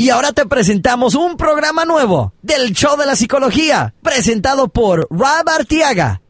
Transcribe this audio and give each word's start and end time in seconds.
Y 0.00 0.08
ahora 0.08 0.32
te 0.32 0.46
presentamos 0.46 1.14
un 1.14 1.36
programa 1.36 1.84
nuevo 1.84 2.32
del 2.40 2.72
Show 2.72 2.96
de 2.96 3.04
la 3.04 3.16
Psicología, 3.16 3.92
presentado 4.02 4.68
por 4.68 5.06
Rob 5.10 5.46
Artiaga. 5.46 6.22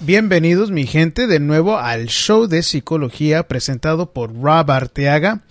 Bienvenidos 0.00 0.70
mi 0.70 0.86
gente 0.86 1.26
de 1.26 1.40
nuevo 1.40 1.76
al 1.76 2.06
show 2.06 2.46
de 2.46 2.62
psicología 2.62 3.46
presentado 3.46 4.12
por 4.14 4.34
Rob 4.34 4.70
Arteaga. 4.70 5.42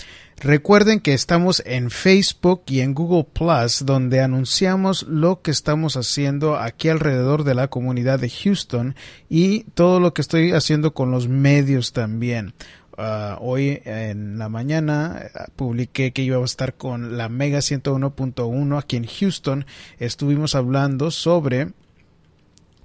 Recuerden 0.44 1.02
que 1.02 1.14
estamos 1.14 1.62
en 1.68 1.92
Facebook 1.92 2.64
y 2.66 2.80
en 2.80 2.96
Google 2.96 3.28
Plus, 3.32 3.86
donde 3.86 4.22
anunciamos 4.22 5.04
lo 5.04 5.44
que 5.44 5.52
estamos 5.52 5.98
haciendo 5.98 6.58
aquí 6.58 6.90
alrededor 6.90 7.44
de 7.44 7.54
la 7.54 7.68
comunidad 7.68 8.20
de 8.20 8.32
Houston 8.32 8.96
y 9.30 9.66
todo 9.76 10.00
lo 10.00 10.16
que 10.16 10.24
estoy 10.24 10.54
haciendo 10.54 10.96
con 10.96 11.12
los 11.12 11.28
medios 11.28 11.94
también. 11.94 12.56
Uh, 12.98 13.38
hoy 13.40 13.84
en 13.86 14.40
la 14.40 14.50
mañana 14.50 15.30
uh, 15.36 15.52
publiqué 15.56 16.12
que 16.12 16.24
iba 16.24 16.38
a 16.38 16.44
estar 16.44 16.74
con 16.74 17.18
la 17.18 17.30
Mega 17.30 17.60
101.1 17.60 18.80
aquí 18.80 18.96
en 18.96 19.06
Houston. 19.06 19.68
Estuvimos 20.00 20.56
hablando 20.56 21.12
sobre 21.12 21.68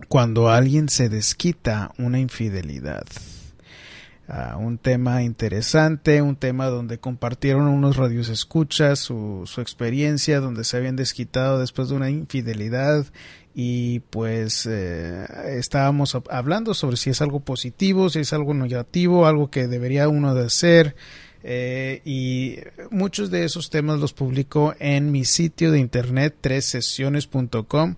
cuando 0.09 0.51
alguien 0.51 0.91
se 0.91 1.09
desquita 1.09 1.93
una 1.97 2.19
infidelidad 2.19 3.07
un 4.59 4.79
tema 4.79 5.23
interesante, 5.23 6.21
un 6.23 6.37
tema 6.37 6.67
donde 6.67 6.99
compartieron 6.99 7.69
unos 7.69 7.97
radios 7.97 8.29
escuchas 8.29 8.99
su, 8.99 9.43
su 9.47 9.61
experiencia, 9.61 10.41
donde 10.41 10.65
se 10.65 10.77
habían 10.77 10.97
desquitado 10.97 11.61
después 11.61 11.89
de 11.89 11.95
una 11.95 12.11
infidelidad 12.11 13.07
y 13.59 14.01
pues 14.01 14.67
eh, 14.71 15.25
estábamos 15.59 16.15
hablando 16.29 16.75
sobre 16.75 16.99
si 16.99 17.09
es 17.09 17.23
algo 17.23 17.41
positivo, 17.41 18.11
si 18.11 18.19
es 18.19 18.35
algo 18.35 18.53
negativo, 18.53 19.27
algo 19.27 19.51
que 19.51 19.67
debería 19.67 20.11
uno 20.11 20.35
de 20.35 20.45
hacer. 20.45 20.95
Eh, 21.43 22.03
y 22.05 22.57
muchos 22.91 23.31
de 23.31 23.45
esos 23.45 23.71
temas 23.71 23.99
los 23.99 24.13
publico 24.13 24.75
en 24.79 25.11
mi 25.11 25.25
sitio 25.25 25.73
de 25.73 25.79
internet 25.79 26.37
tressesiones.com 26.41 27.95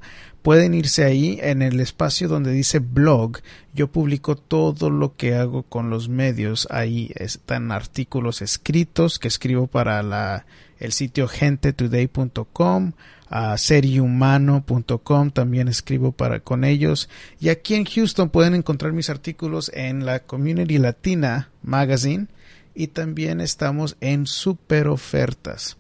pueden 0.49 0.73
irse 0.73 1.05
ahí 1.05 1.39
en 1.43 1.61
el 1.61 1.79
espacio 1.79 2.27
donde 2.27 2.53
dice 2.53 2.79
blog. 2.79 3.41
Yo 3.75 3.93
publico 3.93 4.35
todo 4.35 4.89
lo 4.89 5.15
que 5.15 5.35
hago 5.35 5.65
con 5.65 5.91
los 5.91 6.09
medios. 6.09 6.67
Ahí 6.71 7.13
están 7.17 7.71
artículos 7.71 8.41
escritos 8.41 9.19
que 9.19 9.29
escribo 9.29 9.67
para 9.67 10.47
el 10.81 10.93
sitio 10.93 11.29
gentetoday.com, 11.29 12.93
a 13.29 13.59
seriehumano.com 13.59 15.33
también 15.33 15.69
escribo 15.69 16.13
para 16.13 16.41
con 16.41 16.65
ellos. 16.65 17.11
Y 17.39 17.51
aquí 17.51 17.75
en 17.75 17.85
Houston 17.85 18.31
pueden 18.31 18.55
encontrar 18.55 18.95
mis 18.95 19.11
artículos 19.11 19.71
en 19.75 20.07
la 20.07 20.21
Community 20.21 20.79
Latina 20.79 21.51
Magazine 21.63 22.27
y 22.75 22.87
también 22.87 23.43
estamos 23.43 23.99
en 24.01 24.27
super 24.27 24.89
ofertas. 24.89 25.77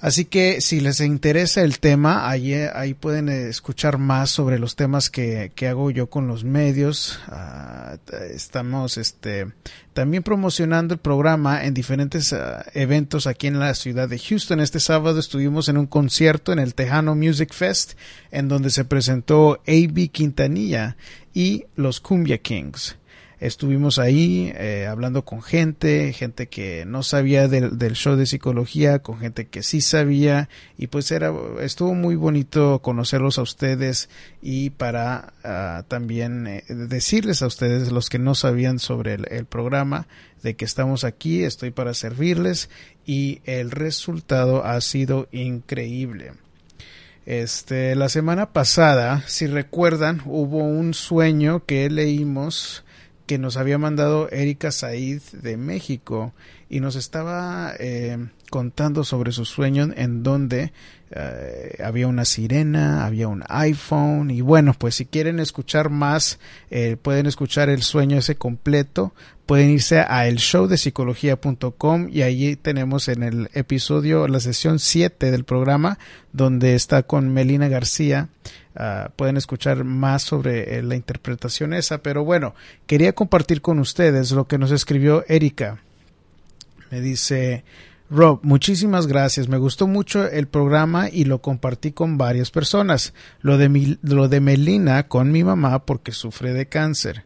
Así 0.00 0.24
que 0.24 0.62
si 0.62 0.80
les 0.80 1.00
interesa 1.00 1.60
el 1.60 1.78
tema, 1.78 2.30
ahí, 2.30 2.54
ahí 2.54 2.94
pueden 2.94 3.28
escuchar 3.28 3.98
más 3.98 4.30
sobre 4.30 4.58
los 4.58 4.74
temas 4.74 5.10
que, 5.10 5.52
que 5.54 5.68
hago 5.68 5.90
yo 5.90 6.08
con 6.08 6.26
los 6.26 6.42
medios. 6.42 7.20
Ah, 7.26 7.98
estamos 8.32 8.96
este, 8.96 9.52
también 9.92 10.22
promocionando 10.22 10.94
el 10.94 11.00
programa 11.00 11.64
en 11.64 11.74
diferentes 11.74 12.32
ah, 12.32 12.64
eventos 12.72 13.26
aquí 13.26 13.46
en 13.46 13.58
la 13.58 13.74
ciudad 13.74 14.08
de 14.08 14.18
Houston. 14.18 14.60
Este 14.60 14.80
sábado 14.80 15.20
estuvimos 15.20 15.68
en 15.68 15.76
un 15.76 15.86
concierto 15.86 16.54
en 16.54 16.60
el 16.60 16.74
Tejano 16.74 17.14
Music 17.14 17.52
Fest, 17.52 17.92
en 18.30 18.48
donde 18.48 18.70
se 18.70 18.86
presentó 18.86 19.60
A.B. 19.66 20.08
Quintanilla 20.08 20.96
y 21.34 21.66
los 21.76 22.00
Cumbia 22.00 22.38
Kings. 22.38 22.96
Estuvimos 23.40 23.98
ahí 23.98 24.52
eh, 24.54 24.86
hablando 24.86 25.24
con 25.24 25.40
gente, 25.40 26.12
gente 26.12 26.48
que 26.48 26.84
no 26.84 27.02
sabía 27.02 27.48
del, 27.48 27.94
show 27.94 28.14
de 28.14 28.26
psicología, 28.26 28.98
con 28.98 29.18
gente 29.18 29.48
que 29.48 29.62
sí 29.62 29.80
sabía 29.80 30.50
y 30.76 30.88
pues 30.88 31.10
era 31.10 31.32
estuvo 31.62 31.94
muy 31.94 32.16
bonito 32.16 32.80
conocerlos 32.82 33.38
a 33.38 33.42
ustedes 33.42 34.10
y 34.42 34.68
para 34.68 35.32
ah, 35.42 35.84
también 35.88 36.46
eh, 36.46 36.64
decirles 36.68 37.40
a 37.40 37.46
ustedes 37.46 37.90
los 37.90 38.10
que 38.10 38.18
no 38.18 38.34
sabían 38.34 38.78
sobre 38.78 39.14
el, 39.14 39.26
el 39.30 39.46
programa 39.46 40.06
de 40.42 40.54
que 40.54 40.66
estamos 40.66 41.04
aquí, 41.04 41.42
estoy 41.42 41.70
para 41.70 41.94
servirles 41.94 42.68
y 43.06 43.40
el 43.46 43.70
resultado 43.70 44.66
ha 44.66 44.78
sido 44.82 45.28
increíble. 45.32 46.32
Este, 47.24 47.94
la 47.94 48.10
semana 48.10 48.52
pasada, 48.52 49.24
si 49.26 49.46
recuerdan, 49.46 50.20
hubo 50.26 50.58
un 50.58 50.92
sueño 50.92 51.64
que 51.64 51.88
leímos 51.88 52.84
que 53.30 53.38
nos 53.38 53.56
había 53.56 53.78
mandado 53.78 54.28
Erika 54.28 54.72
Said 54.72 55.22
de 55.30 55.56
México 55.56 56.32
y 56.68 56.80
nos 56.80 56.96
estaba 56.96 57.72
eh, 57.78 58.18
contando 58.50 59.04
sobre 59.04 59.30
su 59.30 59.44
sueño 59.44 59.90
en 59.94 60.24
donde 60.24 60.72
eh, 61.12 61.76
había 61.80 62.08
una 62.08 62.24
sirena, 62.24 63.06
había 63.06 63.28
un 63.28 63.44
iPhone 63.48 64.32
y 64.32 64.40
bueno, 64.40 64.74
pues 64.76 64.96
si 64.96 65.06
quieren 65.06 65.38
escuchar 65.38 65.90
más, 65.90 66.40
eh, 66.72 66.96
pueden 67.00 67.26
escuchar 67.26 67.68
el 67.68 67.84
sueño 67.84 68.18
ese 68.18 68.34
completo, 68.34 69.14
pueden 69.46 69.70
irse 69.70 70.00
a 70.00 70.26
el 70.26 70.38
show 70.38 70.66
de 70.66 70.76
y 72.10 72.22
allí 72.22 72.56
tenemos 72.56 73.06
en 73.06 73.22
el 73.22 73.48
episodio, 73.54 74.26
la 74.26 74.40
sesión 74.40 74.80
7 74.80 75.30
del 75.30 75.44
programa, 75.44 76.00
donde 76.32 76.74
está 76.74 77.04
con 77.04 77.32
Melina 77.32 77.68
García 77.68 78.28
Ah, 78.82 79.10
pueden 79.14 79.36
escuchar 79.36 79.84
más 79.84 80.22
sobre 80.22 80.78
eh, 80.78 80.82
la 80.82 80.96
interpretación 80.96 81.74
esa, 81.74 81.98
pero 81.98 82.24
bueno, 82.24 82.54
quería 82.86 83.12
compartir 83.12 83.60
con 83.60 83.78
ustedes 83.78 84.30
lo 84.30 84.46
que 84.46 84.56
nos 84.56 84.70
escribió 84.70 85.22
Erika. 85.28 85.82
Me 86.90 87.02
dice, 87.02 87.62
Rob, 88.08 88.40
muchísimas 88.42 89.06
gracias. 89.06 89.48
Me 89.48 89.58
gustó 89.58 89.86
mucho 89.86 90.26
el 90.26 90.48
programa 90.48 91.10
y 91.10 91.26
lo 91.26 91.42
compartí 91.42 91.92
con 91.92 92.16
varias 92.16 92.50
personas. 92.50 93.12
Lo 93.42 93.58
de, 93.58 93.98
lo 94.00 94.28
de 94.28 94.40
Melina 94.40 95.08
con 95.08 95.30
mi 95.30 95.44
mamá 95.44 95.84
porque 95.84 96.12
sufre 96.12 96.54
de 96.54 96.64
cáncer 96.64 97.24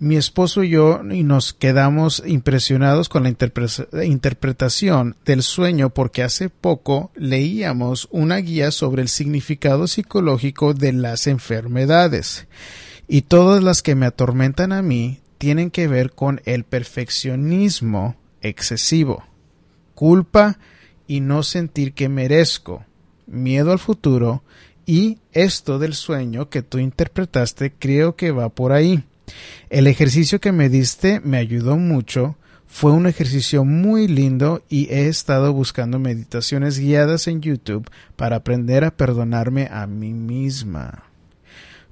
mi 0.00 0.16
esposo 0.16 0.64
y 0.64 0.70
yo 0.70 1.02
y 1.10 1.22
nos 1.24 1.52
quedamos 1.52 2.22
impresionados 2.26 3.10
con 3.10 3.22
la 3.22 4.04
interpretación 4.04 5.14
del 5.26 5.42
sueño 5.42 5.90
porque 5.90 6.22
hace 6.22 6.48
poco 6.48 7.12
leíamos 7.14 8.08
una 8.10 8.38
guía 8.38 8.70
sobre 8.70 9.02
el 9.02 9.08
significado 9.08 9.86
psicológico 9.86 10.72
de 10.72 10.94
las 10.94 11.26
enfermedades. 11.26 12.48
Y 13.08 13.22
todas 13.22 13.62
las 13.62 13.82
que 13.82 13.94
me 13.94 14.06
atormentan 14.06 14.72
a 14.72 14.80
mí 14.80 15.20
tienen 15.36 15.70
que 15.70 15.86
ver 15.86 16.12
con 16.12 16.40
el 16.46 16.64
perfeccionismo 16.64 18.16
excesivo, 18.40 19.24
culpa 19.94 20.58
y 21.06 21.20
no 21.20 21.42
sentir 21.42 21.92
que 21.92 22.08
merezco, 22.08 22.86
miedo 23.26 23.70
al 23.70 23.78
futuro. 23.78 24.42
Y 24.86 25.18
esto 25.32 25.78
del 25.78 25.92
sueño 25.92 26.48
que 26.48 26.62
tú 26.62 26.78
interpretaste 26.78 27.70
creo 27.78 28.16
que 28.16 28.30
va 28.30 28.48
por 28.48 28.72
ahí. 28.72 29.04
El 29.68 29.86
ejercicio 29.86 30.40
que 30.40 30.52
me 30.52 30.68
diste 30.68 31.20
me 31.20 31.38
ayudó 31.38 31.76
mucho, 31.76 32.36
fue 32.72 32.92
un 32.92 33.06
ejercicio 33.06 33.64
muy 33.64 34.06
lindo 34.06 34.62
y 34.68 34.86
he 34.90 35.08
estado 35.08 35.52
buscando 35.52 35.98
meditaciones 35.98 36.78
guiadas 36.78 37.26
en 37.26 37.42
YouTube 37.42 37.90
para 38.16 38.36
aprender 38.36 38.84
a 38.84 38.92
perdonarme 38.92 39.68
a 39.70 39.86
mí 39.88 40.14
misma. 40.14 41.02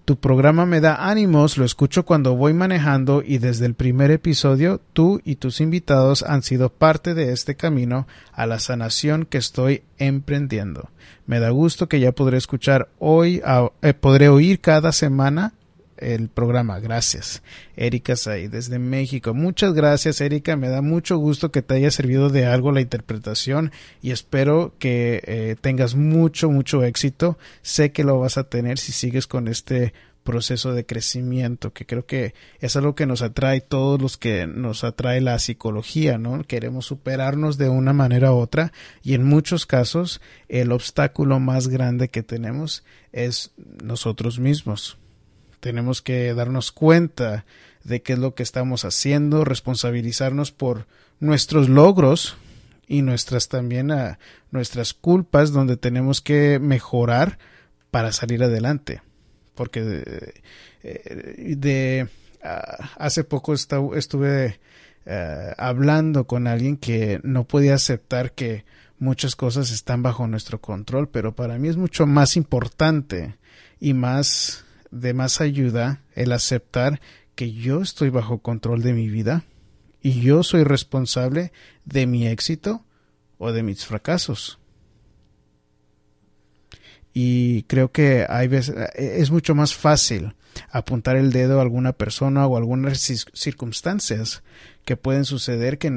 Tu 0.09 0.16
programa 0.16 0.65
me 0.65 0.81
da 0.81 1.10
ánimos, 1.10 1.59
lo 1.59 1.66
escucho 1.66 2.06
cuando 2.06 2.34
voy 2.34 2.54
manejando 2.54 3.22
y 3.22 3.37
desde 3.37 3.66
el 3.66 3.75
primer 3.75 4.10
episodio 4.10 4.81
tú 4.94 5.20
y 5.22 5.34
tus 5.34 5.60
invitados 5.60 6.22
han 6.22 6.43
sido 6.43 6.70
parte 6.70 7.12
de 7.12 7.32
este 7.32 7.56
camino 7.56 8.06
a 8.32 8.47
la 8.47 8.59
sanación 8.59 9.26
que 9.26 9.37
estoy 9.37 9.82
emprendiendo. 9.99 10.88
Me 11.26 11.41
da 11.41 11.50
gusto 11.50 11.91
que 11.91 12.00
ya 12.00 12.12
podré 12.12 12.38
escuchar 12.38 12.88
hoy, 12.99 13.43
eh, 13.82 13.93
podré 13.93 14.31
oír 14.31 14.61
cada 14.61 14.93
semana 14.93 15.52
el 16.00 16.29
programa. 16.29 16.81
Gracias. 16.81 17.43
Erika 17.77 18.17
Say 18.17 18.49
desde 18.49 18.79
México. 18.79 19.35
Muchas 19.35 19.75
gracias, 19.75 20.21
Erika. 20.21 20.56
Me 20.56 20.69
da 20.69 20.83
mucho 20.83 21.17
gusto 21.19 21.50
que 21.50 21.62
te 21.62 21.75
haya 21.75 21.91
servido 21.91 22.29
de 22.29 22.47
algo 22.47 22.73
la 22.73 22.81
interpretación 22.81 23.73
y 24.03 24.11
espero 24.11 24.75
que 24.79 25.23
eh, 25.25 25.56
tengas 25.61 25.95
mucho, 25.95 26.50
mucho 26.50 26.83
éxito. 26.85 27.39
Sé 27.62 27.93
que 27.93 28.05
lo 28.05 28.19
vas 28.19 28.39
a 28.39 28.45
tener 28.45 28.79
si 28.79 28.93
sigues 28.93 29.27
con 29.27 29.49
este 29.49 29.93
proceso 30.29 30.75
de 30.75 30.85
crecimiento, 30.85 31.73
que 31.73 31.87
creo 31.87 32.05
que 32.05 32.35
es 32.61 32.77
algo 32.77 32.94
que 32.94 33.06
nos 33.06 33.23
atrae 33.23 33.62
todos 33.62 33.99
los 33.99 34.19
que 34.19 34.47
nos 34.47 34.85
atrae 34.85 35.23
la 35.23 35.39
psicología, 35.39 36.19
¿no? 36.19 36.44
Queremos 36.44 36.85
superarnos 36.85 37.56
de 37.56 37.71
una 37.71 37.94
manera 37.94 38.31
u 38.35 38.37
otra 38.37 38.75
y 39.03 39.15
en 39.15 39.25
muchos 39.25 39.65
casos 39.65 40.21
el 40.51 40.73
obstáculo 40.73 41.41
más 41.41 41.69
grande 41.69 42.11
que 42.11 42.23
tenemos 42.23 42.85
es 43.11 43.53
nosotros 43.83 44.39
mismos. 44.39 44.99
Tenemos 45.60 46.02
que 46.02 46.34
darnos 46.34 46.72
cuenta 46.72 47.44
de 47.84 48.02
qué 48.02 48.14
es 48.14 48.19
lo 48.19 48.34
que 48.34 48.43
estamos 48.43 48.84
haciendo, 48.84 49.44
responsabilizarnos 49.44 50.52
por 50.52 50.87
nuestros 51.20 51.69
logros 51.69 52.37
y 52.87 53.02
nuestras 53.02 53.49
también 53.49 53.90
a 53.90 54.19
nuestras 54.50 54.94
culpas 54.94 55.52
donde 55.52 55.76
tenemos 55.76 56.20
que 56.20 56.58
mejorar 56.58 57.38
para 57.90 58.12
salir 58.12 58.43
adelante. 58.43 59.02
Porque 59.55 59.82
de, 59.82 60.34
de, 61.56 62.08
ah, 62.43 62.90
hace 62.96 63.25
poco 63.25 63.52
estuve 63.52 64.60
uh, 65.06 65.10
hablando 65.56 66.26
con 66.26 66.46
alguien 66.46 66.76
que 66.76 67.20
no 67.25 67.44
podía 67.44 67.75
aceptar 67.75 68.32
que 68.32 68.64
muchas 68.99 69.37
cosas 69.37 69.70
están 69.70 70.02
bajo 70.02 70.26
nuestro 70.26 70.60
control, 70.60 71.08
pero 71.08 71.34
para 71.34 71.58
mí 71.58 71.69
es 71.69 71.76
mucho 71.76 72.06
más 72.06 72.37
importante 72.37 73.37
y 73.81 73.94
más 73.94 74.64
de 74.90 75.14
más 75.14 75.40
ayuda 75.40 76.02
el 76.14 76.32
aceptar 76.32 77.00
que 77.35 77.52
yo 77.52 77.82
estoy 77.82 78.11
bajo 78.11 78.38
control 78.38 78.82
de 78.82 78.93
mi 78.93 79.08
vida 79.08 79.44
y 80.00 80.20
yo 80.20 80.43
soy 80.43 80.64
responsable 80.64 81.52
de 81.85 82.06
mi 82.06 82.26
éxito 82.26 82.85
o 83.38 83.52
de 83.52 83.62
mis 83.62 83.85
fracasos. 83.85 84.58
Y 87.12 87.62
creo 87.64 87.90
que 87.90 88.26
hay 88.29 88.49
veces, 88.49 88.76
es 88.94 89.31
mucho 89.31 89.55
más 89.55 89.75
fácil 89.75 90.35
apuntar 90.70 91.17
el 91.17 91.32
dedo 91.32 91.58
a 91.58 91.62
alguna 91.62 91.93
persona 91.93 92.46
o 92.46 92.56
algunas 92.56 93.00
circunstancias 93.32 94.43
que 94.84 94.96
pueden 94.96 95.25
suceder 95.25 95.79
que 95.79 95.88
eh, 95.88 95.93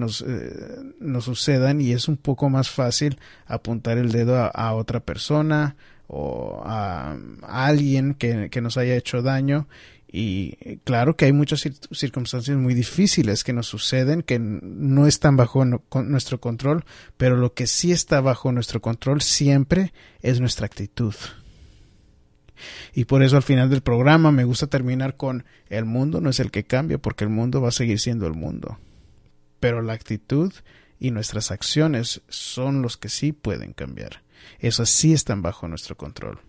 nos 0.99 1.23
sucedan 1.23 1.81
y 1.81 1.91
es 1.91 2.07
un 2.07 2.17
poco 2.17 2.49
más 2.49 2.69
fácil 2.69 3.19
apuntar 3.45 3.97
el 3.97 4.11
dedo 4.11 4.35
a, 4.37 4.73
otra 4.73 4.99
persona 4.99 5.75
o 6.13 6.61
a, 6.65 7.17
alguien 7.43 8.15
que, 8.15 8.49
que, 8.49 8.59
nos 8.59 8.75
haya 8.75 8.95
hecho 8.95 9.21
daño 9.21 9.67
y 10.11 10.57
claro 10.83 11.15
que 11.15 11.23
hay 11.23 11.31
muchas 11.31 11.61
circunstancias 11.91 12.57
muy 12.57 12.73
difíciles 12.73 13.45
que 13.45 13.53
nos 13.53 13.67
suceden, 13.67 14.23
que 14.23 14.39
no 14.39 15.07
están 15.07 15.37
bajo 15.37 15.63
nuestro 15.63 16.41
control, 16.41 16.83
pero 17.15 17.37
lo 17.37 17.53
que 17.53 17.65
sí 17.65 17.93
está 17.93 18.19
bajo 18.19 18.51
nuestro 18.51 18.81
control 18.81 19.21
siempre 19.21 19.93
es 20.21 20.41
nuestra 20.41 20.65
actitud. 20.65 21.15
Y 22.93 23.05
por 23.05 23.23
eso 23.23 23.37
al 23.37 23.43
final 23.43 23.69
del 23.69 23.81
programa 23.81 24.33
me 24.33 24.43
gusta 24.43 24.67
terminar 24.67 25.15
con 25.15 25.45
el 25.69 25.85
mundo 25.85 26.19
no 26.19 26.29
es 26.29 26.41
el 26.41 26.51
que 26.51 26.65
cambia, 26.65 26.97
porque 26.97 27.23
el 27.23 27.29
mundo 27.29 27.61
va 27.61 27.69
a 27.69 27.71
seguir 27.71 27.99
siendo 27.99 28.27
el 28.27 28.33
mundo. 28.33 28.79
Pero 29.61 29.81
la 29.81 29.93
actitud 29.93 30.51
y 30.99 31.11
nuestras 31.11 31.51
acciones 31.51 32.21
son 32.27 32.81
los 32.81 32.97
que 32.97 33.07
sí 33.07 33.31
pueden 33.31 33.71
cambiar. 33.71 34.23
Esas 34.59 34.89
sí 34.89 35.13
están 35.13 35.41
bajo 35.41 35.67
nuestro 35.67 35.95
control. 35.95 36.39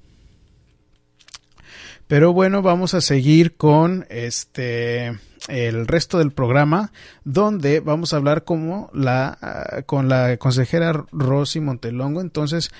Pero 2.07 2.33
bueno, 2.33 2.63
vamos 2.63 2.95
a 2.95 3.01
seguir 3.01 3.57
con 3.57 4.07
este 4.11 5.19
el 5.49 5.89
resto 5.89 6.19
del 6.19 6.31
programa 6.31 6.93
donde 7.25 7.81
vamos 7.81 8.13
a 8.13 8.17
hablar 8.17 8.45
como 8.45 8.91
la 8.93 9.39
ah, 9.41 9.83
con 9.83 10.09
la 10.09 10.37
consejera 10.37 11.07
Rosy 11.11 11.61
Montelongo. 11.61 12.21
Entonces 12.21 12.71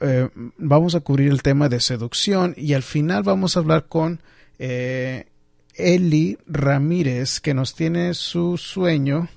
eh, 0.00 0.28
vamos 0.56 0.94
a 0.94 1.00
cubrir 1.00 1.30
el 1.30 1.42
tema 1.42 1.68
de 1.68 1.80
seducción 1.80 2.54
y 2.56 2.74
al 2.74 2.82
final 2.82 3.22
vamos 3.24 3.56
a 3.56 3.60
hablar 3.60 3.86
con 3.88 4.20
eh, 4.58 5.26
Eli 5.74 6.38
Ramírez 6.46 7.40
que 7.40 7.54
nos 7.54 7.74
tiene 7.74 8.14
su 8.14 8.56
sueño 8.56 9.28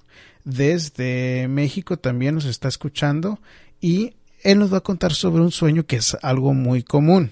desde 0.44 1.48
México 1.48 1.98
también 1.98 2.36
nos 2.36 2.45
está 2.45 2.68
escuchando 2.68 3.39
y 3.80 4.16
él 4.44 4.60
nos 4.60 4.74
va 4.74 4.78
a 4.78 4.82
contar 4.82 5.14
sobre 5.14 5.42
un 5.42 5.52
sueño 5.52 5.86
que 5.86 5.98
es 5.98 6.18
algo 6.22 6.54
muy 6.54 6.84
común. 6.84 7.32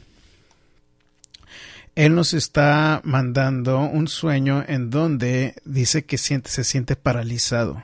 Él 1.96 2.16
nos 2.16 2.34
está 2.34 3.02
mandando 3.04 3.80
un 3.80 4.08
sueño 4.08 4.64
en 4.68 4.90
donde 4.90 5.56
dice 5.66 6.06
que 6.06 6.18
se 6.18 6.64
siente 6.64 6.96
paralizado. 6.96 7.84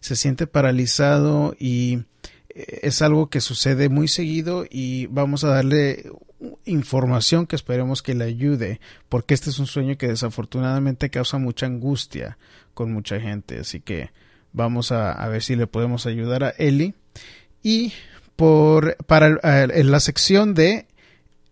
Se 0.00 0.16
siente 0.16 0.46
paralizado 0.46 1.54
y 1.58 2.04
eh, 2.48 2.80
es 2.82 3.02
algo 3.02 3.28
que 3.28 3.40
sucede 3.40 3.88
muy 3.88 4.08
seguido 4.08 4.64
y 4.70 5.06
vamos 5.06 5.44
a 5.44 5.48
darle 5.48 6.10
información 6.64 7.46
que 7.46 7.56
esperemos 7.56 8.02
que 8.02 8.14
le 8.14 8.24
ayude, 8.24 8.80
porque 9.10 9.34
este 9.34 9.50
es 9.50 9.58
un 9.58 9.66
sueño 9.66 9.98
que 9.98 10.08
desafortunadamente 10.08 11.10
causa 11.10 11.36
mucha 11.36 11.66
angustia 11.66 12.38
con 12.72 12.92
mucha 12.92 13.20
gente. 13.20 13.58
Así 13.58 13.80
que 13.80 14.10
vamos 14.54 14.90
a, 14.90 15.12
a 15.12 15.28
ver 15.28 15.42
si 15.42 15.54
le 15.54 15.66
podemos 15.66 16.06
ayudar 16.06 16.44
a 16.44 16.50
Eli. 16.50 16.94
Y 17.62 17.92
por, 18.40 18.96
para 19.04 19.38
en 19.42 19.90
la 19.90 20.00
sección 20.00 20.54
de 20.54 20.86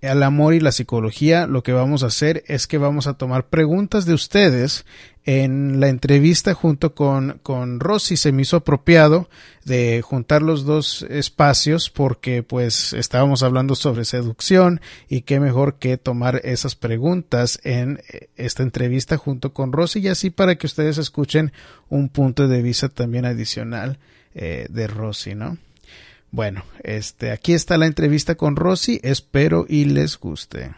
al 0.00 0.23
amor 0.23 0.55
y 0.55 0.61
la 0.61 0.73
psicología, 0.73 1.46
lo 1.46 1.62
que 1.62 1.75
vamos 1.75 2.02
a 2.02 2.06
hacer 2.06 2.44
es 2.46 2.67
que 2.67 2.79
vamos 2.79 3.06
a 3.06 3.19
tomar 3.19 3.49
preguntas 3.49 4.06
de 4.06 4.14
ustedes 4.14 4.87
en 5.26 5.81
la 5.81 5.90
entrevista 5.90 6.55
junto 6.55 6.94
con, 6.94 7.40
con 7.43 7.79
Rosy. 7.79 8.17
Se 8.17 8.32
me 8.32 8.40
hizo 8.40 8.56
apropiado 8.56 9.29
de 9.67 10.00
juntar 10.00 10.40
los 10.40 10.64
dos 10.64 11.05
espacios 11.11 11.90
porque 11.90 12.43
pues 12.43 12.94
estábamos 12.94 13.43
hablando 13.43 13.75
sobre 13.75 14.06
seducción 14.06 14.81
y 15.11 15.23
qué 15.23 15.40
mejor 15.40 15.75
que 15.75 15.99
tomar 15.99 16.40
esas 16.43 16.75
preguntas 16.75 17.61
en 17.64 18.00
esta 18.37 18.62
entrevista 18.62 19.19
junto 19.19 19.52
con 19.52 19.73
Rosy 19.73 19.99
y 19.99 20.08
así 20.08 20.31
para 20.31 20.56
que 20.56 20.67
ustedes 20.67 20.96
escuchen 20.96 21.52
un 21.90 22.08
punto 22.08 22.49
de 22.49 22.62
vista 22.62 22.88
también 22.88 23.26
adicional 23.26 23.99
eh, 24.35 24.69
de 24.70 24.87
Rosy, 24.87 25.35
¿no? 25.35 25.58
Bueno, 26.30 26.62
este, 26.82 27.32
aquí 27.32 27.54
está 27.54 27.78
la 27.78 27.86
entrevista 27.86 28.34
con 28.34 28.56
Rosy, 28.56 29.00
espero 29.02 29.64
y 29.69 29.86
les 29.86 30.19
guste. 30.19 30.75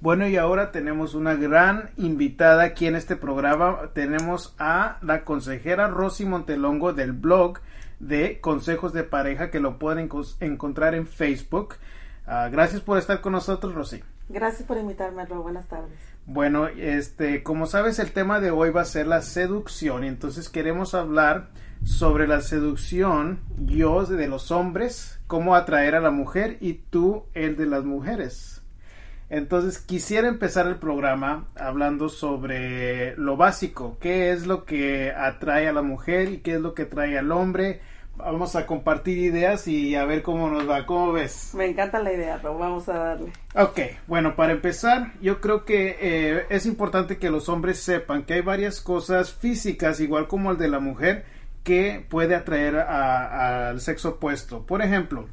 Bueno, 0.00 0.28
y 0.28 0.36
ahora 0.36 0.72
tenemos 0.72 1.14
una 1.14 1.34
gran 1.34 1.90
invitada 1.96 2.62
aquí 2.64 2.86
en 2.86 2.96
este 2.96 3.16
programa. 3.16 3.90
Tenemos 3.92 4.54
a 4.58 4.98
la 5.02 5.24
consejera 5.24 5.88
Rosy 5.88 6.24
Montelongo 6.24 6.92
del 6.92 7.12
blog 7.12 7.60
de 7.98 8.40
Consejos 8.40 8.92
de 8.92 9.04
Pareja 9.04 9.50
que 9.50 9.60
lo 9.60 9.78
pueden 9.78 10.08
encontrar 10.40 10.94
en 10.94 11.06
Facebook. 11.06 11.76
Uh, 12.26 12.50
gracias 12.50 12.82
por 12.82 12.98
estar 12.98 13.20
con 13.20 13.32
nosotros, 13.32 13.74
Rosy. 13.74 14.02
Gracias 14.28 14.64
por 14.64 14.76
invitarme, 14.76 15.24
Ro. 15.24 15.42
Buenas 15.42 15.66
tardes. 15.66 15.98
Bueno, 16.26 16.66
este, 16.66 17.42
como 17.42 17.66
sabes, 17.66 17.98
el 17.98 18.12
tema 18.12 18.40
de 18.40 18.50
hoy 18.50 18.70
va 18.70 18.82
a 18.82 18.86
ser 18.86 19.06
la 19.06 19.22
seducción. 19.22 20.04
Y 20.04 20.08
entonces 20.08 20.48
queremos 20.48 20.94
hablar 20.94 21.48
sobre 21.86 22.26
la 22.26 22.40
seducción, 22.40 23.38
yo 23.58 24.04
de 24.04 24.26
los 24.26 24.50
hombres, 24.50 25.20
cómo 25.28 25.54
atraer 25.54 25.94
a 25.94 26.00
la 26.00 26.10
mujer 26.10 26.58
y 26.60 26.74
tú 26.74 27.24
el 27.32 27.56
de 27.56 27.66
las 27.66 27.84
mujeres. 27.84 28.60
Entonces 29.30 29.78
quisiera 29.78 30.28
empezar 30.28 30.66
el 30.66 30.76
programa 30.76 31.46
hablando 31.56 32.08
sobre 32.08 33.16
lo 33.16 33.36
básico, 33.36 33.96
qué 34.00 34.32
es 34.32 34.46
lo 34.46 34.64
que 34.64 35.12
atrae 35.12 35.68
a 35.68 35.72
la 35.72 35.82
mujer 35.82 36.28
y 36.28 36.38
qué 36.38 36.56
es 36.56 36.60
lo 36.60 36.74
que 36.74 36.82
atrae 36.82 37.16
al 37.18 37.32
hombre. 37.32 37.80
Vamos 38.16 38.56
a 38.56 38.66
compartir 38.66 39.18
ideas 39.18 39.68
y 39.68 39.94
a 39.94 40.04
ver 40.06 40.22
cómo 40.22 40.48
nos 40.48 40.68
va. 40.68 40.86
¿Cómo 40.86 41.12
ves? 41.12 41.52
Me 41.54 41.66
encanta 41.66 41.98
la 41.98 42.12
idea, 42.12 42.38
pero 42.40 42.58
vamos 42.58 42.88
a 42.88 42.94
darle. 42.94 43.32
Ok, 43.54 43.78
bueno, 44.06 44.34
para 44.36 44.52
empezar, 44.52 45.12
yo 45.20 45.40
creo 45.40 45.64
que 45.64 45.96
eh, 46.00 46.46
es 46.48 46.66
importante 46.66 47.18
que 47.18 47.30
los 47.30 47.48
hombres 47.48 47.78
sepan 47.78 48.24
que 48.24 48.34
hay 48.34 48.40
varias 48.40 48.80
cosas 48.80 49.32
físicas, 49.32 50.00
igual 50.00 50.28
como 50.28 50.50
el 50.50 50.56
de 50.56 50.68
la 50.68 50.80
mujer, 50.80 51.35
que 51.66 52.06
puede 52.08 52.36
atraer 52.36 52.76
al 52.76 53.80
sexo 53.80 54.10
opuesto. 54.10 54.64
Por 54.66 54.82
ejemplo, 54.82 55.26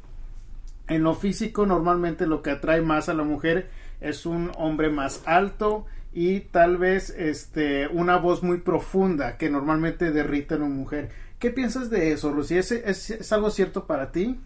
en 0.88 1.04
lo 1.04 1.14
físico 1.14 1.64
normalmente 1.64 2.26
lo 2.26 2.42
que 2.42 2.50
atrae 2.50 2.80
más 2.80 3.08
a 3.08 3.14
la 3.14 3.22
mujer 3.22 3.70
es 4.00 4.26
un 4.26 4.50
hombre 4.56 4.90
más 4.90 5.22
alto 5.26 5.86
y 6.12 6.40
tal 6.40 6.76
vez 6.76 7.10
este 7.10 7.86
una 7.86 8.16
voz 8.16 8.42
muy 8.42 8.58
profunda 8.58 9.38
que 9.38 9.48
normalmente 9.48 10.10
derrita 10.10 10.56
a 10.56 10.58
una 10.58 10.66
mujer. 10.70 11.10
¿Qué 11.38 11.50
piensas 11.50 11.88
de 11.88 12.10
eso, 12.10 12.32
Lucy? 12.32 12.56
¿Es, 12.56 12.72
es, 12.72 13.32
algo 13.32 13.50
cierto 13.50 13.86
para 13.86 14.10
ti? 14.10 14.40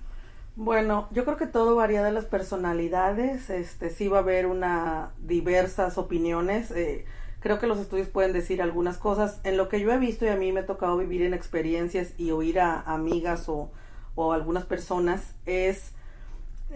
Bueno, 0.56 1.08
yo 1.10 1.24
creo 1.24 1.38
que 1.38 1.46
todo 1.46 1.74
varía 1.74 2.04
de 2.04 2.12
las 2.12 2.26
personalidades. 2.26 3.48
Este 3.48 3.88
sí 3.88 4.08
va 4.08 4.18
a 4.18 4.20
haber 4.20 4.44
una 4.44 5.12
diversas 5.20 5.96
opiniones. 5.96 6.70
Eh, 6.70 7.06
creo 7.48 7.58
que 7.58 7.66
los 7.66 7.78
estudios 7.78 8.08
pueden 8.08 8.34
decir 8.34 8.60
algunas 8.60 8.98
cosas. 8.98 9.40
En 9.42 9.56
lo 9.56 9.70
que 9.70 9.80
yo 9.80 9.90
he 9.90 9.96
visto 9.96 10.26
y 10.26 10.28
a 10.28 10.36
mí 10.36 10.52
me 10.52 10.60
ha 10.60 10.66
tocado 10.66 10.98
vivir 10.98 11.22
en 11.22 11.32
experiencias 11.32 12.12
y 12.18 12.30
oír 12.30 12.60
a 12.60 12.82
amigas 12.82 13.48
o, 13.48 13.70
o 14.16 14.34
algunas 14.34 14.66
personas 14.66 15.34
es 15.46 15.94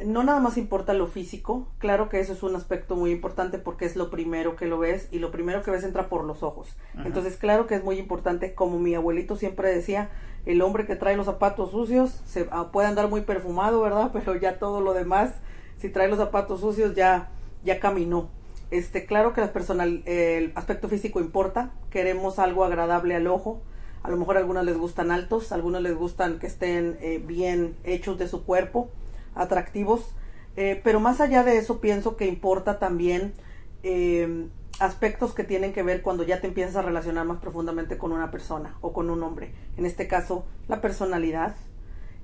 no 0.03 0.23
nada 0.23 0.41
más 0.41 0.57
importa 0.57 0.95
lo 0.95 1.07
físico, 1.07 1.69
claro 1.77 2.09
que 2.09 2.21
eso 2.21 2.33
es 2.33 2.43
un 2.43 2.57
aspecto 2.57 2.97
muy 2.97 3.11
importante 3.11 3.59
porque 3.59 3.85
es 3.85 3.97
lo 3.97 4.09
primero 4.09 4.57
que 4.57 4.65
lo 4.65 4.79
ves 4.79 5.09
y 5.11 5.19
lo 5.19 5.31
primero 5.31 5.63
que 5.63 5.71
ves 5.71 5.85
entra 5.85 6.09
por 6.09 6.25
los 6.25 6.43
ojos. 6.43 6.75
Entonces, 7.05 7.37
claro 7.37 7.67
que 7.67 7.75
es 7.75 7.85
muy 7.85 7.99
importante, 7.99 8.55
como 8.55 8.79
mi 8.79 8.95
abuelito 8.95 9.37
siempre 9.37 9.69
decía, 9.69 10.09
el 10.47 10.63
hombre 10.63 10.87
que 10.87 10.97
trae 10.97 11.19
los 11.19 11.27
zapatos 11.27 11.73
sucios 11.73 12.23
se 12.25 12.49
ah, 12.51 12.71
puede 12.73 12.89
andar 12.89 13.11
muy 13.11 13.21
perfumado, 13.21 13.83
¿verdad? 13.83 14.09
Pero 14.15 14.35
ya 14.37 14.59
todo 14.59 14.81
lo 14.81 14.95
demás, 14.95 15.35
si 15.77 15.91
trae 15.91 16.09
los 16.09 16.17
zapatos 16.17 16.61
sucios 16.61 16.95
ya 16.95 17.29
ya 17.63 17.79
caminó. 17.79 18.31
Este, 18.73 19.05
claro 19.05 19.35
que 19.35 19.43
personal, 19.49 20.03
el 20.07 20.51
aspecto 20.55 20.89
físico 20.89 21.21
importa, 21.21 21.73
queremos 21.91 22.39
algo 22.39 22.65
agradable 22.65 23.15
al 23.15 23.27
ojo, 23.27 23.61
a 24.03 24.09
lo 24.09 24.17
mejor 24.17 24.39
a 24.39 24.41
algunos 24.41 24.65
les 24.65 24.79
gustan 24.79 25.11
altos, 25.11 25.53
a 25.53 25.57
algunos 25.57 25.83
les 25.83 25.95
gustan 25.95 26.39
que 26.39 26.47
estén 26.47 26.97
eh, 27.03 27.23
bien 27.23 27.77
hechos 27.85 28.17
de 28.17 28.29
su 28.29 28.47
cuerpo, 28.47 28.89
atractivos, 29.35 30.15
eh, 30.57 30.81
pero 30.83 31.01
más 31.01 31.21
allá 31.21 31.45
de 31.45 31.59
eso 31.59 31.83
pienso 31.83 32.17
que 32.17 32.25
importa 32.25 32.79
también 32.79 33.35
eh, 33.83 34.49
aspectos 34.81 35.35
que 35.35 35.45
tienen 35.45 35.75
que 35.75 35.83
ver 35.83 36.01
cuando 36.01 36.23
ya 36.23 36.41
te 36.41 36.47
empiezas 36.47 36.77
a 36.77 36.81
relacionar 36.81 37.27
más 37.27 37.41
profundamente 37.41 37.99
con 37.99 38.11
una 38.11 38.31
persona 38.31 38.79
o 38.81 38.95
con 38.95 39.11
un 39.11 39.23
hombre. 39.23 39.53
En 39.77 39.85
este 39.85 40.09
caso, 40.09 40.47
la 40.69 40.81
personalidad, 40.81 41.57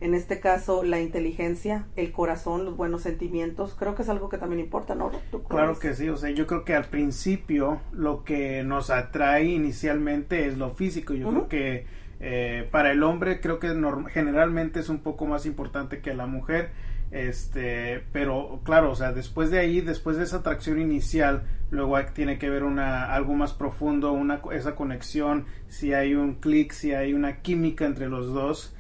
en 0.01 0.15
este 0.15 0.41
caso 0.41 0.83
la 0.83 1.01
inteligencia, 1.01 1.87
el 1.97 2.13
corazón, 2.13 2.65
los 2.65 2.77
buenos 2.77 3.03
sentimientos, 3.03 3.75
creo 3.79 3.95
que 3.95 4.03
es 4.03 4.09
algo 4.09 4.29
que 4.29 4.39
también 4.39 4.61
importa, 4.61 4.95
¿no? 4.95 5.11
Claro 5.49 5.79
que 5.79 5.95
sí, 5.95 6.09
o 6.09 6.17
sea, 6.17 6.31
yo 6.31 6.47
creo 6.47 6.65
que 6.65 6.75
al 6.75 6.87
principio 6.87 7.81
lo 7.93 8.25
que 8.25 8.63
nos 8.63 8.91
atrae 8.91 9.47
inicialmente 9.47 10.47
es 10.47 10.59
lo 10.59 10.71
físico, 10.71 11.15
yo 11.15 11.31
creo 11.31 11.49
que 11.49 11.87
eh, 12.21 12.69
para 12.71 12.93
el 12.93 13.03
hombre 13.03 13.41
creo 13.41 13.59
que 13.59 13.69
generalmente 14.13 14.81
es 14.81 14.89
un 14.89 15.01
poco 15.01 15.27
más 15.27 15.47
importante 15.47 16.01
que 16.01 16.15
la 16.15 16.27
mujer, 16.27 16.71
este 17.11 18.05
pero 18.13 18.61
claro 18.65 18.91
o 18.91 18.95
sea 18.95 19.13
después 19.13 19.51
de 19.51 19.59
ahí 19.59 19.81
después 19.81 20.19
de 20.19 20.25
esa 20.25 20.39
atracción 20.39 20.79
inicial 20.79 21.45
luego 21.71 21.99
tiene 22.13 22.39
que 22.39 22.51
ver 22.51 22.65
una 22.65 23.15
algo 23.15 23.33
más 23.35 23.55
profundo 23.55 24.13
una 24.13 24.43
esa 24.53 24.75
conexión 24.75 25.47
si 25.69 25.95
hay 25.95 26.15
un 26.15 26.35
clic 26.35 26.73
si 26.73 26.93
hay 26.93 27.15
una 27.15 27.41
química 27.41 27.87
entre 27.87 28.09
los 28.09 28.35
dos 28.35 28.75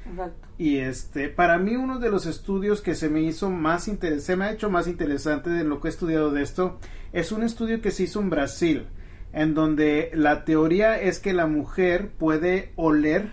y 0.58 0.78
este 0.78 1.28
para 1.28 1.58
mí 1.58 1.76
uno 1.76 1.98
de 1.98 2.10
los 2.10 2.26
estudios 2.26 2.80
que 2.80 2.94
se 2.94 3.08
me 3.08 3.22
hizo 3.22 3.48
más 3.50 3.84
se 4.18 4.36
me 4.36 4.44
ha 4.44 4.52
hecho 4.52 4.70
más 4.70 4.88
interesante 4.88 5.50
de 5.50 5.64
lo 5.64 5.80
que 5.80 5.88
he 5.88 5.90
estudiado 5.90 6.32
de 6.32 6.42
esto 6.42 6.78
es 7.12 7.32
un 7.32 7.42
estudio 7.42 7.80
que 7.80 7.92
se 7.92 8.02
hizo 8.02 8.20
en 8.20 8.30
Brasil 8.30 8.86
en 9.32 9.54
donde 9.54 10.10
la 10.14 10.44
teoría 10.44 11.00
es 11.00 11.20
que 11.20 11.32
la 11.32 11.46
mujer 11.46 12.10
puede 12.18 12.72
oler 12.76 13.32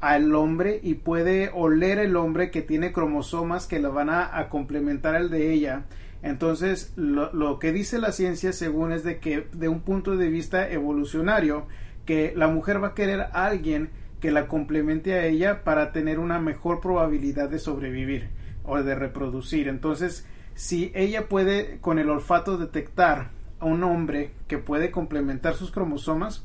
al 0.00 0.34
hombre 0.34 0.80
y 0.82 0.94
puede 0.94 1.50
oler 1.52 1.98
el 1.98 2.16
hombre 2.16 2.50
que 2.50 2.62
tiene 2.62 2.92
cromosomas 2.92 3.66
que 3.66 3.80
lo 3.80 3.92
van 3.92 4.10
a, 4.10 4.48
complementar 4.48 5.16
al 5.16 5.30
de 5.30 5.52
ella. 5.52 5.86
Entonces, 6.22 6.92
lo, 6.96 7.32
lo, 7.32 7.58
que 7.58 7.72
dice 7.72 7.98
la 7.98 8.12
ciencia, 8.12 8.52
según 8.52 8.92
es 8.92 9.04
de 9.04 9.18
que, 9.18 9.46
de 9.52 9.68
un 9.68 9.80
punto 9.80 10.16
de 10.16 10.28
vista 10.28 10.68
evolucionario, 10.70 11.66
que 12.04 12.32
la 12.36 12.48
mujer 12.48 12.82
va 12.82 12.88
a 12.88 12.94
querer 12.94 13.20
a 13.20 13.46
alguien 13.46 13.90
que 14.20 14.30
la 14.30 14.48
complemente 14.48 15.14
a 15.14 15.26
ella 15.26 15.64
para 15.64 15.92
tener 15.92 16.18
una 16.18 16.38
mejor 16.38 16.80
probabilidad 16.80 17.48
de 17.48 17.58
sobrevivir 17.58 18.28
o 18.64 18.82
de 18.82 18.94
reproducir. 18.94 19.68
Entonces, 19.68 20.26
si 20.54 20.90
ella 20.94 21.28
puede 21.28 21.78
con 21.80 21.98
el 21.98 22.10
olfato 22.10 22.56
detectar 22.58 23.30
a 23.58 23.66
un 23.66 23.84
hombre 23.84 24.32
que 24.48 24.58
puede 24.58 24.90
complementar 24.90 25.54
sus 25.54 25.70
cromosomas, 25.70 26.44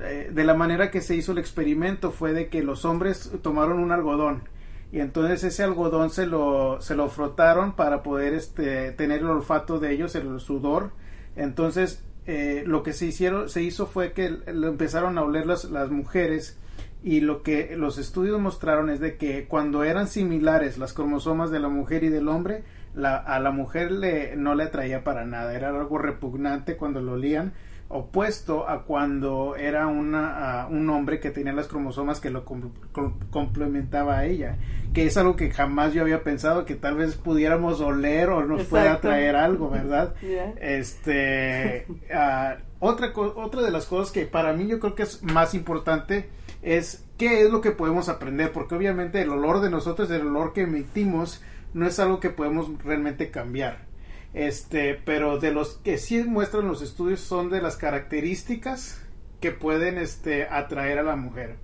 eh, 0.00 0.30
de 0.32 0.44
la 0.44 0.54
manera 0.54 0.90
que 0.90 1.00
se 1.00 1.16
hizo 1.16 1.32
el 1.32 1.38
experimento 1.38 2.12
fue 2.12 2.32
de 2.32 2.48
que 2.48 2.62
los 2.62 2.84
hombres 2.84 3.32
tomaron 3.42 3.80
un 3.80 3.90
algodón 3.90 4.42
y 4.90 5.00
entonces 5.00 5.44
ese 5.44 5.62
algodón 5.64 6.10
se 6.10 6.26
lo, 6.26 6.80
se 6.80 6.94
lo 6.94 7.08
frotaron 7.08 7.74
para 7.74 8.02
poder 8.02 8.32
este, 8.32 8.92
tener 8.92 9.20
el 9.20 9.26
olfato 9.26 9.78
de 9.78 9.92
ellos, 9.92 10.14
el 10.14 10.40
sudor. 10.40 10.92
Entonces 11.36 12.02
eh, 12.26 12.62
lo 12.66 12.82
que 12.82 12.92
se 12.92 13.06
hicieron, 13.06 13.48
se 13.48 13.62
hizo 13.62 13.86
fue 13.86 14.12
que 14.12 14.30
lo 14.30 14.68
empezaron 14.68 15.18
a 15.18 15.22
oler 15.22 15.46
las, 15.46 15.64
las 15.64 15.90
mujeres 15.90 16.58
y 17.02 17.20
lo 17.20 17.42
que 17.42 17.76
los 17.76 17.98
estudios 17.98 18.40
mostraron 18.40 18.90
es 18.90 19.00
de 19.00 19.16
que 19.16 19.46
cuando 19.46 19.84
eran 19.84 20.08
similares 20.08 20.78
las 20.78 20.92
cromosomas 20.92 21.50
de 21.50 21.60
la 21.60 21.68
mujer 21.68 22.04
y 22.04 22.08
del 22.08 22.28
hombre, 22.28 22.64
la, 22.94 23.16
a 23.16 23.38
la 23.38 23.50
mujer 23.50 23.92
le, 23.92 24.36
no 24.36 24.54
le 24.54 24.64
atraía 24.64 25.04
para 25.04 25.24
nada, 25.24 25.54
era 25.54 25.68
algo 25.68 25.98
repugnante 25.98 26.76
cuando 26.76 27.00
lo 27.00 27.12
olían 27.12 27.52
opuesto 27.88 28.68
a 28.68 28.84
cuando 28.84 29.56
era 29.56 29.86
una, 29.86 30.66
un 30.70 30.88
hombre 30.90 31.20
que 31.20 31.30
tenía 31.30 31.54
las 31.54 31.68
cromosomas 31.68 32.20
que 32.20 32.28
lo 32.30 32.44
complementaba 33.30 34.18
a 34.18 34.26
ella, 34.26 34.58
que 34.92 35.06
es 35.06 35.16
algo 35.16 35.36
que 35.36 35.50
jamás 35.50 35.94
yo 35.94 36.02
había 36.02 36.22
pensado 36.22 36.66
que 36.66 36.74
tal 36.74 36.96
vez 36.96 37.16
pudiéramos 37.16 37.80
oler 37.80 38.28
o 38.28 38.44
nos 38.44 38.64
pueda 38.64 39.00
traer 39.00 39.36
algo, 39.36 39.70
¿verdad? 39.70 40.14
Este, 40.60 41.86
uh, 41.88 42.60
otra, 42.86 43.12
otra 43.14 43.62
de 43.62 43.70
las 43.70 43.86
cosas 43.86 44.12
que 44.12 44.26
para 44.26 44.52
mí 44.52 44.66
yo 44.66 44.80
creo 44.80 44.94
que 44.94 45.04
es 45.04 45.22
más 45.22 45.54
importante 45.54 46.28
es 46.62 47.04
qué 47.16 47.42
es 47.42 47.50
lo 47.50 47.60
que 47.60 47.70
podemos 47.70 48.08
aprender, 48.08 48.52
porque 48.52 48.74
obviamente 48.74 49.20
el 49.20 49.30
olor 49.30 49.60
de 49.60 49.70
nosotros, 49.70 50.10
el 50.10 50.26
olor 50.26 50.52
que 50.52 50.62
emitimos, 50.62 51.42
no 51.74 51.86
es 51.86 51.98
algo 51.98 52.20
que 52.20 52.30
podemos 52.30 52.70
realmente 52.82 53.30
cambiar 53.30 53.88
este, 54.34 54.94
pero 54.94 55.38
de 55.38 55.52
los 55.52 55.78
que 55.78 55.98
sí 55.98 56.22
muestran 56.24 56.68
los 56.68 56.82
estudios 56.82 57.20
son 57.20 57.50
de 57.50 57.62
las 57.62 57.76
características 57.76 59.02
que 59.40 59.52
pueden 59.52 59.98
este, 59.98 60.46
atraer 60.48 60.98
a 60.98 61.02
la 61.02 61.16
mujer. 61.16 61.56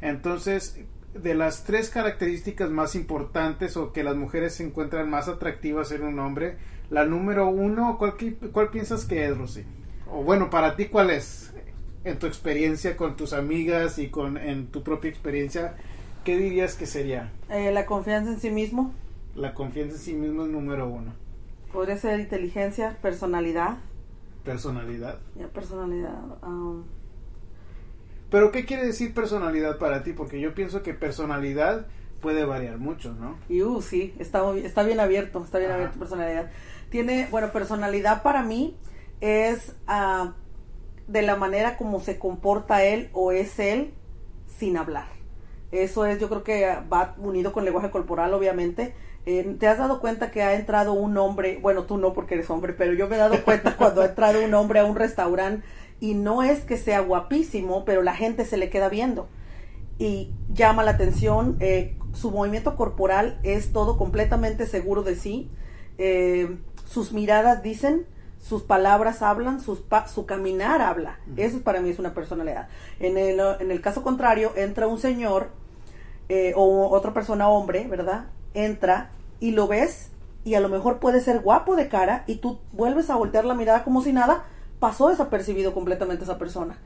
Entonces, 0.00 0.80
de 1.14 1.34
las 1.34 1.64
tres 1.64 1.90
características 1.90 2.70
más 2.70 2.94
importantes 2.94 3.76
o 3.76 3.92
que 3.92 4.04
las 4.04 4.16
mujeres 4.16 4.54
se 4.54 4.64
encuentran 4.64 5.08
más 5.08 5.28
atractivas 5.28 5.92
en 5.92 6.02
un 6.02 6.18
hombre, 6.18 6.56
la 6.90 7.04
número 7.04 7.48
uno, 7.48 7.96
¿cuál, 7.98 8.14
cuál 8.52 8.70
piensas 8.70 9.04
que 9.04 9.24
es, 9.24 9.36
Rosy? 9.36 9.64
O 10.10 10.24
bueno, 10.24 10.50
para 10.50 10.76
ti, 10.76 10.86
¿cuál 10.86 11.10
es? 11.10 11.49
En 12.04 12.18
tu 12.18 12.26
experiencia 12.26 12.96
con 12.96 13.16
tus 13.16 13.32
amigas 13.32 13.98
y 13.98 14.08
con 14.08 14.38
en 14.38 14.68
tu 14.68 14.82
propia 14.82 15.10
experiencia, 15.10 15.76
¿qué 16.24 16.36
dirías 16.36 16.74
que 16.74 16.86
sería? 16.86 17.32
Eh, 17.50 17.70
la 17.72 17.84
confianza 17.86 18.30
en 18.32 18.40
sí 18.40 18.50
mismo. 18.50 18.94
La 19.34 19.54
confianza 19.54 19.96
en 19.96 20.00
sí 20.00 20.14
mismo 20.14 20.44
es 20.44 20.48
número 20.48 20.88
uno. 20.88 21.12
Podría 21.72 21.96
ser 21.96 22.18
inteligencia, 22.18 22.96
personalidad. 23.02 23.78
Personalidad. 24.44 25.18
Ya, 25.36 25.48
personalidad. 25.48 26.18
Um. 26.42 26.84
Pero, 28.30 28.50
¿qué 28.52 28.64
quiere 28.64 28.86
decir 28.86 29.12
personalidad 29.12 29.78
para 29.78 30.02
ti? 30.02 30.12
Porque 30.12 30.40
yo 30.40 30.54
pienso 30.54 30.82
que 30.82 30.94
personalidad 30.94 31.86
puede 32.20 32.44
variar 32.44 32.78
mucho, 32.78 33.12
¿no? 33.14 33.36
Y, 33.48 33.62
uh, 33.62 33.82
sí, 33.82 34.14
está, 34.18 34.56
está 34.56 34.82
bien 34.84 35.00
abierto, 35.00 35.42
está 35.44 35.58
bien 35.58 35.70
abierto 35.70 35.98
personalidad. 35.98 36.50
Tiene, 36.90 37.28
bueno, 37.30 37.52
personalidad 37.52 38.22
para 38.22 38.42
mí 38.42 38.76
es 39.20 39.74
uh, 39.88 40.30
de 41.10 41.22
la 41.22 41.34
manera 41.34 41.76
como 41.76 41.98
se 41.98 42.18
comporta 42.18 42.84
él 42.84 43.10
o 43.12 43.32
es 43.32 43.58
él 43.58 43.94
sin 44.46 44.76
hablar. 44.76 45.06
Eso 45.72 46.06
es, 46.06 46.20
yo 46.20 46.28
creo 46.28 46.44
que 46.44 46.66
va 46.92 47.14
unido 47.18 47.52
con 47.52 47.64
lenguaje 47.64 47.90
corporal, 47.90 48.32
obviamente. 48.32 48.94
Eh, 49.26 49.56
¿Te 49.58 49.66
has 49.66 49.78
dado 49.78 50.00
cuenta 50.00 50.30
que 50.30 50.42
ha 50.42 50.54
entrado 50.54 50.92
un 50.92 51.16
hombre, 51.18 51.58
bueno, 51.60 51.84
tú 51.84 51.98
no 51.98 52.12
porque 52.12 52.34
eres 52.34 52.48
hombre, 52.48 52.72
pero 52.72 52.92
yo 52.92 53.08
me 53.08 53.16
he 53.16 53.18
dado 53.18 53.42
cuenta 53.44 53.76
cuando 53.76 54.02
ha 54.02 54.06
entrado 54.06 54.44
un 54.44 54.54
hombre 54.54 54.80
a 54.80 54.84
un 54.84 54.96
restaurante 54.96 55.66
y 55.98 56.14
no 56.14 56.42
es 56.42 56.60
que 56.60 56.76
sea 56.76 57.00
guapísimo, 57.00 57.84
pero 57.84 58.02
la 58.02 58.14
gente 58.14 58.44
se 58.44 58.56
le 58.56 58.70
queda 58.70 58.88
viendo. 58.88 59.28
Y 59.98 60.32
llama 60.48 60.84
la 60.84 60.92
atención, 60.92 61.56
eh, 61.60 61.98
su 62.12 62.30
movimiento 62.30 62.76
corporal 62.76 63.40
es 63.42 63.72
todo 63.72 63.98
completamente 63.98 64.66
seguro 64.66 65.02
de 65.02 65.16
sí, 65.16 65.50
eh, 65.98 66.56
sus 66.86 67.12
miradas 67.12 67.62
dicen, 67.62 68.06
sus 68.40 68.62
palabras 68.62 69.22
hablan, 69.22 69.60
sus 69.60 69.84
su 70.12 70.26
caminar 70.26 70.82
habla, 70.82 71.20
eso 71.36 71.60
para 71.62 71.80
mí 71.80 71.90
es 71.90 71.98
una 71.98 72.14
personalidad. 72.14 72.68
En 72.98 73.16
el, 73.16 73.40
en 73.60 73.70
el 73.70 73.80
caso 73.80 74.02
contrario, 74.02 74.52
entra 74.56 74.88
un 74.88 74.98
señor 74.98 75.50
o 76.54 76.88
otra 76.90 77.12
persona 77.12 77.48
hombre, 77.48 77.86
¿verdad? 77.88 78.26
entra 78.54 79.10
y 79.38 79.52
lo 79.52 79.68
ves 79.68 80.10
y 80.44 80.54
a 80.54 80.60
lo 80.60 80.68
mejor 80.68 80.98
puede 80.98 81.20
ser 81.20 81.40
guapo 81.40 81.76
de 81.76 81.88
cara 81.88 82.24
y 82.26 82.36
tú 82.36 82.60
vuelves 82.72 83.10
a 83.10 83.16
voltear 83.16 83.44
la 83.44 83.54
mirada 83.54 83.84
como 83.84 84.02
si 84.02 84.12
nada, 84.12 84.44
pasó 84.78 85.08
desapercibido 85.08 85.74
completamente 85.74 86.24
esa 86.24 86.38
persona. 86.38 86.78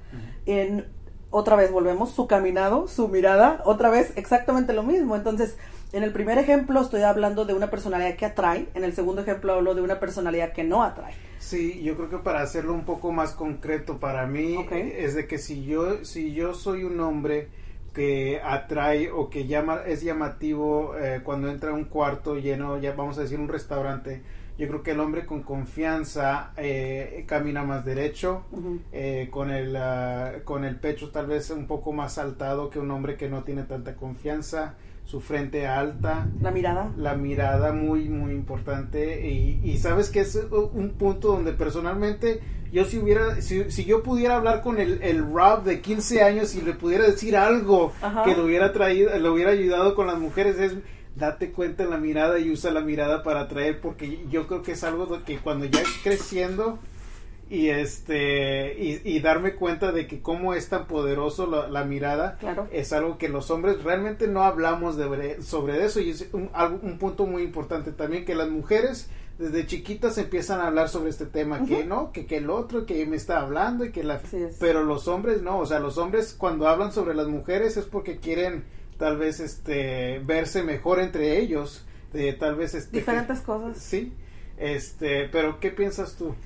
En, 0.47 0.87
otra 1.31 1.57
vez 1.57 1.71
volvemos, 1.71 2.11
su 2.11 2.27
caminado, 2.27 2.89
su 2.89 3.09
mirada, 3.09 3.61
otra 3.65 3.91
vez 3.91 4.13
exactamente 4.17 4.73
lo 4.73 4.83
mismo. 4.83 5.17
Entonces, 5.17 5.57
en 5.95 6.03
el 6.03 6.13
primer 6.13 6.39
ejemplo 6.39 6.81
estoy 6.81 7.03
hablando 7.03 7.45
de 7.45 7.55
una 7.55 7.71
personalidad 7.71 8.17
que 8.17 8.27
atrae, 8.27 8.67
en 8.75 8.83
el 8.83 8.93
segundo 8.93 9.23
ejemplo 9.23 9.53
hablo 9.53 9.77
de 9.77 9.81
una 9.81 10.01
personalidad 10.01 10.53
que 10.53 10.65
no 10.65 10.83
atrae. 10.83 11.15
Sí, 11.39 11.83
yo 11.85 11.95
creo 11.95 12.11
que 12.11 12.19
para 12.19 12.43
hacerlo 12.43 12.75
un 12.75 12.85
poco 12.85 13.13
más 13.13 13.33
concreto 13.33 13.99
para 13.99 14.27
mí 14.27 14.57
es 14.73 15.15
de 15.15 15.29
que 15.29 15.39
si 15.39 15.65
yo 15.65 16.05
si 16.05 16.35
yo 16.35 16.53
soy 16.53 16.83
un 16.83 16.99
hombre 16.99 17.49
que 17.95 18.41
atrae 18.43 19.13
o 19.13 19.31
que 19.31 19.47
llama 19.47 19.83
es 19.87 20.03
llamativo 20.03 20.97
eh, 20.99 21.21
cuando 21.23 21.49
entra 21.49 21.71
a 21.71 21.75
un 21.75 21.85
cuarto 21.85 22.37
lleno, 22.39 22.79
ya 22.81 22.93
vamos 22.93 23.17
a 23.19 23.21
decir 23.21 23.39
un 23.39 23.49
restaurante. 23.49 24.23
Yo 24.59 24.69
creo 24.69 24.83
que 24.83 24.93
el 24.93 25.01
hombre 25.01 25.27
con 25.27 25.43
confianza 25.43 26.53
eh, 26.57 27.25
camina 27.27 27.63
más 27.65 27.85
derecho, 27.85 28.45
eh, 28.93 29.29
con, 29.31 29.51
el, 29.51 29.77
ah, 29.77 30.33
con 30.45 30.65
el 30.65 30.77
pecho 30.77 31.11
tal 31.11 31.27
vez 31.27 31.51
un 31.51 31.67
poco 31.67 31.93
más 31.93 32.15
saltado 32.15 32.71
que 32.71 32.79
un 32.79 32.91
hombre 32.91 33.17
que 33.17 33.29
no 33.29 33.43
tiene 33.43 33.63
tanta 33.65 33.97
confianza, 33.97 34.75
su 35.05 35.21
frente 35.21 35.67
alta. 35.67 36.29
La 36.41 36.51
mirada. 36.51 36.93
La 36.97 37.15
mirada 37.15 37.73
muy, 37.73 38.09
muy 38.09 38.33
importante. 38.33 39.29
Y, 39.29 39.61
y 39.63 39.79
sabes 39.79 40.11
que 40.11 40.21
es 40.21 40.35
un 40.51 40.91
punto 40.91 41.29
donde 41.29 41.53
personalmente 41.53 42.41
yo 42.75 42.85
si 42.85 42.99
hubiera, 42.99 43.41
si, 43.41 43.71
si 43.71 43.85
yo 43.85 44.03
pudiera 44.03 44.35
hablar 44.35 44.61
con 44.61 44.81
el, 44.81 45.01
el 45.01 45.25
Rob 45.33 45.63
de 45.63 45.81
15 45.81 46.23
años 46.23 46.57
y 46.57 46.61
le 46.61 46.73
pudiera 46.73 47.07
decir 47.07 47.37
algo 47.37 47.93
que 48.25 48.35
lo 48.35 48.47
hubiera 48.47 48.73
traído, 48.73 49.17
le 49.17 49.29
hubiera 49.29 49.53
ayudado 49.53 49.95
con 49.95 50.09
las 50.09 50.19
mujeres, 50.19 50.59
es 50.59 50.73
date 51.15 51.53
cuenta 51.53 51.85
en 51.85 51.91
la 51.91 51.99
mirada 51.99 52.41
y 52.41 52.51
usa 52.51 52.73
la 52.73 52.81
mirada 52.81 53.23
para 53.23 53.43
atraer, 53.43 53.81
porque 53.81 54.27
yo 54.29 54.49
creo 54.49 54.63
que 54.63 54.73
es 54.73 54.83
algo 54.83 55.23
que 55.25 55.39
cuando 55.39 55.67
ya 55.67 55.83
es 55.83 55.89
creciendo 56.03 56.81
y 57.51 57.69
este 57.69 58.75
y, 58.79 59.21
darme 59.21 59.55
cuenta 59.55 59.93
de 59.93 60.07
que 60.07 60.23
cómo 60.23 60.55
es 60.55 60.69
tan 60.69 60.87
poderoso 60.87 61.47
la, 61.47 61.85
mirada 61.85 62.39
es 62.73 62.93
algo 62.93 63.19
que 63.19 63.29
los 63.29 63.51
hombres 63.51 63.83
realmente 63.83 64.29
no 64.29 64.45
hablamos 64.45 64.97
de, 64.97 65.43
sobre 65.43 65.85
eso 65.85 66.01
y 66.01 66.11
es 66.11 66.29
un, 66.33 66.51
un 66.83 66.99
punto 66.99 67.27
muy 67.27 67.43
importante 67.43 67.93
también 67.93 68.25
que 68.25 68.35
las 68.35 68.49
mujeres 68.49 69.09
desde 69.39 69.67
chiquitas 69.67 70.17
empiezan 70.19 70.61
a 70.61 70.69
hablar 70.69 70.89
sobre 70.89 71.11
este 71.11 71.27
tema, 71.27 71.65
que 71.65 71.85
no, 71.85 72.13
que, 72.13 72.27
que 72.27 72.37
el 72.37 72.51
otro, 72.51 72.87
que 72.87 73.05
me 73.07 73.17
está 73.17 73.41
hablando 73.41 73.85
y 73.85 73.91
que 73.91 74.05
la... 74.05 74.21
Pero 74.61 74.85
los 74.85 75.09
hombres 75.09 75.43
no, 75.43 75.59
o 75.59 75.67
sea, 75.67 75.81
los 75.81 75.99
hombres 75.99 76.35
cuando 76.39 76.69
hablan 76.69 76.93
sobre 76.93 77.15
las 77.15 77.27
mujeres 77.27 77.77
es 77.77 77.85
porque 77.85 78.19
quieren 78.19 78.65
tal 78.97 79.19
vez 79.19 79.41
este 79.41 80.21
verse 80.21 80.63
mejor 80.63 81.01
entre 81.01 81.41
ellos, 81.41 81.85
de 82.13 82.33
tal 82.33 82.55
vez 82.55 82.75
este 82.75 82.97
diferentes 82.97 83.41
cosas. 83.41 83.79
Sí. 83.79 84.13
Este, 84.57 85.29
pero 85.33 85.59
¿qué 85.59 85.71
piensas 85.71 86.15
tú? 86.17 86.37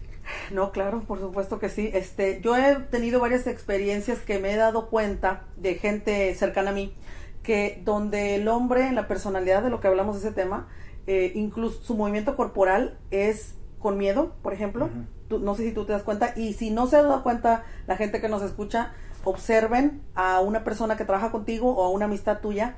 No, 0.50 0.72
claro, 0.72 1.00
por 1.00 1.20
supuesto 1.20 1.58
que 1.58 1.68
sí. 1.68 1.90
Este, 1.92 2.40
yo 2.40 2.56
he 2.56 2.76
tenido 2.76 3.20
varias 3.20 3.46
experiencias 3.46 4.20
que 4.20 4.38
me 4.38 4.52
he 4.52 4.56
dado 4.56 4.88
cuenta 4.88 5.44
de 5.56 5.74
gente 5.74 6.34
cercana 6.34 6.70
a 6.70 6.74
mí 6.74 6.94
que 7.42 7.80
donde 7.84 8.34
el 8.34 8.46
hombre 8.48 8.88
en 8.88 8.94
la 8.94 9.08
personalidad 9.08 9.62
de 9.62 9.70
lo 9.70 9.80
que 9.80 9.88
hablamos 9.88 10.20
de 10.20 10.28
ese 10.28 10.34
tema, 10.34 10.68
eh, 11.06 11.32
incluso 11.34 11.82
su 11.82 11.94
movimiento 11.94 12.36
corporal 12.36 12.98
es 13.10 13.54
con 13.78 13.96
miedo, 13.96 14.34
por 14.42 14.52
ejemplo. 14.52 14.90
no 15.30 15.54
sé 15.54 15.64
si 15.64 15.72
tú 15.72 15.84
te 15.86 15.92
das 15.92 16.02
cuenta 16.02 16.32
y 16.36 16.52
si 16.52 16.70
no 16.70 16.86
se 16.86 16.96
ha 16.96 17.02
dado 17.02 17.22
cuenta 17.22 17.64
la 17.86 17.96
gente 17.96 18.20
que 18.20 18.28
nos 18.28 18.42
escucha, 18.42 18.92
observen 19.24 20.02
a 20.14 20.40
una 20.40 20.64
persona 20.64 20.96
que 20.96 21.04
trabaja 21.04 21.30
contigo 21.30 21.74
o 21.74 21.84
a 21.84 21.90
una 21.90 22.06
amistad 22.06 22.40
tuya 22.40 22.76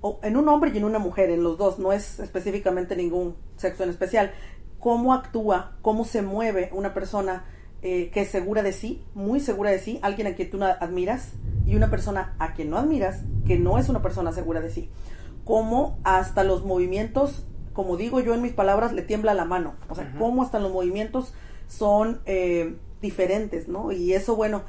o 0.00 0.18
en 0.22 0.36
un 0.36 0.48
hombre 0.48 0.70
y 0.74 0.78
en 0.78 0.84
una 0.84 0.98
mujer, 0.98 1.30
en 1.30 1.42
los 1.42 1.58
dos, 1.58 1.78
no 1.78 1.92
es 1.92 2.18
específicamente 2.18 2.96
ningún 2.96 3.36
sexo 3.56 3.84
en 3.84 3.90
especial 3.90 4.32
cómo 4.82 5.14
actúa, 5.14 5.76
cómo 5.80 6.04
se 6.04 6.22
mueve 6.22 6.68
una 6.72 6.92
persona 6.92 7.44
eh, 7.82 8.10
que 8.10 8.22
es 8.22 8.28
segura 8.30 8.64
de 8.64 8.72
sí, 8.72 9.00
muy 9.14 9.38
segura 9.38 9.70
de 9.70 9.78
sí, 9.78 10.00
alguien 10.02 10.26
a 10.26 10.34
quien 10.34 10.50
tú 10.50 10.60
admiras 10.60 11.34
y 11.64 11.76
una 11.76 11.88
persona 11.88 12.34
a 12.40 12.52
quien 12.52 12.68
no 12.68 12.78
admiras, 12.78 13.20
que 13.46 13.60
no 13.60 13.78
es 13.78 13.88
una 13.88 14.02
persona 14.02 14.32
segura 14.32 14.60
de 14.60 14.70
sí. 14.70 14.90
Cómo 15.44 16.00
hasta 16.02 16.42
los 16.42 16.64
movimientos, 16.64 17.46
como 17.72 17.96
digo 17.96 18.18
yo 18.18 18.34
en 18.34 18.42
mis 18.42 18.54
palabras, 18.54 18.92
le 18.92 19.02
tiembla 19.02 19.34
la 19.34 19.44
mano. 19.44 19.76
O 19.88 19.94
sea, 19.94 20.12
cómo 20.18 20.42
hasta 20.42 20.58
los 20.58 20.72
movimientos 20.72 21.32
son 21.68 22.20
eh, 22.26 22.76
diferentes, 23.00 23.68
¿no? 23.68 23.92
Y 23.92 24.14
eso, 24.14 24.34
bueno, 24.34 24.64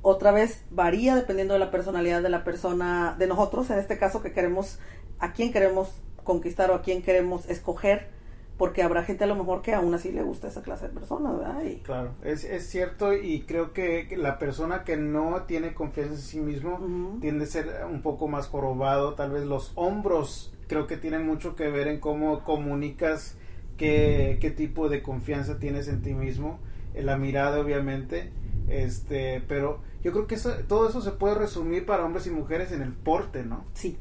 otra 0.00 0.32
vez 0.32 0.64
varía 0.70 1.14
dependiendo 1.14 1.52
de 1.52 1.60
la 1.60 1.70
personalidad 1.70 2.22
de 2.22 2.30
la 2.30 2.42
persona, 2.42 3.16
de 3.18 3.26
nosotros, 3.26 3.68
en 3.68 3.78
este 3.78 3.98
caso 3.98 4.22
que 4.22 4.32
queremos, 4.32 4.78
a 5.18 5.34
quién 5.34 5.52
queremos 5.52 5.90
conquistar 6.24 6.70
o 6.70 6.74
a 6.74 6.80
quién 6.80 7.02
queremos 7.02 7.46
escoger 7.50 8.16
porque 8.58 8.82
habrá 8.82 9.04
gente 9.04 9.24
a 9.24 9.26
lo 9.28 9.36
mejor 9.36 9.62
que 9.62 9.72
aún 9.72 9.94
así 9.94 10.12
le 10.12 10.22
gusta 10.22 10.48
esa 10.48 10.62
clase 10.62 10.88
de 10.88 10.94
personas, 10.94 11.38
¿verdad? 11.38 11.62
Claro, 11.84 12.10
es, 12.22 12.44
es 12.44 12.66
cierto 12.66 13.14
y 13.14 13.42
creo 13.42 13.72
que 13.72 14.06
la 14.16 14.38
persona 14.38 14.84
que 14.84 14.96
no 14.96 15.44
tiene 15.44 15.72
confianza 15.72 16.14
en 16.14 16.20
sí 16.20 16.40
mismo 16.40 17.16
tiende 17.20 17.44
a 17.44 17.46
ser 17.46 17.86
un 17.90 18.02
poco 18.02 18.28
más 18.28 18.48
jorobado, 18.48 19.14
tal 19.14 19.30
vez 19.30 19.44
los 19.44 19.72
hombros 19.76 20.52
creo 20.66 20.86
que 20.86 20.96
tienen 20.96 21.26
mucho 21.26 21.56
que 21.56 21.68
ver 21.68 21.88
en 21.88 21.98
cómo 21.98 22.44
comunicas 22.44 23.36
qué, 23.76 24.38
qué 24.40 24.50
tipo 24.50 24.88
de 24.88 25.02
confianza 25.02 25.58
tienes 25.58 25.88
en 25.88 26.02
ti 26.02 26.14
mismo, 26.14 26.58
en 26.94 27.06
la 27.06 27.16
mirada 27.16 27.60
obviamente, 27.60 28.30
este, 28.68 29.42
pero 29.48 29.80
yo 30.02 30.12
creo 30.12 30.26
que 30.26 30.34
eso, 30.36 30.52
todo 30.68 30.88
eso 30.88 31.00
se 31.00 31.12
puede 31.12 31.34
resumir 31.34 31.86
para 31.86 32.04
hombres 32.04 32.26
y 32.26 32.30
mujeres 32.30 32.70
en 32.72 32.82
el 32.82 32.92
porte, 32.92 33.44
¿no? 33.44 33.64
Sí, 33.72 33.98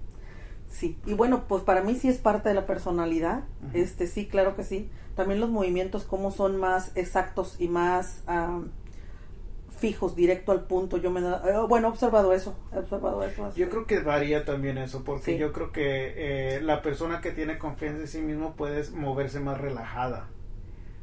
Sí, 0.70 0.98
y 1.06 1.14
bueno, 1.14 1.46
pues 1.48 1.64
para 1.64 1.82
mí 1.82 1.96
sí 1.96 2.10
es 2.10 2.18
parte 2.18 2.50
de 2.50 2.56
la 2.56 2.66
personalidad, 2.66 3.44
este 3.74 4.06
sí, 4.08 4.28
claro 4.28 4.56
que 4.56 4.64
sí. 4.64 4.90
También 5.16 5.40
los 5.40 5.50
movimientos 5.50 6.04
como 6.04 6.30
son 6.30 6.58
más 6.58 6.92
exactos 6.96 7.56
y 7.60 7.68
más 7.68 8.22
fijos, 9.78 10.16
directo 10.16 10.52
al 10.52 10.66
punto. 10.66 10.98
Yo 10.98 11.12
me 11.12 11.22
eh, 11.22 11.34
bueno, 11.68 11.88
he 11.88 11.92
observado 11.92 12.34
eso, 12.34 12.58
he 12.74 12.80
observado 12.80 13.24
eso. 13.24 13.54
Yo 13.56 13.70
creo 13.70 13.86
que 13.86 14.00
varía 14.00 14.44
también 14.44 14.78
eso, 14.78 15.04
porque 15.04 15.38
yo 15.38 15.54
creo 15.54 15.72
que 15.72 16.14
eh, 16.58 16.62
la 16.62 16.82
persona 16.82 17.22
que 17.22 17.32
tiene 17.32 17.58
confianza 17.58 18.02
en 18.02 18.08
sí 18.08 18.22
mismo 18.22 18.56
puede 18.56 18.90
moverse 18.92 19.40
más 19.40 19.60
relajada. 19.60 20.28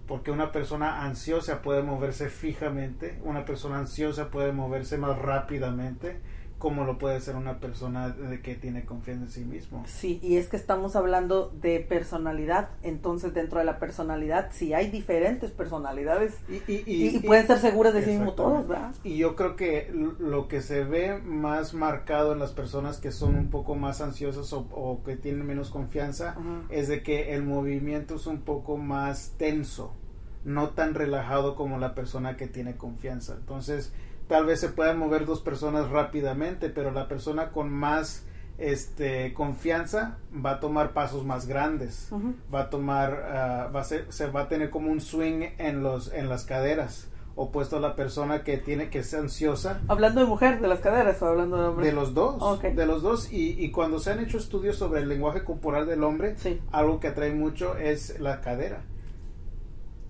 Porque 0.06 0.30
una 0.30 0.52
persona 0.52 1.02
ansiosa 1.02 1.62
puede 1.62 1.83
moverse 1.83 2.28
fijamente, 2.28 3.18
una 3.25 3.47
persona 3.47 3.78
ansiosa 3.78 4.30
puede 4.30 4.52
moverse 4.52 4.99
más 4.99 5.18
rápidamente 5.18 6.21
como 6.64 6.85
lo 6.85 6.97
puede 6.97 7.21
ser 7.21 7.37
una 7.37 7.61
persona 7.61 8.09
de 8.09 8.40
que 8.40 8.54
tiene 8.54 8.87
confianza 8.87 9.25
en 9.25 9.30
sí 9.30 9.44
mismo. 9.44 9.85
Sí, 9.87 10.18
y 10.23 10.38
es 10.38 10.49
que 10.49 10.56
estamos 10.56 10.97
hablando 10.97 11.52
de 11.61 11.78
personalidad, 11.78 12.71
entonces 12.83 13.35
dentro 13.35 13.59
de 13.59 13.66
la 13.66 13.78
personalidad 13.78 14.49
sí 14.50 14.73
hay 14.73 14.90
diferentes 14.90 15.50
personalidades 15.50 16.39
y, 16.49 17.19
pueden 17.19 17.47
ser 17.47 17.58
seguras 17.58 17.93
de 17.93 18.02
sí 18.02 18.12
mismo 18.12 18.32
todos, 18.32 18.67
¿verdad? 18.67 18.95
Y 19.04 19.19
yo 19.19 19.36
creo 19.36 19.56
que 19.56 19.93
lo 20.19 20.49
que 20.49 20.62
se 20.62 20.84
ve 20.84 21.19
más 21.19 21.75
marcado 21.75 22.32
en 22.32 22.39
las 22.39 22.52
personas 22.52 22.97
que 22.97 23.12
son 23.12 23.34
un 23.34 23.50
poco 23.50 23.75
más 23.75 24.00
ansiosas 24.00 24.50
o, 24.54 25.02
que 25.04 25.17
tienen 25.17 25.45
menos 25.45 25.69
confianza 25.69 26.34
es 26.71 26.89
de 26.89 27.02
que 27.02 27.34
el 27.34 27.43
movimiento 27.43 28.15
es 28.15 28.26
un 28.26 28.41
poco 28.41 28.78
más 28.78 29.34
tenso, 29.36 29.93
no 30.47 30.71
tan 30.71 30.95
relajado 30.95 31.56
como 31.56 31.76
la 31.76 31.95
persona 31.95 32.39
que 32.39 32.47
tiene 32.47 32.78
confianza. 32.78 33.34
Entonces, 33.39 33.93
tal 34.28 34.47
vez 34.47 34.60
se 34.60 34.69
puedan 34.69 34.99
mover 34.99 35.26
dos 35.26 35.41
personas 35.41 35.91
rápidamente, 35.91 36.71
pero 36.71 36.91
la 36.91 37.08
persona 37.08 37.50
con 37.50 37.71
más 37.71 38.26
este 38.56 39.34
confianza 39.34 40.19
va 40.34 40.52
a 40.52 40.60
tomar 40.60 40.93
pasos 40.93 41.25
más 41.25 41.47
grandes, 41.47 42.10
va 42.52 42.63
a 42.63 42.71
tomar, 42.71 43.13
ah, 43.13 43.71
va 43.75 43.80
a 43.80 43.84
ser, 43.84 44.06
se 44.10 44.28
va 44.28 44.43
a 44.43 44.49
tener 44.49 44.71
como 44.71 44.91
un 44.91 45.00
swing 45.00 45.43
en 45.58 45.82
los, 45.82 46.13
en 46.13 46.28
las 46.28 46.45
caderas. 46.45 47.10
Opuesto 47.37 47.78
a 47.78 47.80
la 47.80 47.97
persona 47.97 48.45
que 48.45 48.58
tiene 48.58 48.91
que 48.91 49.02
ser 49.02 49.19
ansiosa. 49.19 49.80
Hablando 49.89 50.21
de 50.21 50.26
mujer, 50.28 50.60
de 50.60 50.69
las 50.69 50.78
caderas 50.78 51.21
o 51.21 51.26
hablando 51.26 51.60
de 51.60 51.67
hombre. 51.67 51.87
De 51.87 51.93
los 51.93 52.15
dos, 52.15 52.63
de 52.63 52.87
los 52.87 53.02
dos. 53.02 53.32
Y, 53.32 53.60
y, 53.60 53.73
cuando 53.73 53.99
se 53.99 54.13
han 54.13 54.21
hecho 54.21 54.39
estudios 54.39 54.76
sobre 54.76 55.00
el 55.00 55.08
lenguaje 55.08 55.43
corporal 55.43 55.84
del 55.89 56.04
hombre, 56.04 56.37
algo 56.71 57.00
que 57.00 57.08
atrae 57.08 57.34
mucho 57.34 57.76
es 57.76 58.21
la 58.21 58.41
cadera 58.41 58.84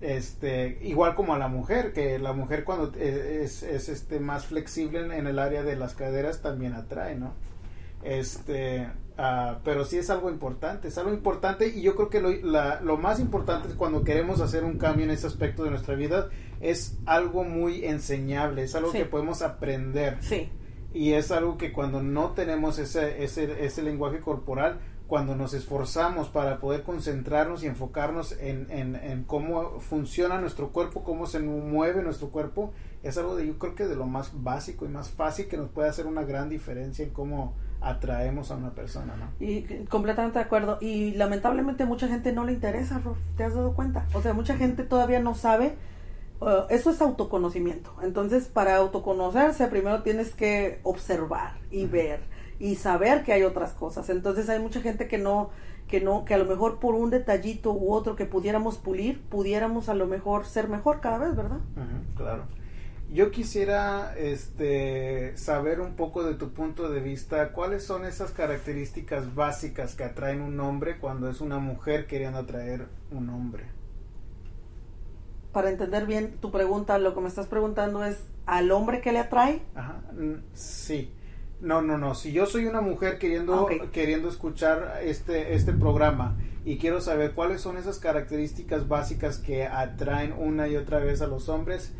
este 0.01 0.77
igual 0.81 1.15
como 1.15 1.33
a 1.33 1.37
la 1.37 1.47
mujer 1.47 1.93
que 1.93 2.19
la 2.19 2.33
mujer 2.33 2.63
cuando 2.63 2.91
e, 2.97 3.43
es, 3.43 3.63
es 3.63 3.89
este 3.89 4.19
más 4.19 4.45
flexible 4.45 4.99
en, 4.99 5.27
el 5.27 5.39
área 5.39 5.63
de 5.63 5.75
las 5.75 5.95
caderas 5.95 6.41
también 6.41 6.73
atrae 6.73 7.15
no 7.15 7.33
este 8.03 8.87
ah, 9.17 9.59
pero 9.63 9.85
sí 9.85 9.97
es 9.97 10.09
algo 10.09 10.29
importante 10.29 10.89
es 10.89 10.97
algo 10.97 11.13
importante 11.13 11.69
y 11.69 11.81
yo 11.81 11.95
creo 11.95 12.09
que 12.09 12.21
lo, 12.21 12.29
lo 12.31 12.97
más 12.97 13.19
importante 13.19 13.69
cuando 13.75 14.03
queremos 14.03 14.41
hacer 14.41 14.63
un 14.63 14.77
cambio 14.77 15.05
en 15.05 15.11
ese 15.11 15.27
aspecto 15.27 15.63
de 15.63 15.71
nuestra 15.71 15.95
vida 15.95 16.29
es 16.59 16.97
algo 17.05 17.43
muy 17.43 17.85
enseñable 17.85 18.63
es 18.63 18.75
algo 18.75 18.91
que 18.91 19.05
podemos 19.05 19.41
aprender. 19.41 20.17
Sí. 20.21 20.49
Y 20.93 21.13
es 21.13 21.31
algo 21.31 21.57
que 21.57 21.73
cuando 21.73 22.01
no 22.01 22.31
tenemos 22.31 22.79
ese, 22.79 23.23
ese, 23.23 23.65
ese 23.65 23.83
lenguaje 23.83 24.19
corporal 24.19 24.79
cuando 25.07 25.35
nos 25.35 25.53
esforzamos 25.53 26.29
para 26.29 26.59
poder 26.59 26.83
concentrarnos 26.83 27.63
y 27.63 27.67
enfocarnos 27.67 28.35
en, 28.39 28.67
en, 28.71 29.23
cómo 29.25 29.79
funciona 29.79 30.41
nuestro 30.41 30.69
cuerpo, 30.69 31.03
cómo 31.03 31.27
se 31.27 31.39
mueve 31.39 32.01
nuestro 32.01 32.29
cuerpo, 32.29 32.73
es 33.03 33.17
algo 33.17 33.35
de 33.35 33.45
yo 33.45 33.59
creo 33.59 33.75
que 33.75 33.85
de 33.85 33.95
lo 33.95 34.07
más 34.07 34.31
básico 34.43 34.85
y 34.85 34.89
más 34.89 35.09
fácil 35.09 35.47
que 35.47 35.57
nos 35.57 35.69
puede 35.69 35.89
hacer 35.89 36.07
una 36.07 36.23
gran 36.23 36.49
diferencia 36.49 37.05
en 37.05 37.11
cómo 37.11 37.53
atraemos 37.81 38.49
a 38.49 38.55
una 38.55 38.71
persona, 38.71 39.15
¿no? 39.15 39.29
Y 39.39 39.85
completamente 39.85 40.39
de 40.39 40.45
acuerdo. 40.45 40.79
Y 40.81 41.11
lamentablemente 41.11 41.85
mucha 41.85 42.07
gente 42.07 42.33
no 42.33 42.43
le 42.43 42.53
interesa, 42.53 42.99
¿te 43.37 43.43
has 43.43 43.53
dado 43.53 43.73
cuenta? 43.75 44.07
O 44.13 44.21
sea, 44.23 44.33
mucha 44.33 44.57
gente 44.57 44.83
todavía 44.83 45.19
no 45.19 45.35
sabe. 45.35 45.75
Uh, 46.41 46.67
eso 46.69 46.89
es 46.89 47.01
autoconocimiento. 47.01 47.93
Entonces, 48.01 48.47
para 48.47 48.75
autoconocerse, 48.75 49.67
primero 49.67 50.01
tienes 50.01 50.33
que 50.33 50.79
observar 50.83 51.53
y 51.69 51.85
ver 51.85 52.21
y 52.59 52.75
saber 52.75 53.23
que 53.23 53.33
hay 53.33 53.43
otras 53.43 53.73
cosas. 53.73 54.09
Entonces 54.09 54.49
hay 54.49 54.59
mucha 54.59 54.81
gente 54.81 55.07
que 55.07 55.17
no, 55.17 55.49
que 55.87 56.01
no, 56.01 56.25
que 56.25 56.33
a 56.33 56.37
lo 56.37 56.45
mejor 56.45 56.79
por 56.79 56.95
un 56.95 57.09
detallito 57.09 57.73
u 57.73 57.93
otro 57.93 58.15
que 58.15 58.25
pudiéramos 58.25 58.77
pulir, 58.77 59.21
pudiéramos 59.21 59.89
a 59.89 59.93
lo 59.93 60.07
mejor 60.07 60.45
ser 60.45 60.67
mejor 60.67 61.01
cada 61.01 61.17
vez, 61.17 61.35
¿verdad? 61.35 61.59
claro. 62.15 62.43
Yo 63.11 63.29
quisiera 63.29 64.15
este, 64.17 65.37
saber 65.37 65.79
un 65.79 65.95
poco 65.95 66.23
de 66.23 66.33
tu 66.33 66.53
punto 66.53 66.89
de 66.89 67.01
vista, 67.01 67.51
cuáles 67.51 67.83
son 67.83 68.03
esas 68.03 68.31
características 68.31 69.35
básicas 69.35 69.93
que 69.93 70.03
atraen 70.03 70.41
un 70.41 70.59
hombre 70.59 70.97
cuando 70.97 71.29
es 71.29 71.39
una 71.39 71.59
mujer 71.59 72.07
queriendo 72.07 72.39
atraer 72.39 72.87
un 73.11 73.29
hombre. 73.29 73.65
Para 75.51 75.69
entender 75.69 76.07
bien 76.07 76.37
tu 76.41 76.51
pregunta, 76.51 76.97
lo 76.97 77.13
que 77.13 77.21
me 77.21 77.27
estás 77.27 77.47
preguntando 77.47 78.03
es 78.03 78.25
al 78.47 78.71
hombre 78.71 79.01
que 79.01 79.11
le 79.11 79.19
atrae. 79.19 79.61
Ajá, 79.75 80.01
sí. 80.53 81.13
No, 81.61 81.81
no, 81.81 81.97
no. 81.97 82.15
Si 82.15 82.31
yo 82.31 82.45
soy 82.45 82.65
una 82.65 82.81
mujer 82.81 83.17
queriendo, 83.17 83.67
queriendo 83.91 84.29
escuchar 84.29 84.99
este, 85.03 85.55
este 85.55 85.73
programa 85.73 86.37
y 86.63 86.77
quiero 86.77 87.01
saber 87.01 87.33
cuáles 87.33 87.61
son 87.61 87.77
esas 87.77 87.99
características 87.99 88.87
básicas 88.87 89.39
que 89.39 89.65
atraen 89.65 90.33
una 90.37 90.67
y 90.67 90.75
otra 90.75 90.99
vez 90.99 91.21
a 91.21 91.27
los 91.27 91.49
hombres, 91.49 91.93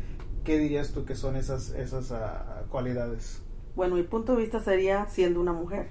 ¿qué 0.44 0.58
dirías 0.58 0.92
tú 0.92 1.04
que 1.04 1.14
son 1.14 1.36
esas, 1.36 1.70
esas 1.70 2.12
ah, 2.12 2.64
cualidades? 2.70 3.42
Bueno, 3.74 3.96
mi 3.96 4.02
punto 4.02 4.34
de 4.34 4.42
vista 4.42 4.60
sería 4.60 5.06
siendo 5.06 5.40
una 5.40 5.52
mujer. 5.52 5.88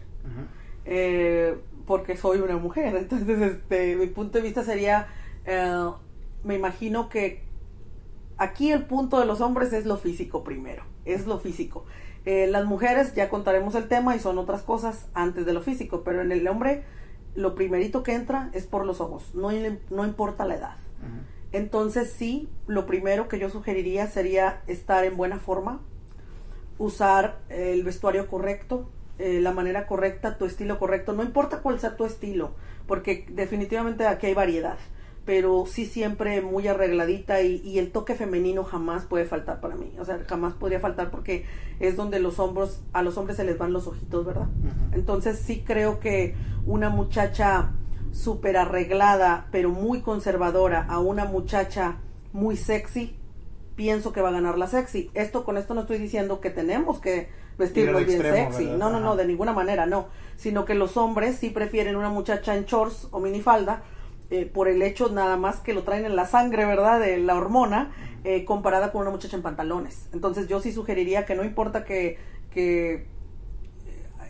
Eh, 0.85 1.57
porque 1.85 2.17
soy 2.17 2.39
una 2.39 2.57
mujer. 2.57 2.95
Entonces, 2.97 3.41
este, 3.41 3.95
mi 3.95 4.07
punto 4.07 4.37
de 4.37 4.43
vista 4.43 4.63
sería, 4.63 5.07
eh, 5.45 5.89
me 6.43 6.55
imagino 6.55 7.09
que 7.09 7.43
aquí 8.37 8.71
el 8.71 8.85
punto 8.85 9.19
de 9.19 9.25
los 9.25 9.41
hombres 9.41 9.73
es 9.73 9.85
lo 9.85 9.97
físico 9.97 10.43
primero, 10.43 10.83
es 11.05 11.27
lo 11.27 11.39
físico. 11.39 11.85
Eh, 12.25 12.47
las 12.47 12.65
mujeres 12.65 13.13
ya 13.13 13.29
contaremos 13.29 13.75
el 13.75 13.87
tema 13.87 14.15
y 14.15 14.19
son 14.19 14.37
otras 14.37 14.63
cosas 14.63 15.05
antes 15.13 15.45
de 15.45 15.53
lo 15.53 15.61
físico, 15.61 16.01
pero 16.03 16.21
en 16.21 16.31
el 16.31 16.47
hombre 16.47 16.83
lo 17.35 17.53
primerito 17.53 18.01
que 18.01 18.13
entra 18.13 18.49
es 18.53 18.65
por 18.65 18.85
los 18.85 18.99
ojos, 19.01 19.35
no, 19.35 19.49
no 19.89 20.05
importa 20.05 20.45
la 20.45 20.55
edad. 20.55 20.77
Entonces 21.51 22.11
sí, 22.11 22.49
lo 22.67 22.85
primero 22.85 23.27
que 23.27 23.39
yo 23.39 23.49
sugeriría 23.49 24.07
sería 24.07 24.61
estar 24.67 25.05
en 25.05 25.15
buena 25.15 25.39
forma, 25.39 25.81
usar 26.77 27.39
el 27.49 27.83
vestuario 27.83 28.27
correcto, 28.27 28.89
eh, 29.19 29.39
la 29.39 29.51
manera 29.51 29.87
correcta, 29.87 30.37
tu 30.37 30.45
estilo 30.45 30.79
correcto, 30.79 31.13
no 31.13 31.23
importa 31.23 31.61
cuál 31.61 31.79
sea 31.79 31.95
tu 31.95 32.05
estilo, 32.05 32.51
porque 32.87 33.25
definitivamente 33.29 34.05
aquí 34.07 34.27
hay 34.27 34.33
variedad, 34.33 34.77
pero 35.25 35.65
sí 35.65 35.85
siempre 35.85 36.41
muy 36.41 36.67
arregladita 36.67 37.41
y, 37.41 37.79
el 37.79 37.91
toque 37.91 38.13
femenino 38.13 38.63
jamás 38.63 39.05
puede 39.05 39.25
faltar 39.25 39.59
para 39.59 39.75
mí, 39.75 39.91
o 39.99 40.05
sea, 40.05 40.19
jamás 40.27 40.53
podría 40.53 40.79
faltar 40.79 41.09
porque 41.09 41.45
es 41.79 41.95
donde 41.95 42.19
los 42.19 42.39
hombros, 42.39 42.81
a 42.93 43.01
los 43.01 43.17
hombres 43.17 43.37
se 43.37 43.43
les 43.43 43.57
van 43.57 43.73
los 43.73 43.87
ojitos, 43.87 44.25
¿verdad? 44.25 44.47
Entonces 44.93 45.39
sí 45.39 45.63
creo 45.65 45.99
que 45.99 46.35
una 46.65 46.89
muchacha 46.89 47.71
súper 48.11 48.55
arreglada, 48.55 49.47
pero 49.51 49.69
muy 49.69 50.01
conservadora, 50.01 50.85
a 50.87 50.99
una 50.99 51.25
muchacha 51.25 51.97
muy 52.31 52.55
sexy, 52.55 53.17
pienso 53.75 54.13
que 54.13 54.21
va 54.21 54.29
a 54.29 54.33
ganar 54.33 54.57
la 54.57 54.67
sexy. 54.67 55.09
Esto 55.15 55.43
con 55.43 55.57
esto 55.57 55.73
no 55.73 55.81
estoy 55.81 55.97
diciendo 55.97 56.39
que 56.39 56.49
tenemos 56.49 56.99
que 56.99 57.29
vestirnos 57.57 58.05
bien 58.05 58.21
sexy. 58.21 58.65
No, 58.65 58.89
no, 58.89 58.99
no, 58.99 59.15
de 59.15 59.25
ninguna 59.25 59.53
manera, 59.53 59.85
no. 59.85 60.07
Sino 60.37 60.65
que 60.65 60.75
los 60.75 60.97
hombres 60.97 61.37
sí 61.37 61.49
prefieren 61.49 61.95
una 61.95 62.09
muchacha 62.09 62.55
en 62.55 62.65
shorts 62.65 63.09
o 63.11 63.19
minifalda 63.19 63.83
eh, 64.31 64.45
por 64.45 64.67
el 64.67 64.81
hecho 64.81 65.09
nada 65.09 65.37
más 65.37 65.59
que 65.59 65.73
lo 65.73 65.83
traen 65.83 66.05
en 66.05 66.15
la 66.15 66.25
sangre, 66.25 66.65
¿verdad? 66.65 66.99
De 66.99 67.17
la 67.17 67.35
hormona, 67.35 67.91
eh, 68.23 68.43
comparada 68.45 68.91
con 68.91 69.01
una 69.01 69.11
muchacha 69.11 69.37
en 69.37 69.43
pantalones. 69.43 70.09
Entonces 70.13 70.47
yo 70.47 70.59
sí 70.59 70.71
sugeriría 70.71 71.25
que 71.25 71.35
no 71.35 71.43
importa 71.43 71.85
que, 71.85 72.17
que 72.51 72.93
eh, 72.93 73.05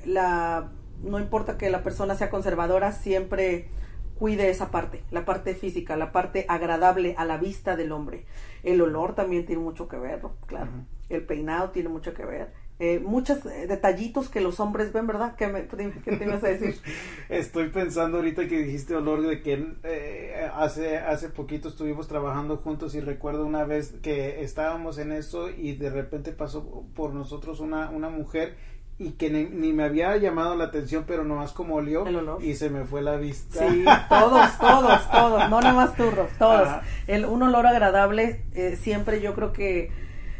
la 0.05 0.71
no 1.01 1.19
importa 1.19 1.57
que 1.57 1.69
la 1.69 1.83
persona 1.83 2.15
sea 2.15 2.29
conservadora, 2.29 2.91
siempre 2.91 3.69
cuide 4.17 4.49
esa 4.49 4.71
parte, 4.71 5.03
la 5.11 5.25
parte 5.25 5.53
física, 5.53 5.97
la 5.97 6.11
parte 6.11 6.45
agradable 6.47 7.15
a 7.17 7.25
la 7.25 7.37
vista 7.37 7.75
del 7.75 7.91
hombre. 7.91 8.25
El 8.63 8.81
olor 8.81 9.13
también 9.13 9.45
tiene 9.45 9.61
mucho 9.61 9.87
que 9.87 9.97
ver, 9.97 10.21
claro. 10.47 10.71
El 11.09 11.25
peinado 11.25 11.69
tiene 11.71 11.89
mucho 11.89 12.13
que 12.13 12.25
ver. 12.25 12.53
Eh, 12.77 12.99
muchos 12.99 13.45
eh, 13.45 13.67
detallitos 13.67 14.27
que 14.27 14.41
los 14.41 14.59
hombres 14.59 14.91
ven, 14.91 15.07
¿verdad? 15.07 15.35
¿Qué, 15.37 15.47
me, 15.47 15.65
qué 15.67 16.17
te 16.17 16.25
ibas 16.25 16.43
a 16.43 16.47
decir? 16.47 16.75
Estoy 17.29 17.69
pensando 17.69 18.17
ahorita 18.17 18.49
que 18.49 18.57
dijiste 18.59 18.95
olor 18.95 19.25
de 19.25 19.41
que 19.41 19.65
eh, 19.83 20.49
hace, 20.53 20.97
hace 20.97 21.29
poquito 21.29 21.69
estuvimos 21.69 22.09
trabajando 22.09 22.57
juntos 22.57 22.93
y 22.93 22.99
recuerdo 22.99 23.45
una 23.45 23.63
vez 23.63 23.93
que 24.01 24.43
estábamos 24.43 24.97
en 24.97 25.13
eso 25.13 25.49
y 25.49 25.73
de 25.77 25.89
repente 25.89 26.33
pasó 26.33 26.85
por 26.95 27.13
nosotros 27.13 27.61
una, 27.61 27.89
una 27.91 28.09
mujer 28.09 28.57
y 28.97 29.11
que 29.11 29.29
ni, 29.29 29.73
me 29.73 29.83
había 29.83 30.15
llamado 30.15 30.55
la 30.55 30.65
atención, 30.65 31.03
pero 31.05 31.25
nomás 31.25 31.51
como 31.51 31.75
olió 31.75 32.05
y 32.39 32.55
se 32.55 32.69
me 32.69 32.85
fue 32.85 33.01
la 33.01 33.17
vista. 33.17 33.67
Sí, 33.67 33.83
todos, 34.07 34.57
todos, 34.57 35.11
todos, 35.11 35.49
no 35.49 35.59
nomás 35.59 35.95
turros, 35.95 36.29
todos. 36.39 36.69
El, 37.07 37.25
un 37.25 37.43
olor 37.43 37.67
agradable, 37.67 38.45
eh, 38.53 38.77
siempre 38.77 39.19
yo 39.19 39.33
creo 39.35 39.51
que, 39.51 39.91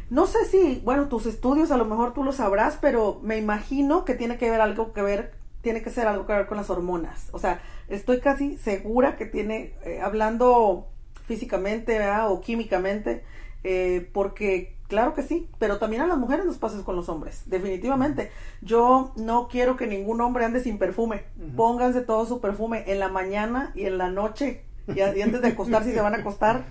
no 0.09 0.27
sé 0.27 0.45
si, 0.45 0.81
bueno, 0.83 1.07
tus 1.07 1.25
estudios 1.25 1.71
a 1.71 1.77
lo 1.77 1.85
mejor 1.85 2.13
tú 2.13 2.23
lo 2.23 2.31
sabrás, 2.31 2.77
pero 2.81 3.19
me 3.23 3.37
imagino 3.37 4.05
que 4.05 4.13
tiene 4.13 4.37
que 4.37 4.49
ver 4.49 4.61
algo 4.61 4.93
que 4.93 5.01
ver, 5.01 5.33
tiene 5.61 5.81
que 5.81 5.89
ser 5.89 6.07
algo 6.07 6.25
que 6.25 6.33
ver 6.33 6.47
con 6.47 6.57
las 6.57 6.69
hormonas. 6.69 7.29
O 7.31 7.39
sea, 7.39 7.61
estoy 7.87 8.19
casi 8.19 8.57
segura 8.57 9.17
que 9.17 9.25
tiene, 9.25 9.73
eh, 9.83 10.01
hablando 10.01 10.87
físicamente 11.23 11.99
o 12.27 12.41
químicamente, 12.41 13.23
eh, 13.63 14.09
porque 14.13 14.75
Claro 14.87 15.15
que 15.15 15.23
sí, 15.23 15.49
pero 15.57 15.79
también 15.79 16.03
a 16.03 16.07
las 16.07 16.17
mujeres 16.17 16.45
nos 16.45 16.59
pasa 16.59 16.83
con 16.83 16.95
los 16.95 17.09
hombres, 17.09 17.41
definitivamente. 17.47 18.29
Yo 18.61 19.13
no 19.15 19.47
quiero 19.47 19.77
que 19.77 19.87
ningún 19.87 20.21
hombre 20.21 20.45
ande 20.45 20.59
sin 20.59 20.77
perfume. 20.77 21.23
Pónganse 21.55 22.01
todo 22.01 22.27
su 22.27 22.39
perfume 22.39 22.83
en 22.87 22.99
la 22.99 23.09
mañana 23.09 23.71
y 23.73 23.85
en 23.85 23.97
la 23.97 24.11
noche 24.11 24.61
y, 24.87 25.01
antes 25.01 25.41
de 25.41 25.47
acostarse 25.47 25.89
si 25.89 25.95
se 25.95 26.01
van 26.01 26.13
a 26.13 26.17
acostar. 26.17 26.65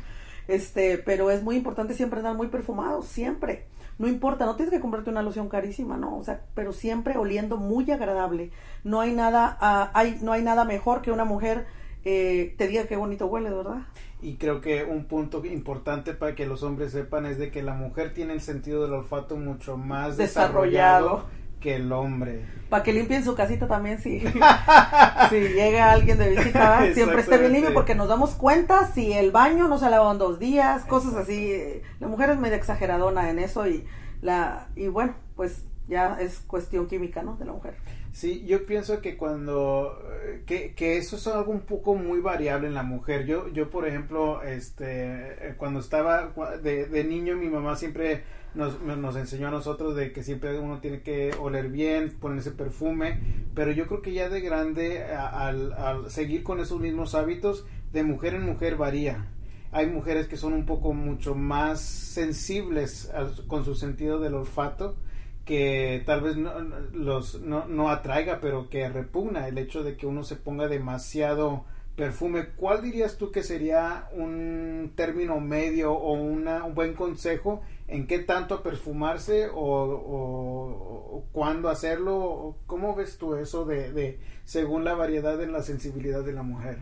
Este, 0.48 0.98
pero 0.98 1.30
es 1.30 1.42
muy 1.42 1.56
importante 1.56 1.94
siempre 1.94 2.18
andar 2.18 2.36
muy 2.36 2.48
perfumado, 2.48 3.02
siempre. 3.02 3.66
No 3.98 4.08
importa, 4.08 4.44
no 4.44 4.56
tienes 4.56 4.74
que 4.74 4.80
comprarte 4.80 5.10
una 5.10 5.22
loción 5.22 5.48
carísima, 5.48 5.96
no, 5.96 6.16
o 6.16 6.24
sea, 6.24 6.40
pero 6.54 6.72
siempre 6.72 7.16
oliendo 7.16 7.58
muy 7.58 7.88
agradable. 7.90 8.50
No 8.82 9.00
hay 9.00 9.12
nada, 9.12 9.56
uh, 9.60 9.96
hay, 9.96 10.18
no 10.20 10.32
hay 10.32 10.42
nada 10.42 10.64
mejor 10.64 11.00
que 11.00 11.12
una 11.12 11.24
mujer 11.24 11.66
eh, 12.04 12.54
te 12.58 12.68
diga 12.68 12.86
qué 12.86 12.96
bonito 12.96 13.26
huele, 13.26 13.50
¿verdad? 13.50 13.82
Y 14.20 14.36
creo 14.36 14.60
que 14.60 14.84
un 14.84 15.04
punto 15.04 15.44
importante 15.44 16.12
para 16.12 16.34
que 16.34 16.46
los 16.46 16.62
hombres 16.62 16.92
sepan 16.92 17.26
es 17.26 17.38
de 17.38 17.50
que 17.50 17.62
la 17.62 17.74
mujer 17.74 18.12
tiene 18.14 18.32
el 18.32 18.40
sentido 18.40 18.82
del 18.82 18.94
olfato 18.94 19.36
mucho 19.36 19.76
más 19.76 20.16
desarrollado, 20.16 21.26
que 21.64 21.76
el 21.76 21.90
hombre. 21.92 22.44
Para 22.68 22.82
que 22.82 22.92
limpien 22.92 23.24
su 23.24 23.34
casita 23.34 23.66
también, 23.66 23.98
si, 23.98 24.20
si 25.30 25.36
llega 25.38 25.92
alguien 25.92 26.18
de 26.18 26.28
visita, 26.28 26.92
siempre 26.92 27.22
esté 27.22 27.38
bien 27.38 27.54
limpio 27.54 27.72
porque 27.72 27.94
nos 27.94 28.06
damos 28.06 28.34
cuenta 28.34 28.92
si 28.92 29.14
el 29.14 29.30
baño 29.30 29.66
no 29.66 29.78
se 29.78 29.86
ha 29.86 29.90
lavado 29.90 30.12
en 30.12 30.18
dos 30.18 30.38
días, 30.38 30.84
cosas 30.84 31.14
así. 31.14 31.80
La 32.00 32.06
mujer 32.06 32.28
es 32.28 32.38
medio 32.38 32.54
exageradona 32.54 33.30
en 33.30 33.38
eso 33.38 33.66
y, 33.66 33.86
la, 34.20 34.68
y 34.76 34.88
bueno, 34.88 35.14
pues 35.36 35.64
ya 35.88 36.18
es 36.20 36.40
cuestión 36.40 36.86
química, 36.86 37.22
¿no? 37.22 37.36
De 37.36 37.46
la 37.46 37.52
mujer. 37.52 37.76
Sí, 38.12 38.44
yo 38.44 38.66
pienso 38.66 39.00
que 39.00 39.16
cuando, 39.16 39.98
eh, 40.22 40.42
que, 40.44 40.74
que 40.74 40.98
eso 40.98 41.16
es 41.16 41.26
algo 41.26 41.50
un 41.50 41.62
poco 41.62 41.94
muy 41.94 42.20
variable 42.20 42.68
en 42.68 42.74
la 42.74 42.82
mujer. 42.82 43.24
Yo, 43.24 43.48
yo 43.48 43.70
por 43.70 43.88
ejemplo, 43.88 44.42
este, 44.42 45.48
eh, 45.48 45.54
cuando 45.56 45.80
estaba 45.80 46.30
de, 46.62 46.84
de 46.86 47.04
niño, 47.04 47.36
mi 47.36 47.48
mamá 47.48 47.74
siempre 47.76 48.22
nos, 48.54 48.80
nos 48.80 49.16
enseñó 49.16 49.48
a 49.48 49.50
nosotros 49.50 49.96
de 49.96 50.12
que 50.12 50.22
siempre 50.22 50.58
uno 50.58 50.80
tiene 50.80 51.02
que 51.02 51.32
oler 51.40 51.68
bien, 51.68 52.12
ponerse 52.20 52.50
perfume, 52.50 53.20
pero 53.54 53.72
yo 53.72 53.86
creo 53.86 54.02
que 54.02 54.12
ya 54.12 54.28
de 54.28 54.40
grande, 54.40 55.04
al, 55.04 56.10
seguir 56.10 56.42
con 56.42 56.60
esos 56.60 56.80
mismos 56.80 57.14
hábitos, 57.14 57.66
de 57.92 58.02
mujer 58.02 58.34
en 58.34 58.44
mujer 58.44 58.76
varía. 58.76 59.26
Hay 59.72 59.86
mujeres 59.86 60.28
que 60.28 60.36
son 60.36 60.52
un 60.52 60.66
poco 60.66 60.92
mucho 60.92 61.34
más 61.34 61.80
sensibles 61.80 63.12
con 63.48 63.64
su 63.64 63.74
sentido 63.74 64.20
del 64.20 64.34
olfato 64.34 64.96
que 65.44 66.02
tal 66.06 66.22
vez 66.22 66.36
no, 66.36 66.58
los, 66.92 67.40
no, 67.42 67.66
no 67.66 67.90
atraiga, 67.90 68.40
pero 68.40 68.70
que 68.70 68.88
repugna 68.88 69.46
el 69.46 69.58
hecho 69.58 69.82
de 69.82 69.96
que 69.96 70.06
uno 70.06 70.24
se 70.24 70.36
ponga 70.36 70.68
demasiado 70.68 71.64
perfume. 71.96 72.48
¿Cuál 72.56 72.82
dirías 72.82 73.16
tú 73.16 73.30
que 73.30 73.42
sería 73.42 74.08
un 74.12 74.92
término 74.96 75.40
medio 75.40 75.92
o 75.92 76.12
una, 76.12 76.64
un 76.64 76.74
buen 76.74 76.94
consejo 76.94 77.62
en 77.86 78.06
qué 78.06 78.18
tanto 78.18 78.62
perfumarse 78.62 79.48
o, 79.48 79.54
o, 79.54 81.24
cuándo 81.32 81.68
hacerlo? 81.68 82.56
¿Cómo 82.66 82.94
ves 82.94 83.18
tú 83.18 83.36
eso 83.36 83.64
de, 83.64 83.92
de, 83.92 84.20
según 84.44 84.84
la 84.84 84.94
variedad 84.94 85.40
en 85.42 85.52
la 85.52 85.62
sensibilidad 85.62 86.24
de 86.24 86.32
la 86.32 86.42
mujer? 86.42 86.78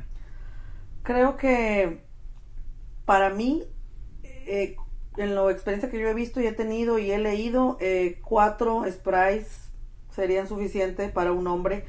Creo 1.03 1.37
que 1.37 2.03
para 3.05 3.31
mí 3.31 3.65
eh, 4.23 4.77
en 5.17 5.35
la 5.35 5.51
experiencia 5.51 5.91
que 5.91 6.01
yo 6.01 6.09
he 6.09 6.15
visto 6.15 6.41
y 6.41 6.47
he 6.47 6.53
tenido 6.53 6.99
y 6.99 7.11
he 7.11 7.19
leído, 7.19 7.77
eh, 7.81 8.19
cuatro 8.23 8.85
sprays 8.91 9.71
serían 10.11 10.49
suficientes 10.49 11.11
para 11.11 11.33
un 11.33 11.47
hombre. 11.47 11.85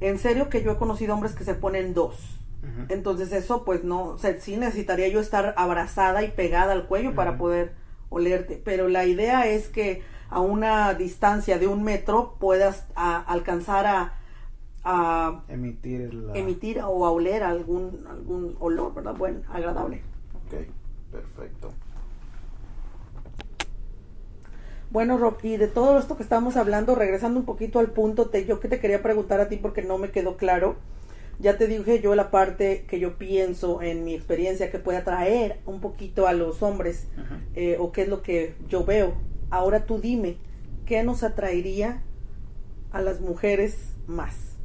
En 0.00 0.18
serio 0.18 0.50
que 0.50 0.62
yo 0.62 0.72
he 0.72 0.76
conocido 0.76 1.14
hombres 1.14 1.34
que 1.34 1.44
se 1.44 1.54
ponen 1.54 1.94
dos. 1.94 2.35
Entonces 2.88 3.32
eso 3.32 3.64
pues 3.64 3.84
no, 3.84 4.04
o 4.04 4.18
sea, 4.18 4.38
sí 4.40 4.56
necesitaría 4.56 5.08
yo 5.08 5.20
estar 5.20 5.54
abrazada 5.56 6.22
y 6.24 6.30
pegada 6.30 6.72
al 6.72 6.86
cuello 6.86 7.14
para 7.14 7.38
poder 7.38 7.74
olerte. 8.08 8.60
Pero 8.64 8.88
la 8.88 9.04
idea 9.04 9.46
es 9.46 9.68
que 9.68 10.02
a 10.28 10.40
una 10.40 10.94
distancia 10.94 11.58
de 11.58 11.66
un 11.66 11.82
metro 11.82 12.36
puedas 12.38 12.86
alcanzar 12.94 14.12
a, 14.84 15.42
emitir, 15.48 16.12
emitir 16.34 16.80
o 16.80 17.06
a 17.06 17.10
oler 17.10 17.42
algún, 17.42 18.06
algún 18.08 18.56
olor, 18.60 18.94
¿verdad? 18.94 19.14
Bueno, 19.16 19.40
agradable. 19.48 20.02
Ok, 20.46 20.54
perfecto. 21.10 21.72
Bueno, 24.90 25.18
Rob, 25.18 25.38
y 25.42 25.56
de 25.56 25.66
todo 25.66 25.98
esto 25.98 26.16
que 26.16 26.22
estamos 26.22 26.56
hablando, 26.56 26.94
regresando 26.94 27.40
un 27.40 27.44
poquito 27.44 27.80
al 27.80 27.90
punto, 27.90 28.30
te, 28.30 28.46
yo 28.46 28.60
que 28.60 28.68
te 28.68 28.78
quería 28.78 29.02
preguntar 29.02 29.40
a 29.40 29.48
ti 29.48 29.56
porque 29.56 29.82
no 29.82 29.98
me 29.98 30.10
quedó 30.10 30.36
claro. 30.36 30.76
Ya 31.38 31.58
te 31.58 31.66
dije 31.66 32.00
yo 32.00 32.14
la 32.14 32.30
parte 32.30 32.84
que 32.88 32.98
yo 32.98 33.18
pienso 33.18 33.82
en 33.82 34.04
mi 34.04 34.14
experiencia 34.14 34.70
que 34.70 34.78
puede 34.78 34.98
atraer 34.98 35.60
un 35.66 35.80
poquito 35.80 36.26
a 36.26 36.32
los 36.32 36.62
hombres 36.62 37.08
eh, 37.54 37.76
o 37.78 37.92
qué 37.92 38.02
es 38.02 38.08
lo 38.08 38.22
que 38.22 38.54
yo 38.68 38.84
veo. 38.84 39.14
Ahora 39.50 39.84
tú 39.84 40.00
dime, 40.00 40.38
¿qué 40.86 41.02
nos 41.02 41.22
atraería 41.22 42.02
a 42.90 43.00
las 43.00 43.20
mujeres 43.20 43.94
más? 44.06 44.56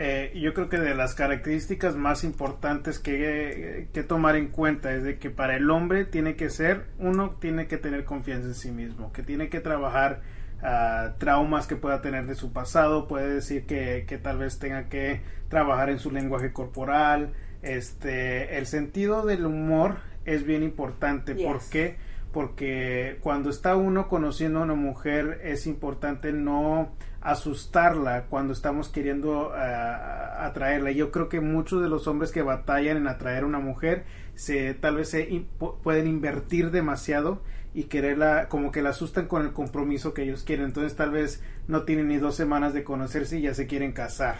Eh, 0.00 0.30
yo 0.40 0.54
creo 0.54 0.68
que 0.68 0.78
de 0.78 0.94
las 0.94 1.16
características 1.16 1.96
más 1.96 2.22
importantes 2.22 3.00
que, 3.00 3.88
que, 3.92 4.04
tomar 4.04 4.36
en 4.36 4.46
cuenta 4.46 4.94
es 4.94 5.02
de 5.02 5.18
que 5.18 5.28
para 5.28 5.56
el 5.56 5.68
hombre 5.72 6.04
tiene 6.04 6.36
que 6.36 6.50
ser, 6.50 6.84
uno 7.00 7.30
tiene 7.40 7.66
que 7.66 7.78
tener 7.78 8.04
confianza 8.04 8.46
en 8.46 8.54
sí 8.54 8.70
mismo, 8.70 9.12
que 9.12 9.24
tiene 9.24 9.48
que 9.48 9.58
trabajar 9.58 10.20
uh, 10.62 11.18
traumas 11.18 11.66
que 11.66 11.74
pueda 11.74 12.00
tener 12.00 12.26
de 12.26 12.36
su 12.36 12.52
pasado, 12.52 13.08
puede 13.08 13.28
decir 13.28 13.66
que, 13.66 14.04
que, 14.06 14.18
tal 14.18 14.38
vez 14.38 14.60
tenga 14.60 14.88
que 14.88 15.20
trabajar 15.48 15.90
en 15.90 15.98
su 15.98 16.10
lenguaje 16.10 16.52
corporal, 16.52 17.32
este, 17.62 18.58
el 18.58 18.66
sentido 18.66 19.24
del 19.24 19.46
humor 19.46 19.96
es 20.24 20.44
bien 20.44 20.62
importante, 20.62 21.34
¿por 21.34 21.60
qué? 21.70 21.96
porque 22.32 23.18
cuando 23.20 23.50
está 23.50 23.76
uno 23.76 24.08
conociendo 24.08 24.60
a 24.60 24.62
una 24.62 24.74
mujer 24.74 25.40
es 25.44 25.66
importante 25.66 26.32
no 26.32 26.90
asustarla 27.20 28.26
cuando 28.28 28.52
estamos 28.52 28.88
queriendo 28.88 29.48
uh, 29.48 30.42
atraerla. 30.42 30.92
Yo 30.92 31.10
creo 31.10 31.28
que 31.28 31.40
muchos 31.40 31.82
de 31.82 31.88
los 31.88 32.06
hombres 32.06 32.30
que 32.30 32.42
batallan 32.42 32.96
en 32.96 33.08
atraer 33.08 33.42
a 33.42 33.46
una 33.46 33.58
mujer 33.58 34.04
se 34.34 34.74
tal 34.74 34.96
vez 34.96 35.10
se 35.10 35.44
pueden 35.82 36.06
invertir 36.06 36.70
demasiado 36.70 37.42
y 37.74 37.84
quererla 37.84 38.48
como 38.48 38.70
que 38.70 38.82
la 38.82 38.90
asustan 38.90 39.26
con 39.26 39.42
el 39.42 39.52
compromiso 39.52 40.14
que 40.14 40.22
ellos 40.22 40.44
quieren. 40.44 40.66
Entonces 40.66 40.96
tal 40.96 41.10
vez 41.10 41.42
no 41.66 41.82
tienen 41.82 42.08
ni 42.08 42.18
dos 42.18 42.36
semanas 42.36 42.72
de 42.72 42.84
conocerse 42.84 43.38
y 43.38 43.42
ya 43.42 43.54
se 43.54 43.66
quieren 43.66 43.92
casar. 43.92 44.36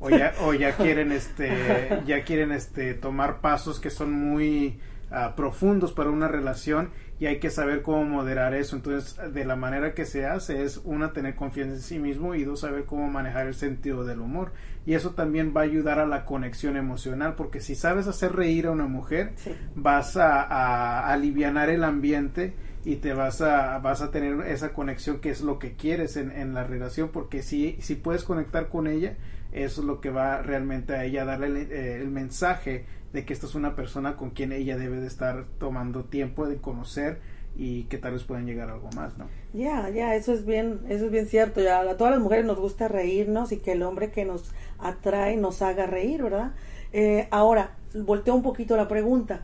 O 0.00 0.10
ya, 0.10 0.34
o 0.40 0.52
ya 0.52 0.76
quieren 0.76 1.12
este 1.12 2.02
ya 2.06 2.22
quieren 2.24 2.52
este 2.52 2.94
tomar 2.94 3.40
pasos 3.40 3.80
que 3.80 3.90
son 3.90 4.12
muy 4.12 4.78
uh, 5.10 5.34
profundos 5.34 5.92
para 5.92 6.10
una 6.10 6.28
relación 6.28 6.90
y 7.18 7.26
hay 7.26 7.38
que 7.38 7.48
saber 7.50 7.82
cómo 7.82 8.04
moderar 8.04 8.54
eso. 8.54 8.76
Entonces, 8.76 9.18
de 9.32 9.44
la 9.44 9.56
manera 9.56 9.94
que 9.94 10.04
se 10.04 10.26
hace 10.26 10.64
es 10.64 10.82
una 10.84 11.12
tener 11.12 11.34
confianza 11.34 11.76
en 11.76 11.80
sí 11.80 11.98
mismo 11.98 12.34
y 12.34 12.44
dos 12.44 12.60
saber 12.60 12.84
cómo 12.84 13.08
manejar 13.08 13.46
el 13.46 13.54
sentido 13.54 14.04
del 14.04 14.20
humor. 14.20 14.52
Y 14.84 14.94
eso 14.94 15.12
también 15.12 15.52
va 15.56 15.62
a 15.62 15.64
ayudar 15.64 15.98
a 15.98 16.06
la 16.06 16.24
conexión 16.24 16.76
emocional, 16.76 17.34
porque 17.34 17.60
si 17.60 17.74
sabes 17.74 18.06
hacer 18.06 18.32
reír 18.36 18.66
a 18.66 18.70
una 18.70 18.86
mujer, 18.86 19.32
sí. 19.36 19.52
vas 19.74 20.16
a, 20.16 20.42
a 20.42 21.12
alivianar 21.12 21.70
el 21.70 21.82
ambiente 21.82 22.54
y 22.84 22.96
te 22.96 23.14
vas 23.14 23.40
a 23.40 23.80
vas 23.80 24.00
a 24.00 24.12
tener 24.12 24.46
esa 24.46 24.72
conexión 24.72 25.18
que 25.18 25.30
es 25.30 25.40
lo 25.40 25.58
que 25.58 25.72
quieres 25.72 26.16
en, 26.16 26.30
en 26.30 26.54
la 26.54 26.62
relación 26.62 27.08
porque 27.08 27.42
si 27.42 27.76
si 27.80 27.96
puedes 27.96 28.22
conectar 28.22 28.68
con 28.68 28.86
ella 28.86 29.16
eso 29.64 29.80
es 29.80 29.86
lo 29.86 30.00
que 30.00 30.10
va 30.10 30.42
realmente 30.42 30.94
a 30.94 31.04
ella 31.04 31.24
darle 31.24 31.46
el, 31.46 31.56
eh, 31.56 31.96
el 31.96 32.10
mensaje 32.10 32.84
de 33.12 33.24
que 33.24 33.32
esta 33.32 33.46
es 33.46 33.54
una 33.54 33.74
persona 33.74 34.16
con 34.16 34.30
quien 34.30 34.52
ella 34.52 34.76
debe 34.76 35.00
de 35.00 35.06
estar 35.06 35.46
tomando 35.58 36.04
tiempo 36.04 36.46
de 36.46 36.58
conocer 36.58 37.20
y 37.56 37.84
que 37.84 37.96
tal 37.96 38.12
vez 38.12 38.24
puedan 38.24 38.44
llegar 38.44 38.68
a 38.68 38.74
algo 38.74 38.90
más, 38.94 39.16
¿no? 39.16 39.28
Ya, 39.54 39.88
ya, 39.88 40.14
eso 40.14 40.34
es 40.34 40.44
bien, 40.44 40.80
eso 40.90 41.06
es 41.06 41.10
bien 41.10 41.26
cierto. 41.26 41.62
Ya 41.62 41.80
a 41.80 41.96
todas 41.96 42.12
las 42.12 42.22
mujeres 42.22 42.44
nos 42.44 42.58
gusta 42.58 42.88
reírnos 42.88 43.52
y 43.52 43.56
que 43.58 43.72
el 43.72 43.82
hombre 43.82 44.10
que 44.10 44.26
nos 44.26 44.52
atrae 44.78 45.38
nos 45.38 45.62
haga 45.62 45.86
reír, 45.86 46.22
¿verdad? 46.22 46.52
Eh, 46.92 47.28
ahora, 47.30 47.76
volteo 47.94 48.34
un 48.34 48.42
poquito 48.42 48.76
la 48.76 48.88
pregunta 48.88 49.42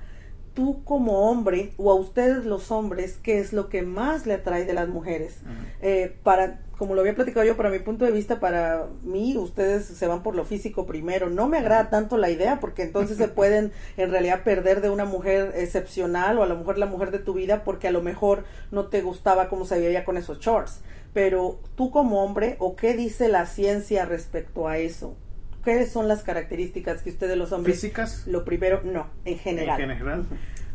tú 0.54 0.84
como 0.84 1.30
hombre 1.30 1.72
o 1.76 1.90
a 1.90 1.94
ustedes 1.94 2.44
los 2.44 2.70
hombres, 2.70 3.18
¿qué 3.22 3.38
es 3.38 3.52
lo 3.52 3.68
que 3.68 3.82
más 3.82 4.26
le 4.26 4.34
atrae 4.34 4.64
de 4.64 4.72
las 4.72 4.88
mujeres? 4.88 5.38
Uh 5.42 5.48
-huh. 5.48 5.66
eh, 5.82 6.16
para, 6.22 6.60
como 6.76 6.94
lo 6.94 7.00
había 7.00 7.14
platicado 7.14 7.46
yo, 7.46 7.56
para 7.56 7.70
mi 7.70 7.78
punto 7.78 8.04
de 8.04 8.10
vista, 8.10 8.40
para 8.40 8.86
mí, 9.02 9.36
ustedes 9.36 9.84
se 9.86 10.06
van 10.06 10.22
por 10.22 10.34
lo 10.34 10.44
físico 10.44 10.86
primero. 10.86 11.30
No 11.30 11.48
me 11.48 11.58
agrada 11.58 11.90
tanto 11.90 12.16
la 12.16 12.30
idea 12.30 12.60
porque 12.60 12.82
entonces 12.82 13.16
se 13.16 13.28
pueden 13.28 13.72
en 13.96 14.10
realidad 14.10 14.42
perder 14.42 14.80
de 14.80 14.90
una 14.90 15.04
mujer 15.04 15.52
excepcional 15.56 16.38
o 16.38 16.42
a 16.42 16.46
lo 16.46 16.56
mejor 16.56 16.78
la 16.78 16.86
mujer 16.86 17.10
de 17.10 17.18
tu 17.18 17.34
vida 17.34 17.64
porque 17.64 17.88
a 17.88 17.92
lo 17.92 18.02
mejor 18.02 18.44
no 18.70 18.86
te 18.86 19.02
gustaba 19.02 19.48
cómo 19.48 19.64
se 19.64 19.78
veía 19.78 20.04
con 20.04 20.16
esos 20.16 20.38
shorts. 20.40 20.80
Pero 21.12 21.60
tú 21.74 21.90
como 21.90 22.24
hombre, 22.24 22.56
¿o 22.58 22.74
qué 22.74 22.94
dice 22.94 23.28
la 23.28 23.46
ciencia 23.46 24.06
respecto 24.06 24.66
a 24.66 24.78
eso? 24.78 25.14
¿Qué 25.64 25.86
son 25.86 26.08
las 26.08 26.22
características 26.22 27.02
que 27.02 27.10
ustedes 27.10 27.36
los 27.36 27.52
hombres? 27.52 27.76
¿Físicas? 27.76 28.26
Lo 28.26 28.44
primero, 28.44 28.82
no, 28.84 29.06
en 29.24 29.38
general. 29.38 29.80
En 29.80 29.88
general. 29.90 30.24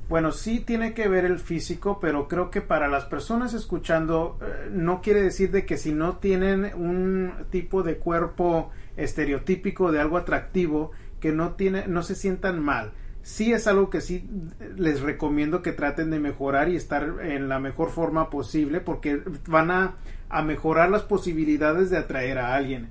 Bueno, 0.09 0.31
sí 0.31 0.61
tiene 0.61 0.93
que 0.93 1.09
ver 1.09 1.25
el 1.25 1.39
físico, 1.39 1.99
pero 1.99 2.29
creo 2.29 2.49
que 2.49 2.61
para 2.61 2.87
las 2.87 3.03
personas 3.03 3.53
escuchando 3.53 4.39
eh, 4.41 4.69
no 4.71 5.01
quiere 5.01 5.21
decir 5.21 5.51
de 5.51 5.65
que 5.65 5.77
si 5.77 5.91
no 5.91 6.17
tienen 6.17 6.71
un 6.75 7.33
tipo 7.49 7.83
de 7.83 7.97
cuerpo 7.97 8.71
estereotípico 8.95 9.91
de 9.91 9.99
algo 9.99 10.15
atractivo, 10.15 10.91
que 11.19 11.33
no 11.33 11.55
tiene, 11.55 11.87
no 11.87 12.03
se 12.03 12.15
sientan 12.15 12.63
mal. 12.63 12.93
Sí 13.21 13.51
es 13.51 13.67
algo 13.67 13.89
que 13.89 13.99
sí 13.99 14.29
les 14.77 15.01
recomiendo 15.01 15.61
que 15.61 15.73
traten 15.73 16.09
de 16.09 16.19
mejorar 16.19 16.69
y 16.69 16.77
estar 16.77 17.15
en 17.21 17.49
la 17.49 17.59
mejor 17.59 17.89
forma 17.89 18.29
posible, 18.29 18.79
porque 18.79 19.21
van 19.47 19.69
a, 19.69 19.95
a 20.29 20.41
mejorar 20.41 20.89
las 20.89 21.03
posibilidades 21.03 21.89
de 21.89 21.97
atraer 21.97 22.37
a 22.37 22.55
alguien 22.55 22.87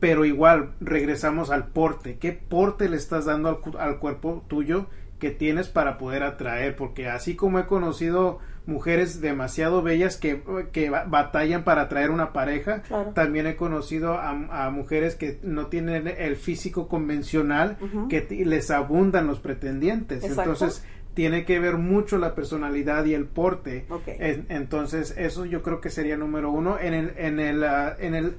pero 0.00 0.24
igual 0.24 0.70
regresamos 0.80 1.50
al 1.50 1.68
porte. 1.68 2.18
¿Qué 2.18 2.32
porte 2.32 2.88
le 2.88 2.96
estás 2.96 3.24
dando 3.24 3.48
al, 3.48 3.80
al, 3.80 3.98
cuerpo 3.98 4.44
tuyo 4.48 4.86
que 5.18 5.30
tienes 5.30 5.68
para 5.68 5.98
poder 5.98 6.22
atraer? 6.22 6.76
Porque 6.76 7.08
así 7.08 7.34
como 7.34 7.58
he 7.58 7.66
conocido 7.66 8.38
mujeres 8.66 9.22
demasiado 9.22 9.82
bellas 9.82 10.18
que, 10.18 10.42
que 10.72 10.90
batallan 10.90 11.64
para 11.64 11.82
atraer 11.82 12.10
una 12.10 12.34
pareja, 12.34 12.82
claro. 12.82 13.12
también 13.14 13.46
he 13.46 13.56
conocido 13.56 14.12
a, 14.12 14.66
a, 14.66 14.70
mujeres 14.70 15.14
que 15.14 15.38
no 15.42 15.68
tienen 15.68 16.06
el 16.06 16.36
físico 16.36 16.86
convencional, 16.86 17.78
uh 17.80 17.86
-huh. 17.86 18.08
que 18.08 18.44
les 18.44 18.70
abundan 18.70 19.26
los 19.26 19.40
pretendientes. 19.40 20.22
Exacto. 20.22 20.52
Entonces, 20.52 20.84
tiene 21.14 21.44
que 21.44 21.58
ver 21.58 21.78
mucho 21.78 22.18
la 22.18 22.36
personalidad 22.36 23.04
y 23.06 23.14
el 23.14 23.24
porte. 23.24 23.86
Okay. 23.88 24.44
Entonces, 24.50 25.14
eso 25.16 25.46
yo 25.46 25.64
creo 25.64 25.80
que 25.80 25.90
sería 25.90 26.16
número 26.16 26.52
uno. 26.52 26.78
En 26.78 26.94
el, 26.94 27.12
en 27.16 27.40
el, 27.40 27.64
uh, 27.64 27.98
en 27.98 28.14
el 28.14 28.36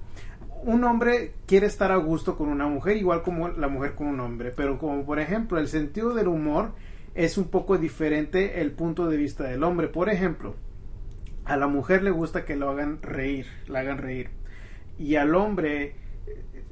un 0.63 0.83
hombre 0.83 1.33
quiere 1.45 1.67
estar 1.67 1.91
a 1.91 1.97
gusto 1.97 2.35
con 2.35 2.49
una 2.49 2.67
mujer 2.67 2.97
igual 2.97 3.21
como 3.21 3.49
la 3.49 3.67
mujer 3.67 3.93
con 3.93 4.07
un 4.07 4.19
hombre, 4.19 4.51
pero 4.55 4.77
como 4.77 5.05
por 5.05 5.19
ejemplo 5.19 5.57
el 5.59 5.67
sentido 5.67 6.13
del 6.13 6.27
humor 6.27 6.73
es 7.15 7.37
un 7.37 7.49
poco 7.49 7.77
diferente 7.77 8.61
el 8.61 8.71
punto 8.71 9.07
de 9.07 9.17
vista 9.17 9.45
del 9.45 9.63
hombre. 9.63 9.87
Por 9.87 10.09
ejemplo, 10.09 10.55
a 11.45 11.57
la 11.57 11.67
mujer 11.67 12.03
le 12.03 12.11
gusta 12.11 12.45
que 12.45 12.55
lo 12.55 12.69
hagan 12.69 13.01
reír, 13.01 13.47
la 13.67 13.79
hagan 13.79 13.97
reír. 13.97 14.29
Y 14.97 15.15
al 15.15 15.33
hombre, 15.35 15.95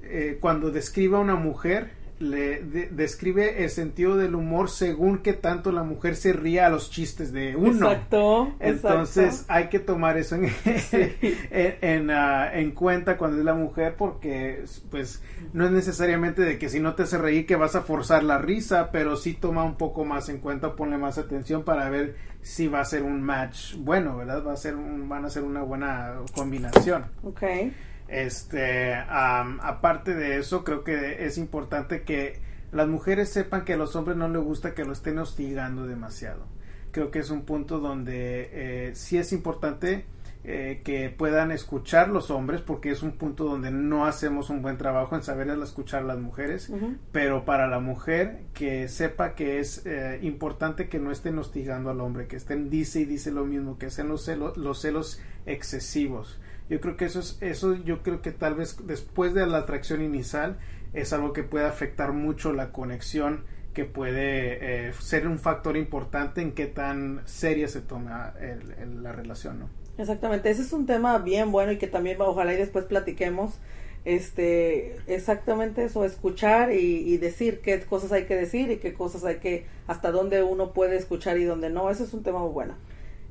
eh, 0.03 0.37
cuando 0.39 0.71
describe 0.71 1.17
a 1.17 1.19
una 1.19 1.35
mujer, 1.35 1.91
le 2.19 2.61
de, 2.63 2.87
describe 2.87 3.63
el 3.63 3.69
sentido 3.69 4.17
del 4.17 4.35
humor 4.35 4.69
según 4.69 5.19
que 5.19 5.33
tanto 5.33 5.71
la 5.71 5.83
mujer 5.83 6.15
se 6.15 6.33
ría 6.33 6.65
a 6.65 6.69
los 6.69 6.89
chistes 6.89 7.31
de 7.31 7.55
uno. 7.55 7.91
Exacto. 7.91 8.53
Entonces 8.59 9.25
exacto. 9.25 9.53
hay 9.53 9.69
que 9.69 9.79
tomar 9.79 10.17
eso 10.17 10.35
en, 10.35 10.49
sí. 10.49 11.15
en, 11.51 11.77
en, 11.81 12.09
uh, 12.09 12.53
en, 12.53 12.71
cuenta 12.71 13.17
cuando 13.17 13.37
es 13.37 13.45
la 13.45 13.53
mujer 13.53 13.95
porque 13.97 14.63
pues 14.89 15.21
no 15.53 15.65
es 15.65 15.71
necesariamente 15.71 16.41
de 16.41 16.57
que 16.57 16.69
si 16.69 16.79
no 16.79 16.95
te 16.95 17.03
hace 17.03 17.17
reír 17.17 17.45
que 17.45 17.55
vas 17.55 17.75
a 17.75 17.81
forzar 17.81 18.23
la 18.23 18.37
risa, 18.37 18.91
pero 18.91 19.15
sí 19.15 19.33
toma 19.33 19.63
un 19.63 19.75
poco 19.75 20.05
más 20.05 20.29
en 20.29 20.39
cuenta, 20.39 20.75
ponle 20.75 20.97
más 20.97 21.17
atención 21.17 21.63
para 21.63 21.89
ver 21.89 22.15
si 22.41 22.67
va 22.67 22.79
a 22.79 22.85
ser 22.85 23.03
un 23.03 23.21
match 23.21 23.75
bueno, 23.77 24.17
¿verdad? 24.17 24.43
Va 24.45 24.53
a 24.53 24.57
ser 24.57 24.75
un, 24.75 25.09
van 25.09 25.25
a 25.25 25.29
ser 25.29 25.43
una 25.43 25.61
buena 25.63 26.15
combinación. 26.33 27.05
Okay. 27.23 27.73
Este, 28.07 28.93
um, 28.93 29.59
aparte 29.61 30.13
de 30.13 30.37
eso, 30.37 30.63
creo 30.63 30.83
que 30.83 31.25
es 31.25 31.37
importante 31.37 32.03
que 32.03 32.39
las 32.71 32.87
mujeres 32.87 33.29
sepan 33.29 33.65
que 33.65 33.73
a 33.73 33.77
los 33.77 33.95
hombres 33.95 34.17
no 34.17 34.27
les 34.27 34.41
gusta 34.41 34.73
que 34.73 34.85
lo 34.85 34.93
estén 34.93 35.19
hostigando 35.19 35.87
demasiado. 35.87 36.45
Creo 36.91 37.11
que 37.11 37.19
es 37.19 37.29
un 37.29 37.43
punto 37.43 37.79
donde 37.79 38.49
eh, 38.51 38.91
sí 38.95 39.17
es 39.17 39.31
importante 39.33 40.05
eh, 40.43 40.81
que 40.83 41.09
puedan 41.09 41.51
escuchar 41.51 42.09
los 42.09 42.31
hombres, 42.31 42.61
porque 42.61 42.91
es 42.91 43.03
un 43.03 43.13
punto 43.13 43.43
donde 43.43 43.71
no 43.71 44.05
hacemos 44.05 44.49
un 44.49 44.61
buen 44.61 44.77
trabajo 44.77 45.15
en 45.15 45.23
saber 45.23 45.49
escuchar 45.49 46.03
a 46.03 46.05
las 46.05 46.19
mujeres, 46.19 46.69
uh 46.69 46.77
-huh. 46.77 46.97
pero 47.11 47.43
para 47.43 47.67
la 47.67 47.79
mujer 47.79 48.43
que 48.53 48.87
sepa 48.87 49.35
que 49.35 49.59
es 49.59 49.85
eh, 49.85 50.19
importante 50.21 50.87
que 50.87 50.99
no 50.99 51.11
estén 51.11 51.37
hostigando 51.37 51.89
al 51.89 51.99
hombre, 51.99 52.27
que 52.27 52.37
estén 52.37 52.69
dice 52.69 53.01
y 53.01 53.05
dice 53.05 53.31
lo 53.31 53.43
mismo, 53.43 53.77
que 53.77 53.89
sean 53.89 54.07
los 54.07 54.23
celos, 54.23 54.55
los 54.55 54.79
celos 54.79 55.21
excesivos 55.45 56.39
yo 56.69 56.81
creo 56.81 56.97
que 56.97 57.05
eso 57.05 57.19
es 57.19 57.37
eso 57.41 57.75
yo 57.75 58.03
creo 58.03 58.21
que 58.21 58.31
tal 58.31 58.55
vez 58.55 58.77
después 58.85 59.33
de 59.33 59.45
la 59.47 59.59
atracción 59.59 60.01
inicial 60.01 60.57
es 60.93 61.13
algo 61.13 61.33
que 61.33 61.43
puede 61.43 61.65
afectar 61.65 62.13
mucho 62.13 62.53
la 62.53 62.71
conexión 62.71 63.43
que 63.73 63.85
puede 63.85 64.87
eh, 64.87 64.93
ser 64.99 65.27
un 65.27 65.39
factor 65.39 65.77
importante 65.77 66.41
en 66.41 66.53
qué 66.53 66.65
tan 66.65 67.21
seria 67.25 67.67
se 67.67 67.81
toma 67.81 68.33
el, 68.39 69.03
la 69.03 69.11
relación 69.11 69.59
no 69.59 69.69
exactamente 69.97 70.49
ese 70.49 70.61
es 70.61 70.73
un 70.73 70.85
tema 70.85 71.17
bien 71.19 71.51
bueno 71.51 71.71
y 71.71 71.77
que 71.77 71.87
también 71.87 72.19
ojalá 72.21 72.53
y 72.53 72.57
después 72.57 72.85
platiquemos 72.85 73.59
este 74.05 74.97
exactamente 75.07 75.83
eso 75.83 76.05
escuchar 76.05 76.71
y, 76.71 76.77
y, 76.77 77.17
decir 77.17 77.59
qué 77.59 77.79
cosas 77.81 78.13
hay 78.13 78.23
que 78.23 78.35
decir 78.35 78.71
y 78.71 78.77
qué 78.77 78.93
cosas 78.93 79.25
hay 79.25 79.37
que 79.37 79.65
hasta 79.85 80.11
dónde 80.11 80.43
uno 80.43 80.71
puede 80.71 80.95
escuchar 80.95 81.37
y 81.37 81.43
dónde 81.43 81.69
no 81.69 81.89
ese 81.89 82.03
es 82.03 82.13
un 82.13 82.23
tema 82.23 82.39
muy 82.39 82.51
bueno 82.51 82.75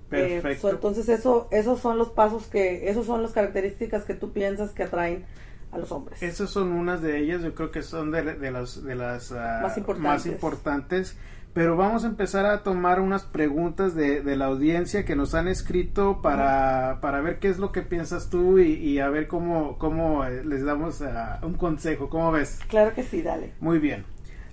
Perfecto. 0.09 0.49
Eh, 0.49 0.57
so, 0.57 0.71
entonces 0.71 1.09
eso, 1.09 1.49
esos 1.51 1.81
son 1.81 1.99
los 1.99 2.11
pasos 2.11 2.47
que, 2.47 2.89
esos 2.89 3.07
son 3.07 3.23
las 3.23 3.33
características 3.33 4.05
que 4.05 4.15
tú 4.15 4.33
piensas 4.33 4.71
que 4.71 4.85
atraen 4.85 5.25
a 5.73 5.79
los 5.79 5.91
hombres. 5.93 6.23
Esas 6.23 6.51
son 6.51 6.73
unas 6.73 7.03
de 7.03 7.19
ellas, 7.19 7.43
yo 7.43 7.55
creo 7.55 7.71
que 7.71 7.83
son 7.83 8.11
de, 8.11 8.23
de 8.23 8.51
las, 8.51 8.83
de 8.85 8.95
las 8.95 9.31
uh, 9.31 9.35
más, 9.63 9.77
importantes. 9.77 10.03
más, 10.03 10.27
importantes. 10.27 11.17
Pero 11.53 11.75
vamos 11.75 12.05
a 12.05 12.09
empezar 12.09 12.45
a 12.45 12.63
tomar 12.63 13.01
unas 13.01 13.25
preguntas 13.25 13.95
de, 13.95 14.21
de 14.21 14.37
la 14.37 14.45
audiencia 14.45 15.07
que 15.07 15.17
nos 15.17 15.35
han 15.35 15.49
escrito 15.49 16.21
para, 16.21 16.45
uh 16.45 16.97
-huh. 16.97 17.01
para 17.01 17.23
ver 17.23 17.39
qué 17.39 17.49
es 17.49 17.57
lo 17.57 17.73
que 17.73 17.81
piensas 17.81 18.29
tú 18.29 18.59
y, 18.59 18.75
y 18.75 18.99
a 18.99 19.09
ver 19.09 19.27
cómo, 19.27 19.79
cómo 19.79 20.23
les 20.27 20.65
damos 20.65 21.01
uh, 21.01 21.47
un 21.47 21.55
consejo. 21.55 22.11
¿Cómo 22.11 22.31
ves? 22.31 22.61
Claro 22.69 22.95
que 22.95 23.03
sí, 23.03 23.23
dale. 23.23 23.55
Muy 23.61 23.79
bien. 23.79 24.05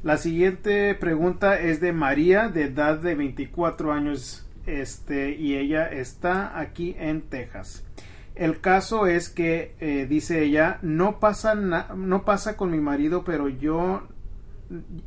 La 0.01 0.17
siguiente 0.17 0.95
pregunta 0.95 1.59
es 1.59 1.81
de 1.81 1.91
María, 1.91 2.47
de 2.47 2.63
edad 2.65 2.97
de 2.97 3.15
24 3.15 3.91
años 3.91 4.45
este, 4.65 5.35
y 5.35 5.55
ella 5.55 5.87
está 5.91 6.59
aquí 6.59 6.95
en 6.97 7.21
Texas. 7.21 7.85
El 8.35 8.61
caso 8.61 9.05
es 9.05 9.29
que, 9.29 9.75
eh, 9.79 10.07
dice 10.09 10.43
ella, 10.43 10.79
no 10.81 11.19
pasa, 11.19 11.53
no 11.55 12.25
pasa 12.25 12.57
con 12.57 12.71
mi 12.71 12.79
marido, 12.79 13.23
pero 13.23 13.47
yo 13.47 14.07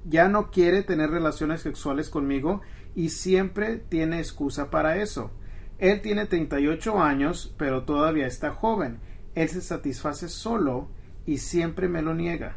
ya 0.04 0.28
no 0.28 0.50
quiere 0.50 0.82
tener 0.82 1.10
relaciones 1.10 1.60
sexuales 1.62 2.08
conmigo 2.08 2.60
y 2.94 3.08
siempre 3.08 3.78
tiene 3.78 4.18
excusa 4.18 4.70
para 4.70 4.96
eso. 5.02 5.32
Él 5.78 6.00
tiene 6.00 6.26
38 6.26 7.02
años, 7.02 7.54
pero 7.58 7.82
todavía 7.82 8.26
está 8.26 8.52
joven. 8.52 8.98
Él 9.34 9.48
se 9.48 9.60
satisface 9.60 10.28
solo 10.28 10.88
y 11.26 11.38
siempre 11.38 11.88
me 11.88 12.02
lo 12.02 12.14
niega. 12.14 12.56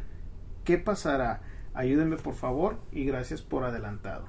¿Qué 0.64 0.78
pasará? 0.78 1.42
Ayúdenme 1.74 2.16
por 2.16 2.34
favor 2.34 2.78
y 2.92 3.04
gracias 3.04 3.42
por 3.42 3.64
adelantado. 3.64 4.26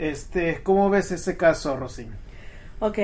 Este, 0.00 0.62
¿cómo 0.62 0.88
ves 0.88 1.12
ese 1.12 1.36
caso, 1.36 1.76
Rosín? 1.76 2.08
Ok, 2.78 2.98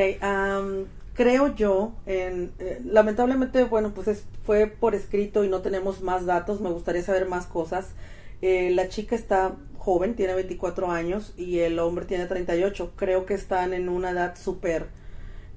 creo 1.12 1.54
yo, 1.54 1.92
en, 2.06 2.54
eh, 2.58 2.80
lamentablemente, 2.86 3.64
bueno, 3.64 3.92
pues 3.92 4.24
fue 4.46 4.66
por 4.66 4.94
escrito 4.94 5.44
y 5.44 5.50
no 5.50 5.60
tenemos 5.60 6.00
más 6.00 6.24
datos, 6.24 6.62
me 6.62 6.70
gustaría 6.70 7.02
saber 7.02 7.28
más 7.28 7.44
cosas. 7.44 7.88
Eh, 8.40 8.70
la 8.70 8.88
chica 8.88 9.14
está 9.14 9.56
joven, 9.76 10.16
tiene 10.16 10.32
24 10.32 10.90
años 10.90 11.34
y 11.36 11.58
el 11.58 11.78
hombre 11.80 12.06
tiene 12.06 12.24
38. 12.24 12.94
Creo 12.96 13.26
que 13.26 13.34
están 13.34 13.74
en 13.74 13.90
una 13.90 14.12
edad 14.12 14.34
súper, 14.34 14.86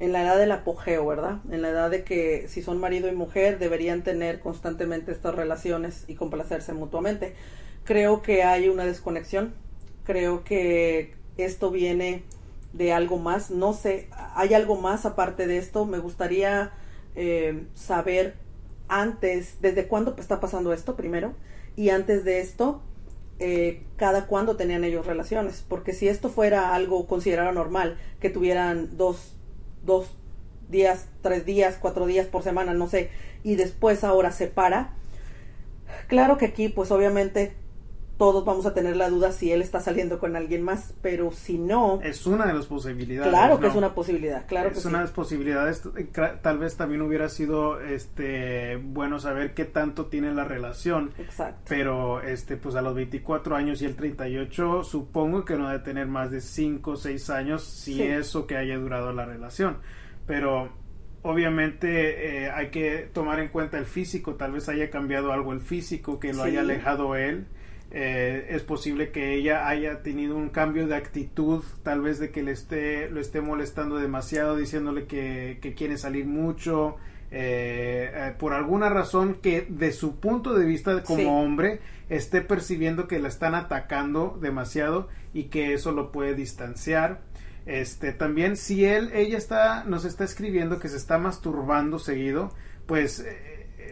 en 0.02 0.12
la 0.12 0.24
edad 0.24 0.38
del 0.38 0.52
apogeo, 0.52 1.08
¿verdad? 1.08 1.38
En 1.50 1.62
la 1.62 1.70
edad 1.70 1.90
de 1.90 2.04
que 2.04 2.50
si 2.50 2.62
son 2.62 2.82
marido 2.82 3.08
y 3.08 3.14
mujer 3.14 3.60
deberían 3.60 4.04
tener 4.04 4.42
constantemente 4.42 5.14
estas 5.14 5.36
relaciones 5.36 6.04
y 6.08 6.16
complacerse 6.16 6.74
mutuamente. 6.74 7.34
Creo 7.86 8.22
que 8.22 8.44
hay 8.44 8.68
una 8.68 8.84
desconexión. 8.86 9.54
Creo 10.04 10.44
que 10.44 11.18
esto 11.46 11.72
viene 11.72 12.24
de 12.74 12.94
algo 12.94 13.18
más. 13.18 13.52
No 13.52 13.74
sé, 13.74 14.10
hay 14.36 14.54
algo 14.54 14.76
más 14.76 15.06
aparte 15.06 15.48
de 15.48 15.58
esto. 15.58 15.86
Me 15.86 16.00
gustaría 16.00 16.72
eh, 17.16 17.66
saber 17.74 18.36
antes, 18.88 19.58
desde 19.62 19.88
cuándo 19.88 20.16
está 20.18 20.40
pasando 20.40 20.74
esto 20.74 20.96
primero, 20.96 21.34
y 21.76 21.90
antes 21.90 22.24
de 22.26 22.40
esto, 22.40 22.82
eh, 23.38 23.84
cada 23.96 24.26
cuándo 24.26 24.56
tenían 24.56 24.84
ellos 24.84 25.06
relaciones. 25.06 25.64
Porque 25.68 25.94
si 25.94 26.08
esto 26.08 26.30
fuera 26.30 26.74
algo 26.74 27.08
considerado 27.08 27.52
normal, 27.52 27.98
que 28.20 28.30
tuvieran 28.30 28.98
dos, 28.98 29.34
dos 29.86 30.16
días, 30.70 31.08
tres 31.22 31.46
días, 31.46 31.78
cuatro 31.80 32.06
días 32.06 32.28
por 32.28 32.44
semana, 32.44 32.74
no 32.74 32.88
sé, 32.88 33.10
y 33.44 33.56
después 33.56 34.04
ahora 34.04 34.32
se 34.32 34.48
para, 34.48 34.94
claro 36.08 36.38
que 36.38 36.46
aquí, 36.46 36.70
pues 36.70 36.92
obviamente 36.92 37.54
todos 38.20 38.44
vamos 38.44 38.66
a 38.66 38.74
tener 38.74 38.98
la 38.98 39.10
duda 39.10 39.32
si 39.32 39.50
él 39.50 39.62
está 39.62 39.80
saliendo 39.80 40.20
con 40.20 40.36
alguien 40.36 40.62
más, 40.62 40.94
pero 41.02 41.32
si 41.32 41.58
no... 41.58 42.02
Es 42.04 42.28
una 42.28 42.46
de 42.46 42.54
las 42.54 42.66
posibilidades. 42.66 43.32
Claro 43.32 43.62
que 43.62 43.68
es 43.68 43.76
una 43.76 43.96
posibilidad, 43.96 44.46
claro 44.46 44.68
es 44.68 44.74
que 44.74 44.80
Es 44.80 44.86
una 44.86 44.98
de 44.98 45.06
las 45.06 45.14
posibilidades. 45.14 45.84
Tal 46.42 46.58
vez 46.58 46.76
también 46.76 47.02
hubiera 47.02 47.30
sido 47.30 47.80
este 47.80 48.76
bueno 48.76 49.20
saber 49.20 49.54
qué 49.54 49.64
tanto 49.64 50.08
tiene 50.08 50.34
la 50.34 50.44
relación. 50.44 51.14
Exacto. 51.18 51.62
Pero 51.70 52.22
este 52.22 52.58
pues 52.58 52.76
a 52.76 52.82
los 52.82 52.94
24 52.94 53.56
años 53.56 53.82
y 53.82 53.86
el 53.86 53.96
38 53.96 54.84
supongo 54.84 55.46
que 55.46 55.56
no 55.56 55.70
debe 55.70 55.82
tener 55.82 56.08
más 56.08 56.30
de 56.30 56.42
5 56.42 56.92
o 56.92 56.96
6 56.98 57.30
años 57.30 57.64
si 57.64 58.04
eso 58.04 58.46
que 58.48 58.58
haya 58.58 58.78
durado 58.78 59.14
la 59.14 59.24
relación. 59.24 59.78
Pero 60.28 60.74
obviamente 61.22 62.44
eh, 62.44 62.52
hay 62.52 62.70
que 62.70 63.10
tomar 63.14 63.40
en 63.40 63.48
cuenta 63.48 63.78
el 63.78 63.86
físico, 63.86 64.36
tal 64.36 64.52
vez 64.52 64.68
haya 64.68 64.90
cambiado 64.90 65.32
algo 65.32 65.54
el 65.54 65.62
físico 65.62 66.20
que 66.20 66.34
lo 66.34 66.44
haya 66.44 66.60
alejado 66.60 67.16
él 67.16 67.48
eh, 67.92 68.48
es 68.52 68.62
posible 68.62 69.12
que 69.12 69.34
ella 69.34 69.68
haya 69.68 70.04
tenido 70.04 70.38
un 70.38 70.50
cambio 70.50 70.88
de 70.88 70.96
actitud, 70.96 71.64
tal 71.82 72.02
vez 72.02 72.20
de 72.20 72.30
que 72.30 72.44
le 72.44 72.52
esté, 72.52 73.10
lo 73.10 73.20
esté 73.20 73.42
molestando 73.42 73.98
demasiado, 73.98 74.56
diciéndole 74.56 75.08
que, 75.08 75.74
quiere 75.76 75.98
salir 75.98 76.26
mucho, 76.26 76.98
eh, 77.32 78.12
eh, 78.14 78.36
por 78.38 78.54
alguna 78.54 78.90
razón 78.90 79.36
que 79.42 79.66
de 79.70 79.92
su 79.92 80.20
punto 80.20 80.54
de 80.54 80.66
vista 80.66 81.04
como 81.04 81.44
hombre 81.44 81.80
esté 82.10 82.42
percibiendo 82.42 83.08
que 83.08 83.20
la 83.20 83.28
están 83.28 83.56
atacando 83.56 84.38
demasiado 84.40 85.08
y 85.34 85.46
que 85.46 85.74
eso 85.74 85.92
lo 85.92 86.12
puede 86.12 86.36
distanciar. 86.36 87.22
Este, 87.66 88.14
también 88.14 88.56
si 88.56 88.86
él, 88.86 89.12
ella 89.14 89.38
está, 89.38 89.84
nos 89.84 90.06
está 90.06 90.24
escribiendo 90.24 90.80
que 90.80 90.90
se 90.90 90.98
está 90.98 91.18
masturbando 91.18 91.98
seguido, 91.98 92.52
pues 92.86 93.24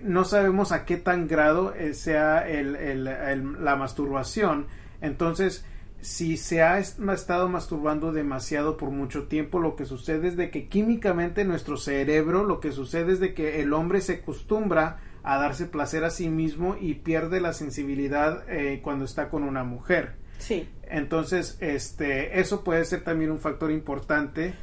no 0.04 0.24
sabemos 0.26 0.72
a 0.72 0.86
qué 0.86 0.98
tan 0.98 1.28
grado 1.28 1.74
eh, 1.74 1.94
sea 1.94 2.48
el, 2.48 3.04
la 3.04 3.76
masturbación. 3.76 4.68
Entonces, 5.02 5.66
si 6.02 6.38
se 6.38 6.62
ha 6.62 6.78
estado 6.80 7.50
masturbando 7.50 8.12
demasiado 8.12 8.78
por 8.78 8.92
mucho 8.92 9.28
tiempo, 9.28 9.60
lo 9.60 9.76
que 9.76 9.86
sucede 9.86 10.28
es 10.28 10.38
de 10.38 10.50
que 10.52 10.68
químicamente 10.68 11.44
nuestro 11.44 11.78
cerebro, 11.78 12.44
lo 12.44 12.60
que 12.60 12.72
sucede 12.72 13.14
es 13.14 13.20
de 13.20 13.34
que 13.34 13.62
el 13.62 13.74
hombre 13.74 14.02
se 14.02 14.14
acostumbra 14.16 15.00
a 15.24 15.38
darse 15.38 15.66
placer 15.66 16.04
a 16.04 16.10
sí 16.10 16.30
mismo 16.30 16.78
y 16.80 16.96
pierde 16.96 17.42
la 17.42 17.54
sensibilidad 17.54 18.44
eh, 18.48 18.80
cuando 18.82 19.06
está 19.06 19.30
con 19.30 19.44
una 19.44 19.64
mujer. 19.64 20.14
Sí. 20.38 20.70
Entonces, 20.84 21.58
este, 21.60 22.40
eso 22.40 22.64
puede 22.64 22.86
ser 22.86 23.04
también 23.04 23.32
un 23.32 23.40
factor 23.40 23.72
importante 23.72 24.54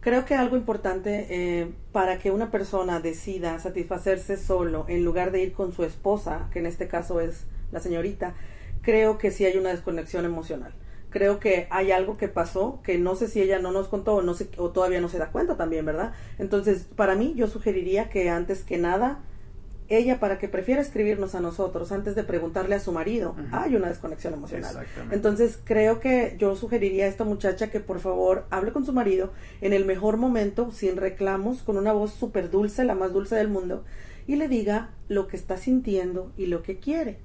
Creo 0.00 0.24
que 0.24 0.34
algo 0.34 0.56
importante 0.56 1.26
eh, 1.28 1.72
para 1.90 2.18
que 2.18 2.30
una 2.30 2.50
persona 2.50 3.00
decida 3.00 3.58
satisfacerse 3.58 4.36
solo 4.36 4.84
en 4.88 5.04
lugar 5.04 5.32
de 5.32 5.42
ir 5.42 5.52
con 5.52 5.72
su 5.72 5.84
esposa, 5.84 6.48
que 6.52 6.60
en 6.60 6.66
este 6.66 6.86
caso 6.86 7.20
es 7.20 7.46
la 7.72 7.80
señorita, 7.80 8.34
creo 8.82 9.18
que 9.18 9.32
sí 9.32 9.44
hay 9.44 9.56
una 9.56 9.70
desconexión 9.70 10.24
emocional. 10.24 10.72
Creo 11.10 11.40
que 11.40 11.66
hay 11.70 11.90
algo 11.90 12.16
que 12.16 12.28
pasó 12.28 12.80
que 12.84 12.98
no 12.98 13.16
sé 13.16 13.28
si 13.28 13.40
ella 13.40 13.58
no 13.58 13.72
nos 13.72 13.88
contó 13.88 14.16
o, 14.16 14.22
no 14.22 14.34
o 14.58 14.70
todavía 14.70 15.00
no 15.00 15.08
se 15.08 15.18
da 15.18 15.30
cuenta 15.30 15.56
también, 15.56 15.84
¿verdad? 15.84 16.12
Entonces, 16.38 16.86
para 16.94 17.16
mí, 17.16 17.32
yo 17.34 17.48
sugeriría 17.48 18.08
que 18.08 18.30
antes 18.30 18.62
que 18.62 18.78
nada 18.78 19.20
ella 19.88 20.20
para 20.20 20.38
que 20.38 20.48
prefiera 20.48 20.82
escribirnos 20.82 21.34
a 21.34 21.40
nosotros 21.40 21.92
antes 21.92 22.14
de 22.14 22.22
preguntarle 22.22 22.74
a 22.74 22.80
su 22.80 22.92
marido, 22.92 23.34
hay 23.52 23.74
una 23.74 23.88
desconexión 23.88 24.34
emocional. 24.34 24.86
Entonces 25.10 25.58
creo 25.64 25.98
que 25.98 26.36
yo 26.38 26.56
sugeriría 26.56 27.06
a 27.06 27.08
esta 27.08 27.24
muchacha 27.24 27.70
que 27.70 27.80
por 27.80 28.00
favor 28.00 28.44
hable 28.50 28.72
con 28.72 28.84
su 28.84 28.92
marido 28.92 29.32
en 29.60 29.72
el 29.72 29.86
mejor 29.86 30.18
momento, 30.18 30.70
sin 30.72 30.96
reclamos, 30.96 31.62
con 31.62 31.78
una 31.78 31.92
voz 31.92 32.12
súper 32.12 32.50
dulce, 32.50 32.84
la 32.84 32.94
más 32.94 33.12
dulce 33.12 33.36
del 33.36 33.48
mundo, 33.48 33.84
y 34.26 34.36
le 34.36 34.48
diga 34.48 34.90
lo 35.08 35.26
que 35.26 35.36
está 35.36 35.56
sintiendo 35.56 36.32
y 36.36 36.46
lo 36.46 36.62
que 36.62 36.78
quiere. 36.78 37.18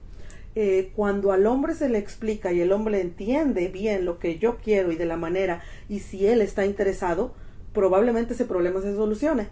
Eh, 0.55 0.91
cuando 0.95 1.31
al 1.31 1.47
hombre 1.47 1.73
se 1.73 1.89
le 1.89 1.97
explica 1.97 2.53
y 2.53 2.61
el 2.61 2.71
hombre 2.71 3.01
entiende 3.01 3.69
bien 3.69 4.05
lo 4.05 4.19
que 4.19 4.37
yo 4.37 4.57
quiero 4.57 4.91
y 4.91 4.95
de 4.95 5.05
la 5.05 5.17
manera, 5.17 5.63
y 5.89 5.99
si 5.99 6.27
él 6.27 6.41
está 6.41 6.65
interesado, 6.65 7.33
probablemente 7.73 8.35
ese 8.35 8.45
problema 8.45 8.79
se 8.81 8.95
solucione 8.95 9.49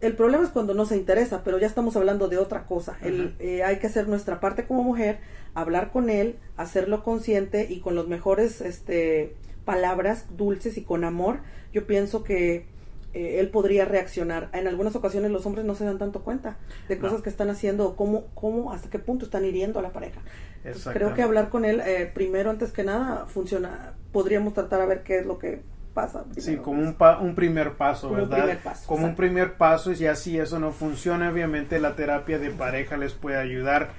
el 0.00 0.16
problema 0.16 0.44
es 0.44 0.50
cuando 0.50 0.74
no 0.74 0.86
se 0.86 0.96
interesa, 0.96 1.42
pero 1.44 1.58
ya 1.58 1.66
estamos 1.66 1.96
hablando 1.96 2.28
de 2.28 2.38
otra 2.38 2.64
cosa. 2.64 2.96
Eh, 3.02 3.62
hay 3.62 3.78
que 3.78 3.86
hacer 3.86 4.08
nuestra 4.08 4.40
parte 4.40 4.66
como 4.66 4.82
mujer, 4.82 5.18
hablar 5.54 5.90
con 5.90 6.08
él, 6.08 6.36
hacerlo 6.56 7.02
consciente 7.02 7.66
y 7.68 7.80
con 7.80 7.94
los 7.94 8.08
mejores 8.08 8.60
este, 8.60 9.34
palabras 9.64 10.26
dulces 10.36 10.78
y 10.78 10.82
con 10.82 11.04
amor. 11.04 11.40
Yo 11.72 11.86
pienso 11.86 12.24
que 12.24 12.66
eh, 13.12 13.40
él 13.40 13.50
podría 13.50 13.84
reaccionar. 13.84 14.48
En 14.52 14.66
algunas 14.66 14.96
ocasiones 14.96 15.30
los 15.30 15.44
hombres 15.44 15.66
no 15.66 15.74
se 15.74 15.84
dan 15.84 15.98
tanto 15.98 16.22
cuenta 16.22 16.56
de 16.88 16.98
cosas 16.98 17.20
que 17.20 17.28
están 17.28 17.50
haciendo, 17.50 17.96
cómo, 17.96 18.26
cómo, 18.34 18.72
hasta 18.72 18.88
qué 18.88 18.98
punto 18.98 19.26
están 19.26 19.44
hiriendo 19.44 19.80
a 19.80 19.82
la 19.82 19.92
pareja. 19.92 20.20
creo 20.92 21.12
que 21.14 21.22
hablar 21.22 21.50
con 21.50 21.64
él, 21.64 21.82
eh, 21.84 22.10
primero, 22.12 22.50
antes 22.50 22.72
que 22.72 22.84
nada, 22.84 23.26
funciona. 23.26 23.94
Podríamos 24.12 24.54
tratar 24.54 24.80
a 24.80 24.86
ver 24.86 25.02
qué 25.02 25.18
es 25.18 25.26
lo 25.26 25.38
que 25.38 25.60
Sí, 26.36 26.56
como 26.56 26.80
un, 26.80 26.96
un 27.20 27.34
primer 27.34 27.72
paso, 27.72 28.10
¿verdad? 28.10 28.58
como 28.86 29.06
un 29.06 29.16
primer 29.16 29.54
paso 29.54 29.90
y 29.92 29.96
ya 29.96 30.14
si 30.14 30.38
eso 30.38 30.58
no 30.58 30.70
funciona, 30.70 31.30
obviamente 31.30 31.80
la 31.80 31.96
terapia 31.96 32.38
de 32.38 32.50
pareja 32.50 32.96
les 32.96 33.14
puede 33.14 33.36
ayudar. 33.36 33.90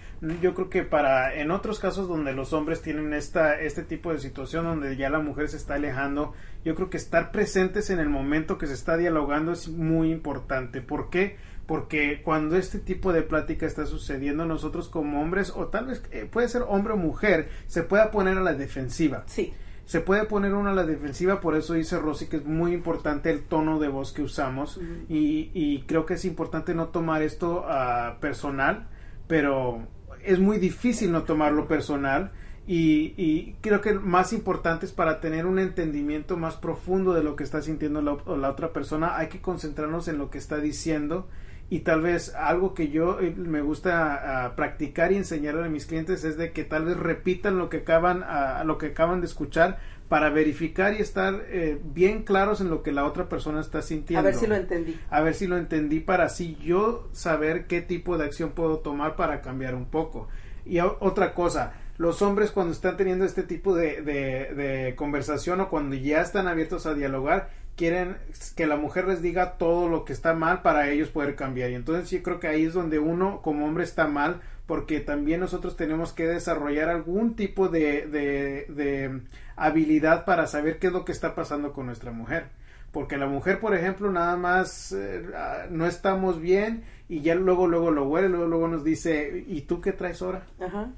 Yo 0.41 0.53
creo 0.53 0.69
que 0.69 0.83
para 0.83 1.33
en 1.35 1.51
otros 1.51 1.79
casos 1.79 2.07
donde 2.07 2.33
los 2.33 2.51
hombres 2.51 2.81
tienen 2.81 3.13
esta 3.13 3.59
este 3.59 3.83
tipo 3.83 4.11
de 4.11 4.19
situación 4.19 4.65
donde 4.65 4.97
ya 4.97 5.09
la 5.09 5.19
mujer 5.19 5.47
se 5.49 5.57
está 5.57 5.75
alejando, 5.75 6.33
yo 6.65 6.75
creo 6.75 6.89
que 6.89 6.97
estar 6.97 7.31
presentes 7.31 7.89
en 7.89 7.99
el 7.99 8.09
momento 8.09 8.57
que 8.57 8.67
se 8.67 8.73
está 8.73 8.97
dialogando 8.97 9.51
es 9.53 9.69
muy 9.69 10.11
importante. 10.11 10.81
¿Por 10.81 11.09
qué? 11.09 11.37
Porque 11.65 12.21
cuando 12.23 12.57
este 12.57 12.79
tipo 12.79 13.13
de 13.13 13.21
plática 13.21 13.65
está 13.65 13.85
sucediendo, 13.85 14.45
nosotros 14.45 14.89
como 14.89 15.21
hombres, 15.21 15.53
o 15.55 15.67
tal 15.67 15.87
vez 15.87 16.01
eh, 16.11 16.27
puede 16.29 16.49
ser 16.49 16.63
hombre 16.67 16.93
o 16.93 16.97
mujer, 16.97 17.49
se 17.67 17.83
pueda 17.83 18.09
poner 18.09 18.37
a 18.37 18.41
la 18.41 18.53
defensiva. 18.53 19.23
Sí 19.27 19.53
se 19.89 20.01
puede 20.01 20.25
poner 20.25 20.53
uno 20.53 20.69
a 20.69 20.73
la 20.73 20.85
defensiva, 20.85 21.41
por 21.41 21.55
eso 21.55 21.73
dice 21.73 21.97
Rosy 21.97 22.27
que 22.27 22.37
es 22.37 22.45
muy 22.45 22.73
importante 22.73 23.31
el 23.31 23.41
tono 23.41 23.79
de 23.79 23.87
voz 23.87 24.13
que 24.13 24.21
usamos. 24.21 24.79
Y, 25.09 25.83
creo 25.87 26.05
que 26.05 26.13
es 26.13 26.25
importante 26.25 26.75
no 26.75 26.89
tomar 26.89 27.23
esto 27.23 27.65
a 27.67 28.19
personal, 28.19 28.87
pero 29.25 29.87
es 30.23 30.37
muy 30.37 30.59
difícil 30.59 31.11
no 31.11 31.23
tomarlo 31.23 31.67
personal. 31.67 32.31
Y, 32.67 33.55
creo 33.61 33.81
que 33.81 33.95
más 33.95 34.31
importante 34.31 34.85
es 34.85 34.91
para 34.91 35.19
tener 35.21 35.47
un 35.47 35.57
entendimiento 35.57 36.37
más 36.37 36.55
profundo 36.55 37.15
de 37.15 37.23
lo 37.23 37.35
que 37.35 37.43
está 37.43 37.63
sintiendo 37.63 38.03
la, 38.03 38.15
la 38.37 38.51
otra 38.51 38.71
persona, 38.71 39.17
hay 39.17 39.27
que 39.27 39.41
concentrarnos 39.41 40.07
en 40.07 40.19
lo 40.19 40.29
que 40.29 40.37
está 40.37 40.57
diciendo 40.57 41.27
y 41.69 41.81
tal 41.81 42.01
vez 42.01 42.33
algo 42.35 42.73
que 42.73 42.89
yo 42.89 43.19
eh, 43.19 43.33
me 43.35 43.61
gusta 43.61 44.53
practicar 44.55 45.11
y 45.11 45.17
enseñar 45.17 45.57
a 45.57 45.69
mis 45.69 45.85
clientes 45.85 46.23
es 46.23 46.37
de 46.37 46.51
que 46.51 46.63
tal 46.63 46.85
vez 46.85 46.97
repitan 46.97 47.57
lo 47.57 47.69
que 47.69 47.77
acaban 47.77 48.23
a, 48.23 48.63
lo 48.63 48.77
que 48.77 48.87
acaban 48.87 49.21
de 49.21 49.27
escuchar 49.27 49.77
para 50.09 50.31
verificar 50.31 50.95
y 50.95 50.97
estar 50.97 51.45
eh, 51.49 51.79
bien 51.83 52.23
claros 52.23 52.61
en 52.61 52.71
lo 52.71 52.81
que 52.81 52.91
la 52.91 53.05
otra 53.05 53.29
persona 53.29 53.61
está 53.61 53.83
sintiendo. 53.83 54.19
A 54.19 54.23
ver 54.23 54.35
si 54.35 54.47
lo 54.47 54.55
entendí. 54.55 54.99
A 55.11 55.21
ver 55.21 55.35
si 55.35 55.45
lo 55.45 55.55
entendí 55.57 55.99
para 55.99 56.25
así 56.25 56.57
yo 56.59 57.07
saber 57.11 57.67
qué 57.67 57.81
tipo 57.81 58.17
de 58.17 58.25
acción 58.25 58.51
puedo 58.51 58.79
tomar 58.79 59.15
para 59.15 59.41
cambiar 59.41 59.75
un 59.75 59.85
poco. 59.85 60.27
Y 60.65 60.79
otra 60.79 61.35
cosa, 61.35 61.73
los 61.97 62.23
hombres 62.23 62.49
cuando 62.49 62.73
están 62.73 62.97
teniendo 62.97 63.23
este 63.23 63.43
tipo 63.43 63.75
de, 63.75 64.01
de, 64.01 64.53
de 64.55 64.95
conversación 64.95 65.61
o 65.61 65.69
cuando 65.69 65.95
ya 65.95 66.21
están 66.21 66.47
abiertos 66.47 66.87
a 66.87 66.95
dialogar, 66.95 67.49
quieren 67.79 68.17
que 68.57 68.67
la 68.67 68.75
mujer 68.75 69.07
les 69.07 69.21
diga 69.21 69.53
todo 69.53 69.87
lo 69.87 70.03
que 70.03 70.11
está 70.11 70.33
mal 70.33 70.61
para 70.61 70.89
ellos 70.89 71.07
poder 71.07 71.35
cambiar. 71.35 71.69
Y 71.69 71.75
entonces 71.75 72.11
yo 72.11 72.21
creo 72.21 72.41
que 72.41 72.49
ahí 72.49 72.65
es 72.65 72.73
donde 72.73 72.99
uno 72.99 73.41
como 73.41 73.65
hombre 73.65 73.85
está 73.85 74.05
mal 74.05 74.41
porque 74.65 74.99
también 74.99 75.39
nosotros 75.39 75.77
tenemos 75.77 76.11
que 76.11 76.27
desarrollar 76.27 76.89
algún 76.89 77.37
tipo 77.37 77.69
de, 77.69 78.05
de, 78.05 79.21
habilidad 79.55 80.25
para 80.25 80.45
saber 80.45 80.77
qué 80.77 80.87
es 80.87 80.93
lo 80.93 81.05
que 81.05 81.13
está 81.13 81.35
pasando 81.35 81.71
con 81.71 81.85
nuestra 81.85 82.11
mujer. 82.11 82.47
Porque 82.91 83.15
la 83.15 83.27
mujer, 83.27 83.61
por 83.61 83.73
ejemplo, 83.73 84.11
nada 84.11 84.35
más 84.35 84.91
eh, 84.91 85.25
ah, 85.33 85.67
no 85.69 85.85
estamos 85.85 86.41
bien 86.41 86.83
y 87.07 87.21
ya 87.21 87.33
luego, 87.35 87.65
luego 87.65 87.91
lo 87.91 88.09
huele, 88.09 88.27
luego, 88.27 88.47
luego 88.47 88.67
nos 88.67 88.83
dice, 88.83 89.45
¿y 89.47 89.61
tú 89.61 89.79
qué 89.79 89.93
traes 89.93 90.21
ahora? 90.21 90.43
Ajá. 90.59 90.89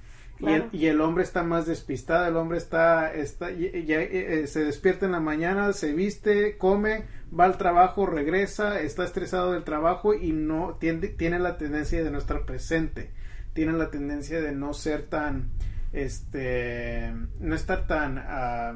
Y, 0.42 0.46
el, 0.46 0.56
Claro. 0.64 0.70
y 0.74 0.86
el 0.88 1.02
hombre 1.02 1.24
está 1.24 1.44
más 1.44 1.68
despistado, 1.68 2.26
el 2.28 2.36
hombre 2.36 2.58
está, 2.58 3.14
está 3.14 3.52
ya, 3.52 4.02
eh, 4.02 4.48
se 4.48 4.64
despierta 4.66 5.06
en 5.06 5.12
la 5.12 5.20
mañana, 5.20 5.72
se 5.74 5.94
viste, 5.94 6.58
come, 6.58 7.04
va 7.38 7.46
al 7.46 7.58
trabajo, 7.60 8.08
regresa, 8.08 8.82
está 8.82 9.04
estresado 9.04 9.52
del 9.54 9.64
trabajo 9.64 10.16
y 10.16 10.32
no 10.32 10.78
tiende- 10.80 11.10
tiene 11.10 11.38
la 11.38 11.58
tendencia 11.58 12.04
de 12.04 12.10
no 12.10 12.18
estar 12.18 12.46
presente, 12.46 13.12
tiene 13.54 13.74
la 13.74 13.92
tendencia 13.92 14.42
de 14.42 14.52
no 14.54 14.74
ser 14.74 15.04
tan, 15.04 15.52
este, 15.94 17.14
no 17.40 17.54
estar 17.56 17.86
tan, 17.88 18.18
ah, 18.18 18.74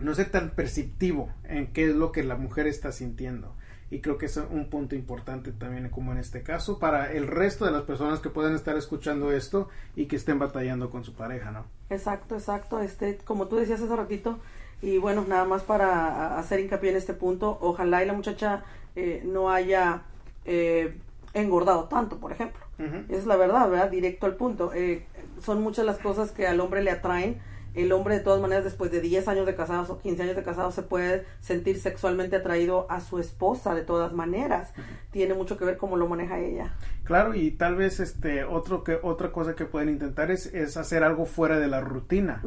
no 0.00 0.14
ser 0.14 0.30
tan 0.30 0.50
perceptivo 0.50 1.30
en 1.44 1.72
qué 1.72 1.90
es 1.90 1.94
lo 1.94 2.12
que 2.12 2.22
la 2.22 2.36
mujer 2.36 2.66
está 2.66 2.92
sintiendo. 2.92 3.54
Y 3.90 4.00
creo 4.00 4.18
que 4.18 4.26
es 4.26 4.36
un 4.36 4.68
punto 4.68 4.94
importante 4.94 5.50
también, 5.52 5.88
como 5.88 6.12
en 6.12 6.18
este 6.18 6.42
caso, 6.42 6.78
para 6.78 7.10
el 7.12 7.26
resto 7.26 7.64
de 7.64 7.70
las 7.70 7.82
personas 7.82 8.20
que 8.20 8.28
pueden 8.28 8.54
estar 8.54 8.76
escuchando 8.76 9.32
esto 9.32 9.68
y 9.96 10.06
que 10.06 10.16
estén 10.16 10.38
batallando 10.38 10.90
con 10.90 11.04
su 11.04 11.14
pareja, 11.14 11.50
¿no? 11.50 11.64
Exacto, 11.88 12.34
exacto. 12.34 12.80
Este, 12.80 13.16
como 13.24 13.46
tú 13.48 13.56
decías 13.56 13.80
hace 13.80 13.96
ratito, 13.96 14.38
y 14.82 14.98
bueno, 14.98 15.24
nada 15.26 15.44
más 15.44 15.62
para 15.62 16.38
hacer 16.38 16.60
hincapié 16.60 16.90
en 16.90 16.96
este 16.96 17.14
punto, 17.14 17.58
ojalá 17.60 18.02
y 18.02 18.06
la 18.06 18.12
muchacha 18.12 18.62
eh, 18.94 19.22
no 19.24 19.50
haya 19.50 20.02
eh, 20.44 20.96
engordado 21.34 21.84
tanto, 21.84 22.18
por 22.18 22.32
ejemplo. 22.32 22.60
Es 23.08 23.26
la 23.26 23.34
verdad, 23.34 23.68
¿verdad? 23.68 23.90
Directo 23.90 24.26
al 24.26 24.36
punto. 24.36 24.72
Eh, 24.72 25.04
son 25.42 25.60
muchas 25.62 25.84
las 25.84 25.98
cosas 25.98 26.30
que 26.30 26.46
al 26.46 26.60
hombre 26.60 26.80
le 26.82 26.92
atraen. 26.92 27.40
El 27.74 27.92
hombre, 27.92 28.14
de 28.18 28.20
todas 28.20 28.40
maneras, 28.40 28.64
después 28.64 28.90
de 28.90 29.00
10 29.00 29.28
años 29.28 29.46
de 29.46 29.54
casados 29.54 29.90
o 29.90 29.98
15 29.98 30.22
años 30.22 30.36
de 30.36 30.42
casados, 30.42 30.74
se 30.74 30.82
puede 30.82 31.24
sentir 31.40 31.78
sexualmente 31.78 32.36
atraído 32.36 32.86
a 32.90 33.00
su 33.00 33.18
esposa, 33.18 33.74
de 33.74 33.82
todas 33.82 34.12
maneras. 34.12 34.72
Tiene 35.10 35.34
mucho 35.34 35.56
que 35.56 35.64
ver 35.64 35.76
cómo 35.76 35.96
lo 35.96 36.08
maneja 36.08 36.38
ella. 36.38 36.74
Claro, 37.04 37.34
y 37.34 37.50
tal 37.52 37.76
vez 37.76 38.00
este 38.00 38.44
otro 38.44 38.84
que 38.84 38.98
otra 39.02 39.32
cosa 39.32 39.54
que 39.54 39.64
pueden 39.64 39.88
intentar 39.88 40.30
es, 40.30 40.46
es 40.54 40.76
hacer 40.76 41.04
algo 41.04 41.24
fuera 41.26 41.58
de 41.58 41.68
la 41.68 41.80
rutina. 41.80 42.42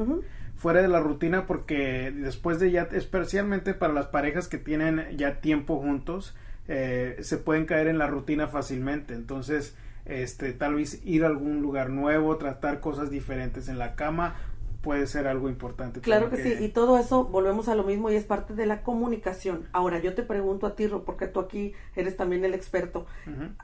Fuera 0.56 0.82
de 0.82 0.88
la 0.88 1.00
rutina 1.00 1.48
porque 1.48 2.12
después 2.12 2.60
de 2.60 2.72
ya, 2.72 2.88
especialmente 2.92 3.74
para 3.74 3.94
las 3.94 4.08
parejas 4.08 4.48
que 4.48 4.58
tienen 4.58 5.18
ya 5.18 5.42
tiempo 5.42 5.80
juntos, 5.80 6.36
eh, 6.68 7.18
se 7.22 7.38
pueden 7.38 7.66
caer 7.66 7.88
en 7.88 7.98
la 7.98 8.08
rutina 8.08 8.48
fácilmente. 8.48 9.14
Entonces, 9.14 9.76
este, 10.06 10.54
tal 10.54 10.76
vez 10.76 11.02
ir 11.06 11.24
a 11.24 11.28
algún 11.28 11.62
lugar 11.62 11.90
nuevo, 11.90 12.38
tratar 12.38 12.80
cosas 12.80 13.10
diferentes 13.10 13.68
en 13.70 13.78
la 13.78 13.96
cama, 13.96 14.36
puede 14.82 15.08
ser 15.08 15.28
algo 15.28 15.48
importante. 15.48 16.02
Claro 16.02 16.30
que 16.30 16.38
sí, 16.38 16.64
y 16.64 16.70
todo 16.70 16.98
eso 16.98 17.26
volvemos 17.26 17.70
a 17.70 17.76
lo 17.76 17.84
mismo 17.84 18.10
y 18.10 18.16
es 18.16 18.26
parte 18.26 18.54
de 18.54 18.66
la 18.66 18.84
comunicación. 18.84 19.68
Ahora, 19.72 20.00
yo 20.00 20.14
te 20.16 20.24
pregunto 20.24 20.68
a 20.68 20.76
ti, 20.76 20.88
porque 21.06 21.28
tú 21.28 21.40
aquí 21.40 21.74
eres 21.96 22.18
también 22.18 22.44
el 22.44 22.54
experto. 22.54 23.06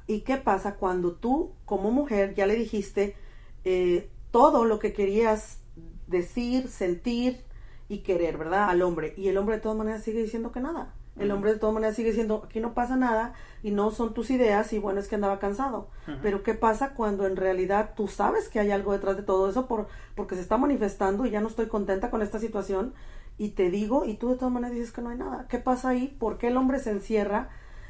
¿Y 0.06 0.22
qué 0.22 0.38
pasa 0.38 0.76
cuando 0.76 1.14
tú, 1.14 1.54
como 1.66 1.92
mujer, 1.92 2.36
ya 2.36 2.46
le 2.46 2.56
dijiste 2.56 3.16
eh, 3.64 4.10
todo 4.32 4.66
lo 4.66 4.80
que 4.80 4.94
querías 4.94 5.60
decir, 6.06 6.68
sentir 6.68 7.44
y 7.90 8.00
querer, 8.00 8.38
¿verdad? 8.38 8.70
Al 8.70 8.82
hombre. 8.82 9.14
Y 9.18 9.30
el 9.30 9.38
hombre 9.38 9.56
de 9.56 9.62
todas 9.62 9.78
maneras 9.78 10.04
sigue 10.04 10.22
diciendo 10.22 10.52
que 10.52 10.60
nada. 10.60 10.94
El 11.20 11.32
hombre 11.32 11.54
de 11.54 11.60
todas 11.60 11.74
maneras 11.74 11.96
sigue 11.96 12.10
diciendo, 12.10 12.44
aquí 12.46 12.60
no 12.60 12.74
pasa 12.74 12.96
nada 12.96 13.34
y 13.64 13.72
no 13.72 13.92
son 13.92 14.14
tus 14.14 14.30
ideas 14.30 14.72
y 14.74 14.80
bueno, 14.80 15.00
es 15.00 15.08
que 15.08 15.16
andaba 15.16 15.40
cansado. 15.40 15.90
Pero 16.22 16.44
¿qué 16.44 16.54
pasa 16.54 16.94
cuando 16.94 17.26
en 17.26 17.36
realidad 17.36 17.94
tú 17.96 18.08
sabes 18.08 18.50
que 18.50 18.60
hay 18.60 18.72
algo 18.72 18.94
detrás 18.94 19.18
de 19.18 19.24
todo 19.24 19.50
eso 19.50 19.68
por, 19.68 19.88
porque 20.16 20.36
se 20.36 20.42
está 20.42 20.58
manifestando 20.58 21.26
y 21.26 21.32
ya 21.32 21.42
no 21.42 21.48
estoy 21.48 21.68
contenta 21.68 22.10
con 22.10 22.22
esta 22.22 22.40
situación 22.40 22.94
y 23.38 23.50
te 23.50 23.70
digo 23.70 24.06
y 24.06 24.16
tú 24.16 24.30
de 24.30 24.36
todas 24.36 24.54
maneras 24.54 24.76
dices 24.76 24.92
que 24.92 25.02
no 25.02 25.10
hay 25.10 25.18
nada? 25.18 25.48
¿Qué 25.50 25.58
pasa 25.58 25.90
ahí? 25.90 26.16
¿Por 26.20 26.38
qué 26.38 26.48
el 26.48 26.58
hombre 26.58 26.80
se 26.80 26.92
encierra? 26.92 27.50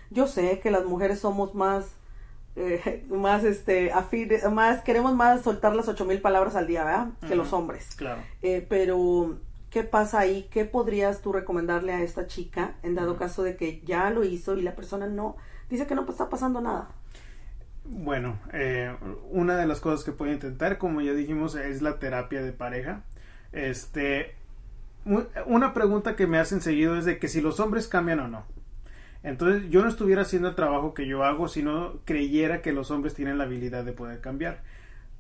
Yo 0.10 0.28
sé 0.28 0.60
que 0.60 0.72
las 0.72 0.86
mujeres 0.86 1.20
somos 1.20 1.54
más 1.54 1.98
eh, 2.58 3.06
más 3.10 3.44
este 3.44 3.92
afines, 3.92 4.50
más 4.52 4.82
queremos 4.82 5.16
más 5.16 5.44
soltar 5.44 5.76
las 5.76 5.88
ocho 5.88 6.06
mil 6.06 6.22
palabras 6.22 6.56
al 6.56 6.68
día, 6.68 6.84
¿verdad? 6.84 7.10
Que 7.28 7.36
los 7.36 7.54
hombres. 7.54 7.96
Claro. 7.96 8.22
Eh, 8.42 8.66
pero, 8.68 9.38
¿qué 9.70 9.84
pasa 9.84 10.20
ahí? 10.20 10.48
¿Qué 10.52 10.66
podrías 10.66 11.22
tú 11.22 11.34
recomendarle 11.34 11.94
a 11.94 12.02
esta 12.02 12.28
chica 12.28 12.76
en 12.84 12.96
dado 12.96 13.18
caso 13.18 13.44
de 13.44 13.56
que 13.56 13.82
ya 13.86 14.10
lo 14.10 14.24
hizo 14.24 14.58
y 14.58 14.62
la 14.62 14.76
persona 14.76 15.08
no 15.08 15.36
dice 15.70 15.88
que 15.88 15.96
no 15.96 16.06
está 16.08 16.30
pasando 16.30 16.62
nada? 16.62 16.90
Bueno, 17.86 18.40
eh, 18.52 18.94
una 19.32 19.56
de 19.58 19.66
las 19.66 19.80
cosas 19.80 20.04
que 20.04 20.12
puede 20.12 20.34
intentar, 20.34 20.78
como 20.78 21.02
ya 21.02 21.14
dijimos, 21.14 21.56
es 21.56 21.82
la 21.82 22.00
terapia 22.00 22.42
de 22.42 22.52
pareja. 22.52 23.04
Este, 23.54 24.36
una 25.46 25.74
pregunta 25.74 26.16
que 26.16 26.28
me 26.28 26.38
hacen 26.38 26.62
seguido 26.62 26.98
es 26.98 27.06
de 27.06 27.18
que 27.18 27.30
si 27.30 27.40
los 27.40 27.60
hombres 27.60 27.88
cambian 27.88 28.20
o 28.20 28.28
no. 28.28 28.44
Entonces, 29.24 29.70
yo 29.70 29.82
no 29.84 29.90
estuviera 29.90 30.24
haciendo 30.24 30.50
el 30.50 30.56
trabajo 30.56 30.94
que 30.94 31.08
yo 31.08 31.24
hago 31.24 31.48
si 31.48 31.64
no 31.64 32.00
creyera 32.06 32.62
que 32.62 32.74
los 32.74 32.92
hombres 32.92 33.14
tienen 33.14 33.38
la 33.38 33.46
habilidad 33.46 33.84
de 33.84 33.94
poder 33.94 34.20
cambiar. 34.22 34.62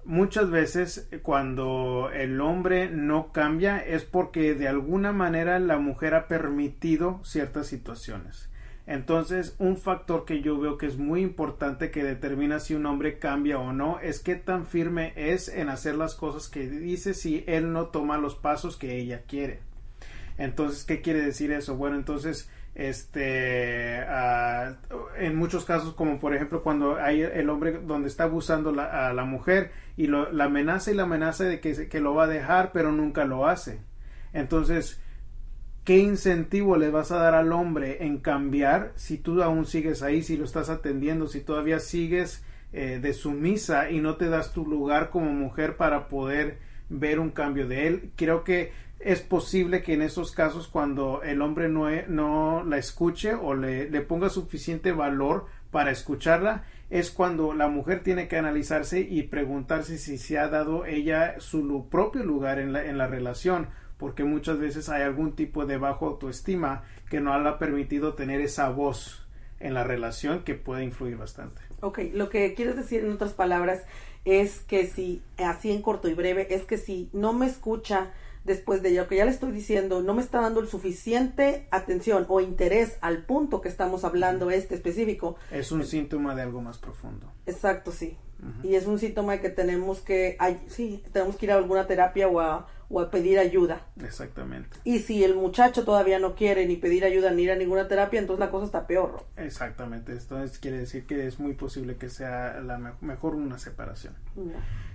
Muchas 0.07 0.49
veces 0.49 1.09
eh, 1.11 1.19
cuando 1.19 2.09
el 2.13 2.39
hombre 2.39 2.89
no 2.89 3.33
cambia 3.33 3.77
es 3.79 4.05
porque 4.05 4.55
de 4.55 4.69
alguna 4.69 5.11
manera 5.11 5.59
la 5.59 5.79
mujer 5.79 6.15
ha 6.15 6.29
permitido 6.29 7.19
ciertas 7.25 7.67
situaciones. 7.67 8.49
Entonces, 8.85 9.57
un 9.59 9.75
factor 9.75 10.23
que 10.23 10.39
yo 10.39 10.57
veo 10.61 10.77
que 10.77 10.85
es 10.85 10.97
muy 10.97 11.19
importante 11.19 11.91
que 11.91 12.05
determina 12.05 12.61
si 12.61 12.73
un 12.73 12.85
hombre 12.85 13.19
cambia 13.19 13.59
o 13.59 13.73
no 13.73 13.99
es 13.99 14.21
qué 14.21 14.35
tan 14.35 14.65
firme 14.65 15.11
es 15.17 15.49
en 15.49 15.67
hacer 15.67 15.95
las 15.95 16.15
cosas 16.15 16.47
que 16.47 16.69
dice 16.69 17.13
si 17.13 17.43
él 17.45 17.73
no 17.73 17.87
toma 17.87 18.17
los 18.17 18.35
pasos 18.35 18.77
que 18.77 18.95
ella 18.95 19.23
quiere. 19.27 19.59
Entonces, 20.37 20.85
¿qué 20.85 21.01
quiere 21.01 21.21
decir 21.21 21.51
eso? 21.51 21.75
Bueno, 21.75 21.97
entonces, 21.97 22.49
este, 22.77 24.03
en 25.19 25.35
muchos 25.35 25.65
casos, 25.65 25.93
como 25.95 26.19
por 26.19 26.35
ejemplo 26.35 26.63
cuando 26.63 26.97
hay 26.97 27.21
el 27.21 27.49
hombre 27.49 27.79
donde 27.85 28.07
está 28.07 28.25
abusando 28.25 28.69
a 28.79 29.13
la 29.13 29.25
mujer 29.25 29.71
y 29.97 30.07
lo- 30.07 30.31
la 30.31 30.45
amenaza 30.45 30.91
y 30.91 30.95
la 30.95 31.03
amenaza 31.03 31.45
de 31.45 31.59
que, 31.59 31.89
que 31.89 31.99
lo 31.99 32.13
va 32.15 32.25
a 32.25 32.27
dejar, 32.27 32.71
pero 32.73 32.91
nunca 32.91 33.25
lo 33.25 33.47
hace. 33.47 33.79
Entonces, 34.33 35.01
¿qué 35.85 35.97
incentivo 35.99 36.77
le 36.77 36.91
vas 36.91 37.11
a 37.11 37.17
dar 37.17 37.35
al 37.35 37.51
hombre 37.53 38.05
en 38.05 38.19
cambiar 38.19 38.93
si 38.95 39.17
tú 39.17 39.41
aún 39.43 39.65
sigues 39.65 40.03
ahí, 40.03 40.23
si 40.23 40.37
lo 40.37 40.45
estás 40.45 40.69
atendiendo, 40.69 41.27
si 41.27 41.41
todavía 41.41 41.79
sigues 41.79 42.43
eh, 42.73 42.99
de 43.01 43.13
sumisa 43.13 43.89
y 43.91 44.01
no 44.01 44.17
te 44.17 44.29
das 44.29 44.53
tu 44.53 44.65
lugar 44.65 45.09
como 45.09 45.31
mujer 45.33 45.77
para 45.77 46.07
poder 46.09 46.59
ver 46.89 47.19
un 47.19 47.31
cambio 47.31 47.67
de 47.67 47.87
él? 47.87 48.11
Creo 48.17 48.43
que 48.43 48.71
es 48.99 49.21
posible 49.21 49.83
que 49.83 49.93
en 49.93 50.01
esos 50.01 50.31
casos 50.31 50.67
cuando 50.67 51.21
el 51.23 51.41
hombre 51.41 51.69
no, 51.69 51.89
e- 51.89 52.05
no 52.07 52.63
la 52.63 52.77
escuche 52.77 53.33
o 53.33 53.53
le, 53.53 53.89
le 53.89 54.01
ponga 54.01 54.29
suficiente 54.29 54.91
valor 54.91 55.45
para 55.71 55.91
escucharla, 55.91 56.63
es 56.89 57.11
cuando 57.11 57.53
la 57.53 57.67
mujer 57.67 58.01
tiene 58.01 58.27
que 58.27 58.37
analizarse 58.37 59.01
y 59.01 59.23
preguntarse 59.23 59.97
si 59.97 60.17
se 60.17 60.39
ha 60.39 60.47
dado 60.47 60.85
ella 60.85 61.35
su 61.39 61.89
propio 61.89 62.23
lugar 62.23 62.59
en 62.59 62.73
la, 62.73 62.85
en 62.85 62.97
la 62.97 63.07
relación, 63.07 63.67
porque 63.97 64.23
muchas 64.23 64.57
veces 64.59 64.89
hay 64.89 65.01
algún 65.01 65.35
tipo 65.35 65.65
de 65.65 65.77
bajo 65.77 66.07
autoestima 66.07 66.83
que 67.09 67.19
no 67.19 67.37
le 67.39 67.49
ha 67.49 67.59
permitido 67.59 68.13
tener 68.13 68.41
esa 68.41 68.69
voz 68.69 69.27
en 69.59 69.73
la 69.73 69.83
relación 69.83 70.43
que 70.43 70.53
puede 70.53 70.83
influir 70.83 71.17
bastante. 71.17 71.61
Ok, 71.81 71.99
lo 72.13 72.29
que 72.29 72.53
quieres 72.53 72.75
decir 72.75 73.03
en 73.03 73.11
otras 73.11 73.33
palabras 73.33 73.83
es 74.23 74.59
que 74.59 74.87
si, 74.87 75.21
así 75.37 75.71
en 75.71 75.81
corto 75.81 76.07
y 76.09 76.13
breve, 76.13 76.53
es 76.53 76.63
que 76.63 76.77
si 76.77 77.09
no 77.11 77.33
me 77.33 77.47
escucha 77.47 78.11
después 78.47 78.81
de 78.81 78.89
lo 78.91 79.07
que 79.07 79.17
ya 79.17 79.25
le 79.25 79.31
estoy 79.31 79.51
diciendo, 79.51 80.01
no 80.01 80.15
me 80.15 80.21
está 80.23 80.41
dando 80.41 80.59
el 80.61 80.67
suficiente 80.67 81.67
atención 81.69 82.25
o 82.29 82.41
interés 82.41 82.97
al 83.01 83.23
punto 83.25 83.61
que 83.61 83.69
estamos 83.69 84.03
hablando 84.03 84.49
este 84.49 84.73
específico, 84.73 85.35
Es 85.51 85.71
un 85.71 85.85
síntoma 85.85 86.33
de 86.33 86.41
algo 86.41 86.61
más 86.61 86.79
profundo. 86.79 87.31
exacto, 87.45 87.91
sí. 87.91 88.17
Y 88.63 88.75
es 88.75 88.85
un 88.85 88.99
síntoma 88.99 89.33
de 89.33 89.41
que 89.41 89.49
tenemos 89.49 89.99
que, 90.01 90.35
ay, 90.39 90.59
sí, 90.67 91.03
tenemos 91.11 91.35
que 91.37 91.47
ir 91.47 91.51
a 91.51 91.55
alguna 91.55 91.87
terapia 91.87 92.27
o 92.27 92.39
a, 92.39 92.67
o 92.87 93.01
a 93.01 93.09
pedir 93.09 93.39
ayuda. 93.39 93.81
Exactamente. 94.03 94.77
Y 94.83 94.99
si 94.99 95.23
el 95.23 95.33
muchacho 95.33 95.83
todavía 95.83 96.19
no 96.19 96.35
quiere 96.35 96.67
ni 96.67 96.75
pedir 96.75 97.03
ayuda 97.03 97.31
ni 97.31 97.41
ir 97.43 97.51
a 97.51 97.55
ninguna 97.55 97.87
terapia, 97.87 98.19
entonces 98.19 98.39
la 98.39 98.51
cosa 98.51 98.67
está 98.67 98.85
peor. 98.85 99.25
Exactamente. 99.37 100.11
Entonces 100.11 100.59
quiere 100.59 100.77
decir 100.77 101.07
que 101.07 101.25
es 101.25 101.39
muy 101.39 101.53
posible 101.55 101.95
que 101.95 102.09
sea 102.11 102.61
la 102.61 102.77
me- 102.77 102.91
mejor 103.01 103.33
una 103.33 103.57
separación. 103.57 104.13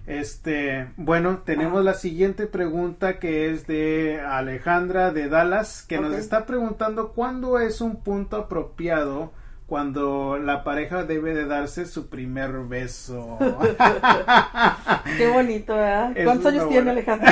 Este, 0.07 0.89
bueno, 0.97 1.43
tenemos 1.45 1.85
la 1.85 1.95
siguiente 1.95 2.47
pregunta 2.47 3.19
que 3.21 3.51
es 3.51 3.67
de 3.67 4.21
Alejandra 4.21 5.13
de 5.13 5.29
Dallas, 5.29 5.83
que 5.83 5.99
nos 6.01 6.15
está 6.15 6.45
preguntando 6.45 7.13
cuándo 7.13 7.61
es 7.61 7.81
un 7.81 8.03
punto 8.03 8.37
apropiado 8.37 9.33
cuando 9.73 10.37
la 10.37 10.65
pareja 10.65 11.05
debe 11.05 11.35
de 11.35 11.47
darse 11.47 11.87
su 11.87 12.09
primer 12.11 12.53
beso. 12.65 13.39
Qué 15.17 15.29
bonito, 15.29 15.75
¿verdad? 15.77 16.13
¿Cuántos 16.25 16.47
años 16.53 16.69
tiene 16.69 16.91
Alejandro? 16.91 17.31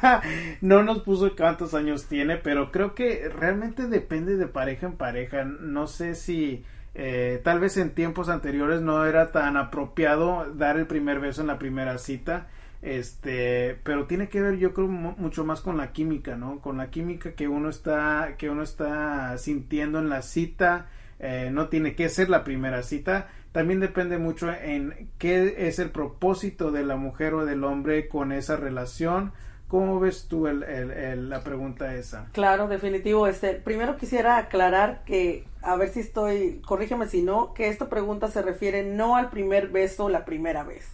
no 0.60 0.84
nos 0.84 1.00
puso 1.00 1.34
cuántos 1.34 1.74
años 1.74 2.06
tiene, 2.06 2.36
pero 2.36 2.70
creo 2.70 2.94
que 2.94 3.28
realmente 3.28 3.88
depende 3.88 4.36
de 4.36 4.46
pareja 4.46 4.86
en 4.86 4.92
pareja. 4.92 5.44
No 5.44 5.88
sé 5.88 6.14
si 6.14 6.62
eh, 6.94 7.40
tal 7.42 7.60
vez 7.60 7.76
en 7.76 7.90
tiempos 7.90 8.28
anteriores 8.28 8.80
no 8.80 9.04
era 9.06 9.32
tan 9.32 9.56
apropiado 9.56 10.52
dar 10.54 10.76
el 10.76 10.86
primer 10.86 11.20
beso 11.20 11.40
en 11.40 11.46
la 11.46 11.58
primera 11.58 11.98
cita 11.98 12.48
este 12.82 13.78
pero 13.84 14.06
tiene 14.06 14.28
que 14.28 14.42
ver 14.42 14.58
yo 14.58 14.74
creo 14.74 14.88
mucho 14.88 15.44
más 15.44 15.60
con 15.60 15.76
la 15.76 15.92
química 15.92 16.36
no 16.36 16.60
con 16.60 16.76
la 16.76 16.90
química 16.90 17.32
que 17.32 17.48
uno 17.48 17.68
está 17.68 18.34
que 18.38 18.50
uno 18.50 18.62
está 18.62 19.38
sintiendo 19.38 20.00
en 20.00 20.08
la 20.08 20.22
cita 20.22 20.88
eh, 21.22 21.50
no 21.52 21.68
tiene 21.68 21.94
que 21.94 22.08
ser 22.08 22.28
la 22.28 22.42
primera 22.42 22.82
cita. 22.82 23.28
También 23.52 23.78
depende 23.78 24.18
mucho 24.18 24.52
en 24.52 25.08
qué 25.18 25.68
es 25.68 25.78
el 25.78 25.90
propósito 25.90 26.72
de 26.72 26.84
la 26.84 26.96
mujer 26.96 27.34
o 27.34 27.46
del 27.46 27.62
hombre 27.62 28.08
con 28.08 28.32
esa 28.32 28.56
relación 28.56 29.32
¿Cómo 29.72 29.98
ves 30.00 30.26
tú 30.28 30.48
el, 30.48 31.30
la 31.30 31.40
pregunta 31.42 31.94
esa? 31.94 32.26
Claro, 32.32 32.68
definitivo. 32.68 33.26
Este, 33.26 33.54
primero 33.54 33.96
quisiera 33.96 34.36
aclarar 34.36 35.02
que, 35.06 35.46
a 35.62 35.76
ver 35.76 35.88
si 35.88 36.00
estoy, 36.00 36.60
corrígeme 36.60 37.08
si 37.08 37.22
no, 37.22 37.54
que 37.54 37.70
esta 37.70 37.88
pregunta 37.88 38.28
se 38.28 38.42
refiere 38.42 38.82
no 38.82 39.16
al 39.16 39.30
primer 39.30 39.68
beso 39.68 40.10
la 40.10 40.26
primera 40.26 40.62
vez. 40.62 40.86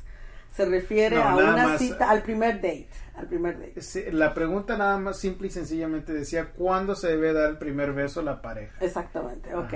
Se 0.54 0.64
refiere 0.64 1.20
a 1.20 1.34
una 1.34 1.76
cita, 1.76 2.08
al 2.08 2.22
primer 2.22 2.60
date. 2.60 2.86
Al 3.16 3.26
primer 3.26 3.58
date. 3.58 4.12
la 4.12 4.32
pregunta 4.32 4.76
nada 4.76 4.96
más 4.96 5.18
simple 5.18 5.48
y 5.48 5.50
sencillamente 5.50 6.12
decía, 6.12 6.52
¿cuándo 6.52 6.94
se 6.94 7.08
debe 7.08 7.32
dar 7.32 7.50
el 7.50 7.58
primer 7.58 7.92
beso 7.92 8.20
a 8.20 8.22
la 8.22 8.40
pareja? 8.40 8.78
Exactamente, 8.80 9.56
ok. 9.56 9.74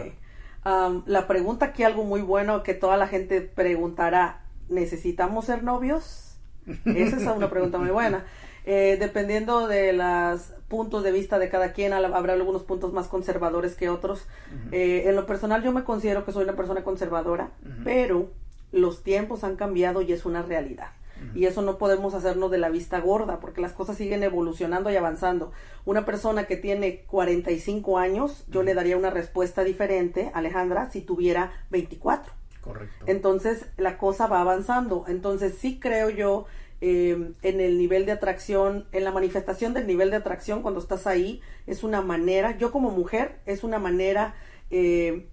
Um, 0.64 1.02
la 1.06 1.26
pregunta 1.26 1.66
aquí, 1.66 1.82
algo 1.82 2.04
muy 2.04 2.22
bueno 2.22 2.62
que 2.62 2.74
toda 2.74 2.96
la 2.96 3.08
gente 3.08 3.40
preguntará, 3.40 4.44
¿necesitamos 4.68 5.46
ser 5.46 5.64
novios? 5.64 6.38
Esa 6.84 7.16
es 7.16 7.26
una 7.26 7.50
pregunta 7.50 7.78
muy 7.78 7.90
buena. 7.90 8.24
Eh, 8.64 8.96
dependiendo 9.00 9.66
de 9.66 9.92
los 9.92 10.52
puntos 10.68 11.02
de 11.02 11.12
vista 11.12 11.38
de 11.38 11.48
cada 11.48 11.72
quien, 11.72 11.92
habrá 11.92 12.32
algunos 12.32 12.62
puntos 12.62 12.92
más 12.92 13.08
conservadores 13.08 13.74
que 13.74 13.90
otros. 13.90 14.26
Eh, 14.70 15.04
en 15.06 15.16
lo 15.16 15.26
personal 15.26 15.62
yo 15.62 15.72
me 15.72 15.84
considero 15.84 16.24
que 16.24 16.32
soy 16.32 16.44
una 16.44 16.56
persona 16.56 16.82
conservadora, 16.82 17.50
pero 17.84 18.30
los 18.70 19.02
tiempos 19.02 19.44
han 19.44 19.56
cambiado 19.56 20.00
y 20.02 20.12
es 20.12 20.24
una 20.24 20.42
realidad. 20.42 20.92
Y 21.34 21.46
eso 21.46 21.62
no 21.62 21.78
podemos 21.78 22.14
hacernos 22.14 22.50
de 22.50 22.58
la 22.58 22.68
vista 22.68 22.98
gorda, 23.00 23.38
porque 23.38 23.60
las 23.60 23.72
cosas 23.72 23.96
siguen 23.96 24.22
evolucionando 24.22 24.90
y 24.90 24.96
avanzando. 24.96 25.52
Una 25.84 26.04
persona 26.04 26.44
que 26.44 26.56
tiene 26.56 27.04
45 27.06 27.98
años, 27.98 28.44
yo 28.48 28.62
le 28.62 28.74
daría 28.74 28.96
una 28.96 29.10
respuesta 29.10 29.62
diferente, 29.62 30.30
Alejandra, 30.34 30.90
si 30.90 31.00
tuviera 31.00 31.52
24. 31.70 32.32
Correcto. 32.60 33.04
Entonces, 33.06 33.66
la 33.76 33.98
cosa 33.98 34.26
va 34.26 34.40
avanzando. 34.40 35.04
Entonces, 35.06 35.56
sí 35.58 35.78
creo 35.80 36.10
yo 36.10 36.46
eh, 36.84 37.30
en 37.42 37.60
el 37.60 37.78
nivel 37.78 38.06
de 38.06 38.12
atracción, 38.12 38.86
en 38.90 39.04
la 39.04 39.12
manifestación 39.12 39.72
del 39.72 39.86
nivel 39.86 40.10
de 40.10 40.16
atracción 40.16 40.62
cuando 40.62 40.80
estás 40.80 41.06
ahí, 41.06 41.40
es 41.68 41.84
una 41.84 42.02
manera, 42.02 42.58
yo 42.58 42.72
como 42.72 42.90
mujer, 42.90 43.38
es 43.46 43.62
una 43.62 43.78
manera 43.78 44.34
eh, 44.68 45.28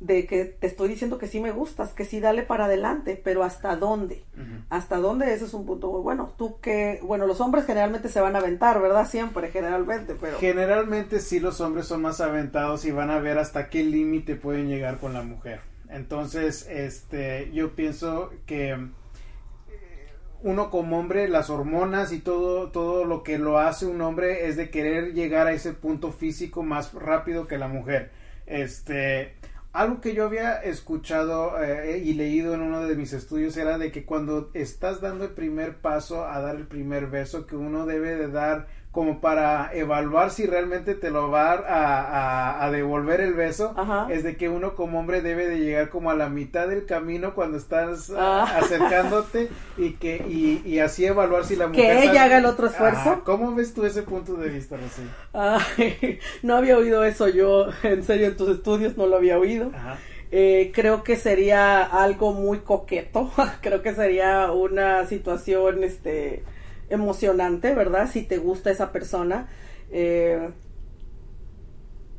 de 0.00 0.26
que 0.26 0.46
te 0.46 0.66
estoy 0.66 0.88
diciendo 0.88 1.18
que 1.18 1.26
sí 1.26 1.38
me 1.38 1.52
gustas, 1.52 1.92
que 1.92 2.06
sí 2.06 2.18
dale 2.18 2.44
para 2.44 2.64
adelante, 2.64 3.20
pero 3.22 3.44
¿hasta 3.44 3.76
dónde? 3.76 4.24
¿Hasta 4.70 4.96
dónde? 4.96 5.34
Ese 5.34 5.44
es 5.44 5.52
un 5.52 5.66
punto 5.66 5.92
muy 5.92 6.00
bueno. 6.00 6.32
Tú 6.38 6.60
que, 6.60 6.98
bueno, 7.02 7.26
los 7.26 7.42
hombres 7.42 7.66
generalmente 7.66 8.08
se 8.08 8.22
van 8.22 8.34
a 8.34 8.38
aventar, 8.38 8.80
¿verdad? 8.80 9.06
Siempre, 9.06 9.50
generalmente, 9.50 10.16
pero... 10.18 10.38
Generalmente 10.38 11.20
sí 11.20 11.40
los 11.40 11.60
hombres 11.60 11.86
son 11.86 12.00
más 12.00 12.22
aventados 12.22 12.86
y 12.86 12.90
van 12.90 13.10
a 13.10 13.18
ver 13.18 13.36
hasta 13.36 13.68
qué 13.68 13.84
límite 13.84 14.34
pueden 14.34 14.68
llegar 14.68 14.98
con 14.98 15.12
la 15.12 15.22
mujer. 15.22 15.60
Entonces, 15.90 16.66
este, 16.70 17.50
yo 17.52 17.74
pienso 17.74 18.30
que 18.46 18.88
uno 20.42 20.70
como 20.70 20.98
hombre, 20.98 21.28
las 21.28 21.50
hormonas 21.50 22.12
y 22.12 22.20
todo, 22.20 22.70
todo 22.70 23.04
lo 23.04 23.22
que 23.22 23.38
lo 23.38 23.58
hace 23.58 23.86
un 23.86 24.00
hombre 24.00 24.48
es 24.48 24.56
de 24.56 24.70
querer 24.70 25.14
llegar 25.14 25.46
a 25.46 25.52
ese 25.52 25.72
punto 25.72 26.12
físico 26.12 26.62
más 26.62 26.92
rápido 26.92 27.46
que 27.46 27.58
la 27.58 27.68
mujer. 27.68 28.10
Este, 28.46 29.34
algo 29.72 30.00
que 30.00 30.14
yo 30.14 30.24
había 30.24 30.62
escuchado 30.62 31.62
eh, 31.62 31.98
y 31.98 32.14
leído 32.14 32.54
en 32.54 32.62
uno 32.62 32.80
de 32.82 32.96
mis 32.96 33.12
estudios 33.12 33.56
era 33.56 33.76
de 33.76 33.92
que 33.92 34.04
cuando 34.04 34.50
estás 34.54 35.00
dando 35.00 35.24
el 35.24 35.32
primer 35.32 35.76
paso 35.76 36.24
a 36.24 36.40
dar 36.40 36.56
el 36.56 36.66
primer 36.66 37.08
beso, 37.08 37.46
que 37.46 37.56
uno 37.56 37.84
debe 37.84 38.16
de 38.16 38.28
dar 38.28 38.68
como 38.96 39.20
para 39.20 39.72
evaluar 39.74 40.30
si 40.30 40.46
realmente 40.46 40.94
te 40.94 41.10
lo 41.10 41.30
va 41.30 41.52
a, 41.52 42.64
a, 42.64 42.70
devolver 42.70 43.20
el 43.20 43.34
beso, 43.34 43.74
es 44.08 44.24
de 44.24 44.38
que 44.38 44.48
uno 44.48 44.74
como 44.74 44.98
hombre 44.98 45.20
debe 45.20 45.46
de 45.46 45.58
llegar 45.58 45.90
como 45.90 46.10
a 46.10 46.14
la 46.14 46.30
mitad 46.30 46.66
del 46.66 46.86
camino 46.86 47.34
cuando 47.34 47.58
estás 47.58 48.10
ah. 48.16 48.46
acercándote 48.56 49.50
y 49.76 49.90
que 49.96 50.24
y, 50.64 50.78
así 50.78 51.04
evaluar 51.04 51.44
si 51.44 51.56
la 51.56 51.66
mujer... 51.66 51.98
Que 51.98 52.04
ella 52.04 52.24
haga 52.24 52.38
el 52.38 52.46
otro 52.46 52.68
esfuerzo. 52.68 53.20
¿Cómo 53.26 53.54
ves 53.54 53.74
tú 53.74 53.84
ese 53.84 54.02
punto 54.02 54.32
de 54.36 54.48
vista, 54.48 54.78
Rosy? 54.78 55.76
no 56.42 56.56
había 56.56 56.78
oído 56.78 57.04
eso 57.04 57.28
yo, 57.28 57.66
en 57.82 58.02
serio, 58.02 58.28
en 58.28 58.36
tus 58.38 58.48
estudios 58.48 58.96
no 58.96 59.06
lo 59.06 59.16
había 59.16 59.38
oído. 59.38 59.72
Eh, 60.30 60.72
creo 60.74 61.04
que 61.04 61.16
sería 61.16 61.82
algo 61.82 62.32
muy 62.32 62.60
coqueto, 62.60 63.30
creo 63.60 63.82
que 63.82 63.94
sería 63.94 64.52
una 64.52 65.04
situación, 65.04 65.84
este 65.84 66.44
emocionante, 66.88 67.74
¿verdad? 67.74 68.10
Si 68.10 68.22
te 68.22 68.38
gusta 68.38 68.70
esa 68.70 68.92
persona. 68.92 69.48
Eh, 69.90 70.50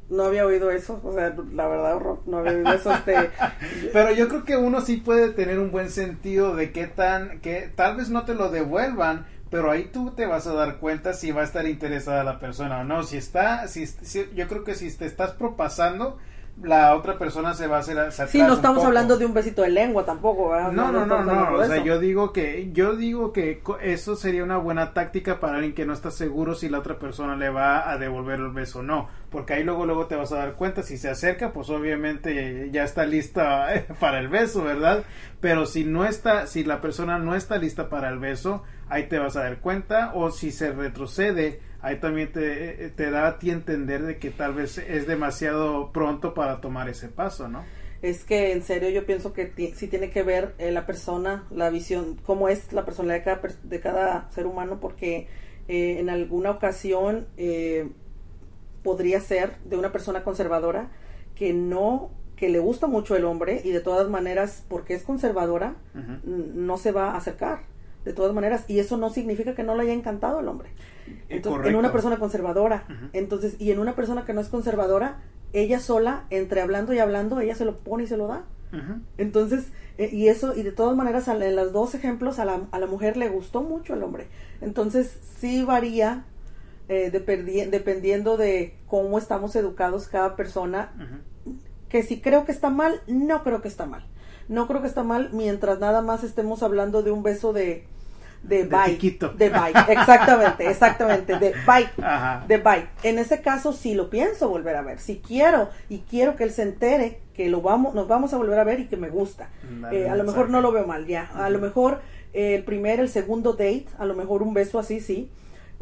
no 0.09 0.23
había 0.23 0.45
oído 0.45 0.71
eso, 0.71 1.01
o 1.03 1.13
sea, 1.13 1.35
la 1.53 1.67
verdad, 1.67 1.99
no 2.25 2.37
había 2.37 2.53
oído 2.53 2.73
eso. 2.73 2.93
Este, 2.93 3.29
Pero 3.93 4.11
yo 4.13 4.29
creo 4.29 4.45
que 4.45 4.57
uno 4.57 4.81
sí 4.81 4.97
puede 4.97 5.29
tener 5.29 5.59
un 5.59 5.71
buen 5.71 5.89
sentido 5.89 6.55
de 6.55 6.71
qué 6.71 6.87
tan, 6.87 7.39
que 7.41 7.69
tal 7.75 7.97
vez 7.97 8.09
no 8.09 8.23
te 8.23 8.33
lo 8.33 8.49
devuelvan, 8.49 9.25
pero 9.49 9.71
ahí 9.71 9.89
tú 9.91 10.11
te 10.11 10.25
vas 10.25 10.47
a 10.47 10.53
dar 10.53 10.77
cuenta 10.77 11.13
si 11.13 11.31
va 11.31 11.41
a 11.41 11.45
estar 11.45 11.65
interesada 11.67 12.23
la 12.23 12.39
persona 12.39 12.81
o 12.81 12.83
no. 12.83 13.03
Si 13.03 13.17
está, 13.17 13.67
si, 13.67 13.85
si 13.87 14.29
yo 14.35 14.47
creo 14.47 14.63
que 14.63 14.75
si 14.75 14.91
te 14.95 15.05
estás 15.05 15.31
propasando, 15.31 16.17
la 16.61 16.95
otra 16.95 17.19
persona 17.19 17.53
se 17.53 17.67
va 17.67 17.77
a 17.77 17.79
hacer 17.79 18.27
Sí, 18.27 18.39
no 18.39 18.53
estamos 18.53 18.83
hablando 18.83 19.17
de 19.17 19.25
un 19.25 19.33
besito 19.33 19.61
de 19.61 19.69
lengua 19.69 20.05
tampoco, 20.05 20.55
No, 20.71 20.91
no, 20.91 21.05
no, 21.05 21.23
no, 21.23 21.53
o 21.53 21.65
sea, 21.65 21.83
yo 21.83 21.99
digo 21.99 22.33
que 22.33 22.71
yo 22.73 22.95
digo 22.95 23.31
que 23.31 23.61
eso 23.81 24.15
sería 24.15 24.43
una 24.43 24.57
buena 24.57 24.93
táctica 24.93 25.39
para 25.39 25.55
alguien 25.55 25.73
que 25.73 25.85
no 25.85 25.93
está 25.93 26.09
seguro 26.09 26.55
si 26.55 26.69
la 26.69 26.79
otra 26.79 26.97
persona 26.97 27.35
le 27.35 27.49
va 27.49 27.89
a 27.89 27.97
devolver 27.97 28.39
el 28.39 28.51
beso 28.51 28.79
o 28.79 28.83
no, 28.83 29.07
porque 29.29 29.53
ahí 29.53 29.63
luego 29.63 29.85
luego 29.85 30.07
te 30.07 30.15
vas 30.15 30.31
a 30.31 30.37
dar 30.37 30.53
cuenta 30.53 30.81
si 30.81 30.97
se 30.97 31.09
acerca, 31.09 31.53
pues 31.53 31.69
obviamente 31.69 32.69
ya 32.71 32.83
está 32.83 33.05
lista 33.05 33.67
para 33.99 34.19
el 34.19 34.27
beso, 34.27 34.63
¿verdad? 34.63 35.03
Pero 35.39 35.67
si 35.67 35.83
no 35.83 36.05
está 36.05 36.47
si 36.47 36.63
la 36.63 36.81
persona 36.81 37.19
no 37.19 37.35
está 37.35 37.57
lista 37.57 37.89
para 37.89 38.09
el 38.09 38.17
beso, 38.17 38.63
ahí 38.89 39.07
te 39.07 39.19
vas 39.19 39.35
a 39.35 39.43
dar 39.43 39.59
cuenta 39.59 40.11
o 40.15 40.31
si 40.31 40.51
se 40.51 40.71
retrocede 40.71 41.61
ahí 41.81 41.97
también 41.99 42.31
te, 42.31 42.89
te 42.95 43.11
da 43.11 43.27
a 43.27 43.39
ti 43.39 43.51
entender 43.51 44.03
de 44.03 44.17
que 44.17 44.29
tal 44.29 44.53
vez 44.53 44.77
es 44.77 45.07
demasiado 45.07 45.91
pronto 45.91 46.33
para 46.33 46.61
tomar 46.61 46.89
ese 46.89 47.07
paso, 47.07 47.47
¿no? 47.47 47.63
es 48.01 48.23
que 48.23 48.51
en 48.51 48.61
serio 48.61 48.89
yo 48.89 49.05
pienso 49.05 49.33
que 49.33 49.51
sí 49.75 49.87
tiene 49.87 50.09
que 50.09 50.23
ver 50.23 50.53
eh, 50.59 50.71
la 50.71 50.85
persona, 50.85 51.47
la 51.51 51.69
visión, 51.69 52.19
cómo 52.25 52.49
es 52.49 52.71
la 52.73 52.85
personalidad 52.85 53.19
de 53.19 53.23
cada, 53.23 53.55
de 53.63 53.79
cada 53.79 54.31
ser 54.31 54.45
humano, 54.45 54.79
porque 54.79 55.27
eh, 55.67 55.97
en 55.99 56.09
alguna 56.09 56.51
ocasión 56.51 57.27
eh, 57.37 57.89
podría 58.83 59.19
ser 59.19 59.57
de 59.65 59.77
una 59.77 59.91
persona 59.91 60.23
conservadora 60.23 60.91
que 61.35 61.53
no, 61.53 62.11
que 62.35 62.49
le 62.49 62.59
gusta 62.59 62.87
mucho 62.87 63.15
el 63.15 63.25
hombre 63.25 63.61
y 63.63 63.71
de 63.71 63.79
todas 63.79 64.09
maneras, 64.09 64.63
porque 64.67 64.93
es 64.93 65.03
conservadora, 65.03 65.75
no 66.23 66.77
se 66.77 66.91
va 66.91 67.11
a 67.11 67.17
acercar 67.17 67.76
de 68.07 68.13
todas 68.13 68.33
maneras, 68.33 68.65
y 68.67 68.79
eso 68.79 68.97
no 68.97 69.09
significa 69.09 69.53
que 69.53 69.63
no 69.63 69.75
le 69.75 69.83
haya 69.83 69.93
encantado 69.93 70.39
el 70.39 70.47
hombre. 70.47 70.69
Entonces, 71.29 71.67
en 71.67 71.75
una 71.75 71.91
persona 71.91 72.17
conservadora. 72.17 72.85
Entonces, 73.13 73.55
y 73.59 73.71
en 73.71 73.79
una 73.79 73.95
persona 73.95 74.25
que 74.25 74.33
no 74.33 74.41
es 74.41 74.49
conservadora, 74.49 75.19
ella 75.53 75.79
sola, 75.79 76.25
entre 76.29 76.61
hablando 76.61 76.93
y 76.93 76.99
hablando, 76.99 77.39
ella 77.39 77.55
se 77.55 77.65
lo 77.65 77.77
pone 77.77 78.03
y 78.03 78.07
se 78.07 78.17
lo 78.17 78.27
da. 78.27 78.45
Entonces, 79.17 79.67
eh, 79.97 80.09
y 80.11 80.27
eso, 80.27 80.55
y 80.55 80.63
de 80.63 80.71
todas 80.71 80.95
maneras, 80.95 81.27
en 81.27 81.55
los 81.55 81.71
dos 81.71 81.95
ejemplos, 81.95 82.39
a 82.39 82.45
la, 82.45 82.61
a 82.71 82.79
la 82.79 82.87
mujer 82.87 83.17
le 83.17 83.29
gustó 83.29 83.61
mucho 83.61 83.93
el 83.93 84.03
hombre. 84.03 84.27
Entonces, 84.61 85.19
sí 85.39 85.63
varía 85.63 86.25
eh, 86.89 87.11
dependiendo 87.11 88.37
de 88.37 88.77
cómo 88.87 89.17
estamos 89.17 89.55
educados 89.55 90.07
cada 90.07 90.35
persona. 90.35 90.91
Que 91.89 92.03
si 92.03 92.21
creo 92.21 92.45
que 92.45 92.51
está 92.51 92.69
mal, 92.69 93.01
no 93.07 93.43
creo 93.43 93.61
que 93.61 93.67
está 93.67 93.85
mal. 93.85 94.05
No 94.47 94.67
creo 94.67 94.81
que 94.81 94.87
está 94.87 95.03
mal 95.03 95.29
mientras 95.33 95.79
nada 95.79 96.01
más 96.01 96.23
estemos 96.23 96.63
hablando 96.63 97.03
de 97.03 97.11
un 97.11 97.23
beso 97.23 97.51
de 97.51 97.87
de, 98.47 98.63
bike. 98.63 99.19
De 99.37 99.49
bike, 99.49 99.89
exactamente, 99.89 100.69
exactamente, 100.69 101.37
de 101.37 101.53
bike. 101.65 102.47
De 102.47 102.57
bike. 102.57 102.89
En 103.03 103.19
ese 103.19 103.41
caso 103.41 103.73
sí 103.73 103.93
lo 103.93 104.09
pienso 104.09 104.49
volver 104.49 104.75
a 104.75 104.81
ver. 104.81 104.99
Si 104.99 105.17
quiero 105.17 105.69
y 105.89 105.99
quiero 105.99 106.35
que 106.35 106.43
él 106.43 106.51
se 106.51 106.63
entere 106.63 107.19
que 107.33 107.49
lo 107.49 107.61
vamos, 107.61 107.93
nos 107.93 108.07
vamos 108.07 108.33
a 108.33 108.37
volver 108.37 108.57
a 108.59 108.63
ver 108.63 108.79
y 108.79 108.87
que 108.87 108.97
me 108.97 109.09
gusta. 109.09 109.49
Eh, 109.91 110.09
a 110.09 110.15
lo 110.15 110.23
mejor 110.23 110.49
no 110.49 110.61
lo 110.61 110.71
veo 110.71 110.87
mal 110.87 111.05
ya. 111.05 111.29
A 111.35 111.49
lo 111.49 111.59
mejor 111.59 112.01
eh, 112.33 112.55
el 112.55 112.63
primer, 112.63 112.99
el 112.99 113.09
segundo 113.09 113.53
date, 113.53 113.87
a 113.97 114.05
lo 114.05 114.15
mejor 114.15 114.41
un 114.41 114.53
beso 114.53 114.79
así, 114.79 114.99
sí. 114.99 115.29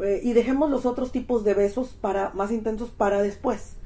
Eh, 0.00 0.20
y 0.22 0.34
dejemos 0.34 0.70
los 0.70 0.84
otros 0.84 1.12
tipos 1.12 1.44
de 1.44 1.54
besos 1.54 1.96
para 1.98 2.30
más 2.34 2.50
intensos 2.50 2.90
para 2.90 3.22
después 3.22 3.76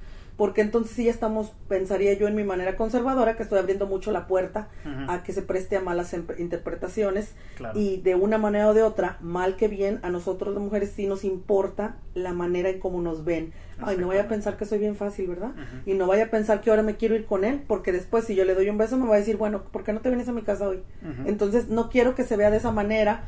porque 0.41 0.62
entonces 0.62 0.97
sí 0.97 1.05
ya 1.05 1.11
estamos, 1.11 1.53
pensaría 1.68 2.14
yo 2.14 2.26
en 2.26 2.34
mi 2.34 2.45
manera 2.45 2.74
conservadora, 2.74 3.36
que 3.36 3.43
estoy 3.43 3.59
abriendo 3.59 3.86
mucho 3.86 4.11
la 4.11 4.26
puerta 4.26 4.70
a 5.07 5.22
que 5.22 5.34
se 5.34 5.43
preste 5.43 5.76
a 5.76 5.82
malas 5.82 6.16
interpretaciones 6.38 7.34
y 7.74 7.99
de 7.99 8.14
una 8.14 8.38
manera 8.38 8.68
o 8.68 8.72
de 8.72 8.82
otra, 8.82 9.18
mal 9.20 9.57
que 9.57 9.68
bien, 9.68 10.01
a 10.03 10.09
nosotros 10.09 10.55
las 10.55 10.62
mujeres 10.62 10.95
sí 10.97 11.07
nos 11.07 11.24
importa 11.24 11.99
la 12.14 12.32
manera 12.32 12.70
en 12.70 12.80
cómo 12.80 13.03
nos 13.03 13.22
ven. 13.22 13.53
Ay, 13.82 13.99
no 13.99 14.09
vaya 14.09 14.22
a 14.22 14.28
pensar 14.28 14.57
que 14.57 14.64
soy 14.64 14.78
bien 14.78 14.97
fácil, 14.97 15.26
¿verdad? 15.26 15.51
Y 15.84 15.93
no 15.93 16.07
vaya 16.07 16.24
a 16.24 16.30
pensar 16.30 16.62
que 16.62 16.70
ahora 16.70 16.82
me 16.82 16.97
quiero 16.97 17.14
ir 17.16 17.26
con 17.26 17.45
él, 17.45 17.62
porque 17.66 17.93
después 17.93 18.24
si 18.24 18.34
yo 18.34 18.47
le 18.47 18.55
doy 18.55 18.70
un 18.70 18.78
beso 18.78 18.97
me 18.97 19.07
va 19.07 19.16
a 19.16 19.18
decir, 19.18 19.36
bueno, 19.36 19.64
¿por 19.64 19.84
qué 19.84 19.93
no 19.93 20.01
te 20.01 20.09
vienes 20.09 20.30
a 20.30 20.32
mi 20.32 20.41
casa 20.41 20.66
hoy? 20.66 20.82
Entonces 21.26 21.68
no 21.68 21.91
quiero 21.91 22.14
que 22.14 22.24
se 22.24 22.38
vea 22.38 22.51
de 22.51 22.57
esa 22.57 22.72
manera. 22.72 23.24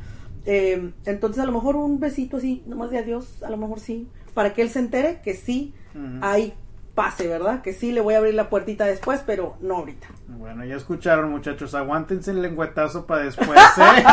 Eh, 0.47 0.93
entonces 1.05 1.43
a 1.43 1.45
lo 1.45 1.51
mejor 1.51 1.75
un 1.75 1.99
besito 1.99 2.37
así, 2.37 2.63
nomás 2.65 2.89
de 2.89 2.97
adiós, 2.97 3.43
a 3.43 3.51
lo 3.51 3.57
mejor 3.57 3.79
sí, 3.79 4.07
para 4.33 4.55
que 4.55 4.63
él 4.63 4.69
se 4.69 4.79
entere 4.79 5.21
que 5.23 5.35
sí 5.35 5.75
hay 6.21 6.55
pase, 6.95 7.27
¿verdad? 7.27 7.61
Que 7.61 7.73
sí 7.73 7.91
le 7.91 8.01
voy 8.01 8.13
a 8.15 8.19
abrir 8.19 8.35
la 8.35 8.49
puertita 8.49 8.85
después, 8.85 9.23
pero 9.25 9.57
no 9.61 9.77
ahorita. 9.77 10.07
Bueno, 10.27 10.63
ya 10.65 10.75
escucharon 10.75 11.31
muchachos, 11.31 11.73
aguántense 11.75 12.31
el 12.31 12.41
lengüetazo 12.41 13.05
para 13.05 13.23
después, 13.23 13.59
¿eh? 13.77 14.03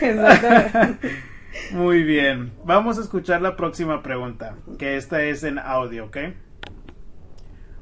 Muy 1.72 2.02
bien, 2.02 2.52
vamos 2.64 2.98
a 2.98 3.02
escuchar 3.02 3.42
la 3.42 3.56
próxima 3.56 4.02
pregunta, 4.02 4.56
que 4.78 4.96
esta 4.96 5.22
es 5.22 5.44
en 5.44 5.58
audio, 5.58 6.06
¿ok? 6.06 6.16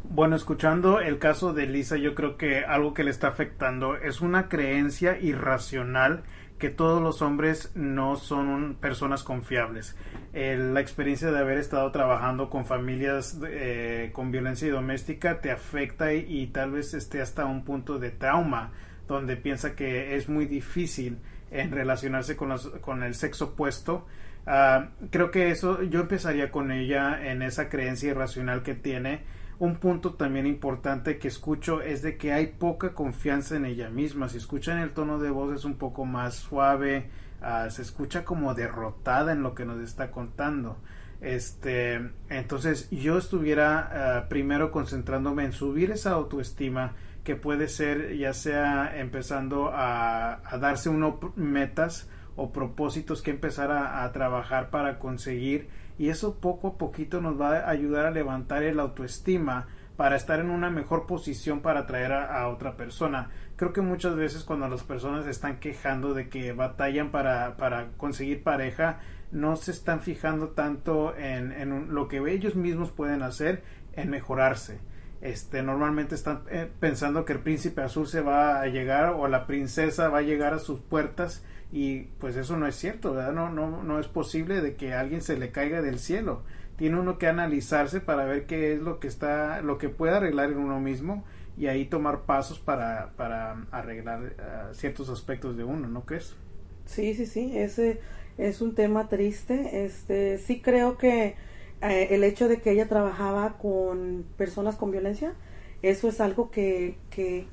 Bueno, 0.08 0.36
escuchando 0.36 1.00
el 1.00 1.18
caso 1.18 1.52
de 1.52 1.66
Lisa, 1.66 1.96
yo 1.96 2.14
creo 2.14 2.36
que 2.36 2.64
algo 2.64 2.94
que 2.94 3.04
le 3.04 3.10
está 3.10 3.28
afectando 3.28 3.96
es 3.96 4.20
una 4.20 4.48
creencia 4.48 5.18
irracional 5.18 6.22
que 6.58 6.70
todos 6.70 7.02
los 7.02 7.22
hombres 7.22 7.70
no 7.74 8.16
son 8.16 8.76
personas 8.80 9.22
confiables. 9.22 9.96
la 10.32 10.80
experiencia 10.80 11.30
de 11.30 11.38
haber 11.38 11.58
estado 11.58 11.90
trabajando 11.92 12.50
con 12.50 12.66
familias 12.66 13.38
eh, 13.46 14.10
con 14.12 14.30
violencia 14.30 14.70
doméstica 14.72 15.40
te 15.40 15.50
afecta 15.50 16.12
y, 16.12 16.46
tal 16.48 16.72
vez 16.72 16.94
esté 16.94 17.20
hasta 17.20 17.44
un 17.44 17.64
punto 17.64 17.98
de 17.98 18.10
trauma 18.10 18.72
donde 19.06 19.36
piensa 19.36 19.74
que 19.74 20.16
es 20.16 20.28
muy 20.28 20.46
difícil 20.46 21.18
en 21.50 21.70
relacionarse 21.70 22.36
con, 22.36 22.54
con 22.80 23.02
el 23.02 23.14
sexo 23.14 23.46
opuesto. 23.46 24.06
Ah, 24.46 24.90
creo 25.10 25.30
que 25.30 25.50
eso 25.50 25.82
yo 25.82 26.00
empezaría 26.00 26.50
con 26.50 26.70
ella 26.70 27.30
en 27.30 27.42
esa 27.42 27.68
creencia 27.68 28.10
irracional 28.10 28.62
que 28.62 28.74
tiene 28.74 29.22
un 29.58 29.76
punto 29.76 30.14
también 30.14 30.46
importante 30.46 31.18
que 31.18 31.28
escucho 31.28 31.80
es 31.80 32.02
de 32.02 32.16
que 32.16 32.32
hay 32.32 32.48
poca 32.48 32.92
confianza 32.92 33.56
en 33.56 33.64
ella 33.64 33.88
misma. 33.88 34.28
Si 34.28 34.36
escuchan 34.36 34.78
el 34.78 34.90
tono 34.90 35.18
de 35.18 35.30
voz 35.30 35.54
es 35.54 35.64
un 35.64 35.76
poco 35.76 36.04
más 36.04 36.34
suave, 36.34 37.08
ah, 37.40 37.68
se 37.70 37.82
escucha 37.82 38.24
como 38.24 38.54
derrotada 38.54 39.32
en 39.32 39.42
lo 39.42 39.54
que 39.54 39.64
nos 39.64 39.80
está 39.80 40.10
contando. 40.10 40.76
Este, 41.22 42.10
entonces 42.28 42.90
yo 42.90 43.16
estuviera 43.16 44.18
ah, 44.18 44.28
primero 44.28 44.70
concentrándome 44.70 45.44
en 45.44 45.52
subir 45.52 45.90
esa 45.90 46.10
autoestima 46.12 46.94
que 47.24 47.34
puede 47.34 47.68
ser 47.68 48.16
ya 48.16 48.34
sea 48.34 49.00
empezando 49.00 49.70
a, 49.72 50.42
darse 50.60 50.90
uno 50.90 51.18
metas 51.34 52.08
o 52.36 52.52
propósitos 52.52 53.22
que 53.22 53.30
empezar 53.30 53.72
a 53.72 54.12
trabajar 54.12 54.68
para 54.68 54.98
conseguir 54.98 55.68
y 55.98 56.08
eso 56.08 56.36
poco 56.40 56.68
a 56.68 56.78
poquito 56.78 57.20
nos 57.20 57.40
va 57.40 57.58
a 57.58 57.70
ayudar 57.70 58.06
a 58.06 58.10
levantar 58.10 58.62
el 58.62 58.80
autoestima 58.80 59.68
para 59.96 60.16
estar 60.16 60.40
en 60.40 60.50
una 60.50 60.70
mejor 60.70 61.06
posición 61.06 61.60
para 61.60 61.80
atraer 61.80 62.12
a, 62.12 62.48
otra 62.48 62.76
persona. 62.76 63.30
Creo 63.56 63.72
que 63.72 63.80
muchas 63.80 64.14
veces 64.14 64.44
cuando 64.44 64.68
las 64.68 64.82
personas 64.82 65.26
están 65.26 65.58
quejando 65.58 66.12
de 66.12 66.28
que 66.28 66.52
batallan 66.52 67.10
para, 67.10 67.56
para 67.56 67.88
conseguir 67.96 68.42
pareja, 68.42 69.00
no 69.32 69.56
se 69.56 69.70
están 69.70 70.00
fijando 70.00 70.50
tanto 70.50 71.16
en, 71.16 71.52
en 71.52 71.94
lo 71.94 72.08
que 72.08 72.18
ellos 72.30 72.56
mismos 72.56 72.90
pueden 72.92 73.22
hacer 73.22 73.62
en 73.94 74.10
mejorarse. 74.10 74.80
Este, 75.22 75.62
normalmente 75.62 76.14
están 76.14 76.42
eh, 76.50 76.70
pensando 76.78 77.24
que 77.24 77.32
el 77.32 77.40
príncipe 77.40 77.80
azul 77.80 78.06
se 78.06 78.20
va 78.20 78.60
a 78.60 78.66
llegar 78.66 79.14
o 79.16 79.26
la 79.28 79.46
princesa 79.46 80.08
va 80.08 80.18
a 80.18 80.22
llegar 80.22 80.52
a 80.52 80.58
sus 80.58 80.80
puertas 80.80 81.42
y 81.72 82.02
pues 82.20 82.36
eso 82.36 82.56
no 82.56 82.66
es 82.66 82.76
cierto, 82.76 83.14
¿verdad? 83.14 83.32
No, 83.32 83.50
no, 83.50 83.82
no 83.82 83.98
es 83.98 84.06
posible 84.06 84.60
de 84.60 84.76
que 84.76 84.94
alguien 84.94 85.20
se 85.20 85.36
le 85.36 85.50
caiga 85.50 85.82
del 85.82 85.98
cielo. 85.98 86.42
Tiene 86.76 86.98
uno 87.00 87.18
que 87.18 87.26
analizarse 87.26 88.00
para 88.00 88.24
ver 88.24 88.46
qué 88.46 88.72
es 88.74 88.80
lo 88.80 89.00
que 89.00 89.08
está, 89.08 89.62
lo 89.62 89.78
que 89.78 89.88
puede 89.88 90.14
arreglar 90.14 90.50
en 90.50 90.58
uno 90.58 90.80
mismo 90.80 91.24
y 91.56 91.66
ahí 91.68 91.86
tomar 91.86 92.22
pasos 92.22 92.58
para, 92.58 93.12
para 93.16 93.66
arreglar 93.70 94.34
eh, 94.38 94.74
ciertos 94.74 95.08
aspectos 95.08 95.56
de 95.56 95.64
uno, 95.64 95.88
¿no 95.88 96.04
crees? 96.04 96.36
Sí, 96.84 97.14
sí, 97.14 97.26
sí, 97.26 97.52
ese 97.56 98.00
es 98.38 98.60
un 98.60 98.74
tema 98.74 99.08
triste. 99.08 99.84
Este, 99.84 100.38
sí 100.38 100.60
creo 100.60 100.98
que 100.98 101.36
eh, 101.80 102.08
el 102.10 102.24
hecho 102.24 102.48
de 102.48 102.60
que 102.60 102.72
ella 102.72 102.88
trabajaba 102.88 103.58
con 103.58 104.24
personas 104.36 104.76
con 104.76 104.90
violencia, 104.90 105.34
eso 105.82 106.08
es 106.08 106.20
algo 106.20 106.50
que, 106.50 106.96
que 107.10 107.46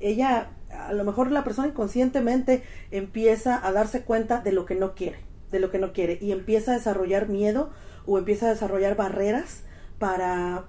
ella 0.00 0.50
a 0.72 0.92
lo 0.92 1.04
mejor 1.04 1.30
la 1.30 1.44
persona 1.44 1.68
inconscientemente 1.68 2.62
empieza 2.90 3.64
a 3.66 3.72
darse 3.72 4.02
cuenta 4.02 4.40
de 4.40 4.52
lo 4.52 4.64
que 4.64 4.74
no 4.74 4.94
quiere, 4.94 5.18
de 5.50 5.60
lo 5.60 5.70
que 5.70 5.78
no 5.78 5.92
quiere 5.92 6.18
y 6.20 6.32
empieza 6.32 6.72
a 6.72 6.74
desarrollar 6.74 7.28
miedo 7.28 7.70
o 8.06 8.18
empieza 8.18 8.46
a 8.46 8.50
desarrollar 8.50 8.96
barreras 8.96 9.62
para 9.98 10.64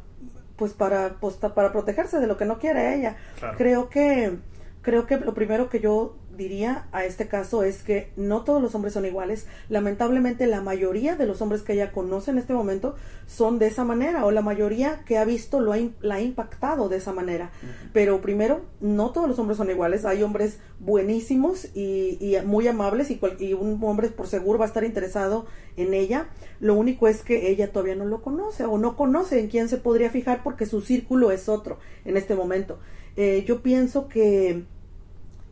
pues 0.56 0.74
para 0.74 1.16
pues, 1.20 1.36
para 1.36 1.72
protegerse 1.72 2.20
de 2.20 2.28
lo 2.28 2.38
que 2.38 2.45
no 2.45 2.60
quiere 2.60 2.95
ella. 2.95 3.18
Creo 3.58 3.89
que 3.89 4.38
creo 4.82 5.08
que 5.08 5.18
lo 5.18 5.34
primero 5.34 5.70
que 5.70 5.80
yo 5.80 6.16
diría 6.36 6.88
a 6.92 7.06
este 7.06 7.28
caso 7.28 7.64
es 7.64 7.84
que 7.84 8.12
no 8.16 8.44
todos 8.44 8.62
los 8.62 8.76
hombres 8.76 8.94
son 8.94 9.06
iguales. 9.06 9.48
Lamentablemente 9.70 10.48
la 10.48 10.62
mayoría 10.62 11.16
de 11.16 11.26
los 11.26 11.42
hombres 11.42 11.62
que 11.62 11.74
ella 11.74 11.92
conoce 11.92 12.32
en 12.32 12.38
este 12.38 12.54
momento 12.54 12.96
son 13.26 13.60
de 13.60 13.68
esa 13.68 13.84
manera 13.84 14.26
o 14.26 14.32
la 14.32 14.42
mayoría 14.42 15.04
que 15.06 15.18
ha 15.18 15.26
visto 15.26 15.60
lo 15.60 15.74
ha, 15.74 15.78
la 16.02 16.16
ha 16.16 16.22
impactado 16.22 16.90
de 16.90 16.98
esa 16.98 17.14
manera. 17.14 17.52
Pero 17.94 18.22
primero, 18.22 18.62
no 18.82 19.12
todos 19.12 19.28
los 19.28 19.40
hombres 19.40 19.58
son 19.58 19.70
iguales. 19.70 20.06
Hay 20.06 20.24
hombres 20.24 20.60
buenísimos 20.80 21.66
y, 21.74 22.18
y 22.20 22.38
muy 22.46 22.68
amables 22.68 23.12
y, 23.12 23.20
y, 23.40 23.54
un 23.54 23.80
hombre 23.84 24.10
por 24.10 24.28
seguro 24.28 24.60
va 24.60 24.66
a 24.66 24.68
estar 24.68 24.84
interesado 24.84 25.46
en 25.78 25.94
ella. 25.94 26.30
Lo 26.60 26.76
único 26.76 27.08
es 27.08 27.24
que 27.24 27.50
ella 27.50 27.72
todavía 27.72 27.96
no 27.96 28.06
lo 28.06 28.22
conoce 28.22 28.66
o 28.66 28.78
no 28.78 28.96
conoce 28.96 29.40
en 29.40 29.48
quién 29.48 29.70
se 29.70 29.78
podría 29.78 30.10
fijar 30.10 30.44
porque 30.44 30.66
su 30.66 30.82
círculo 30.82 31.32
es 31.32 31.50
otro 31.50 31.80
en 32.06 32.18
este 32.18 32.36
momento. 32.36 32.80
Eh, 33.16 33.44
yo 33.48 33.62
pienso 33.62 34.08
que... 34.08 34.64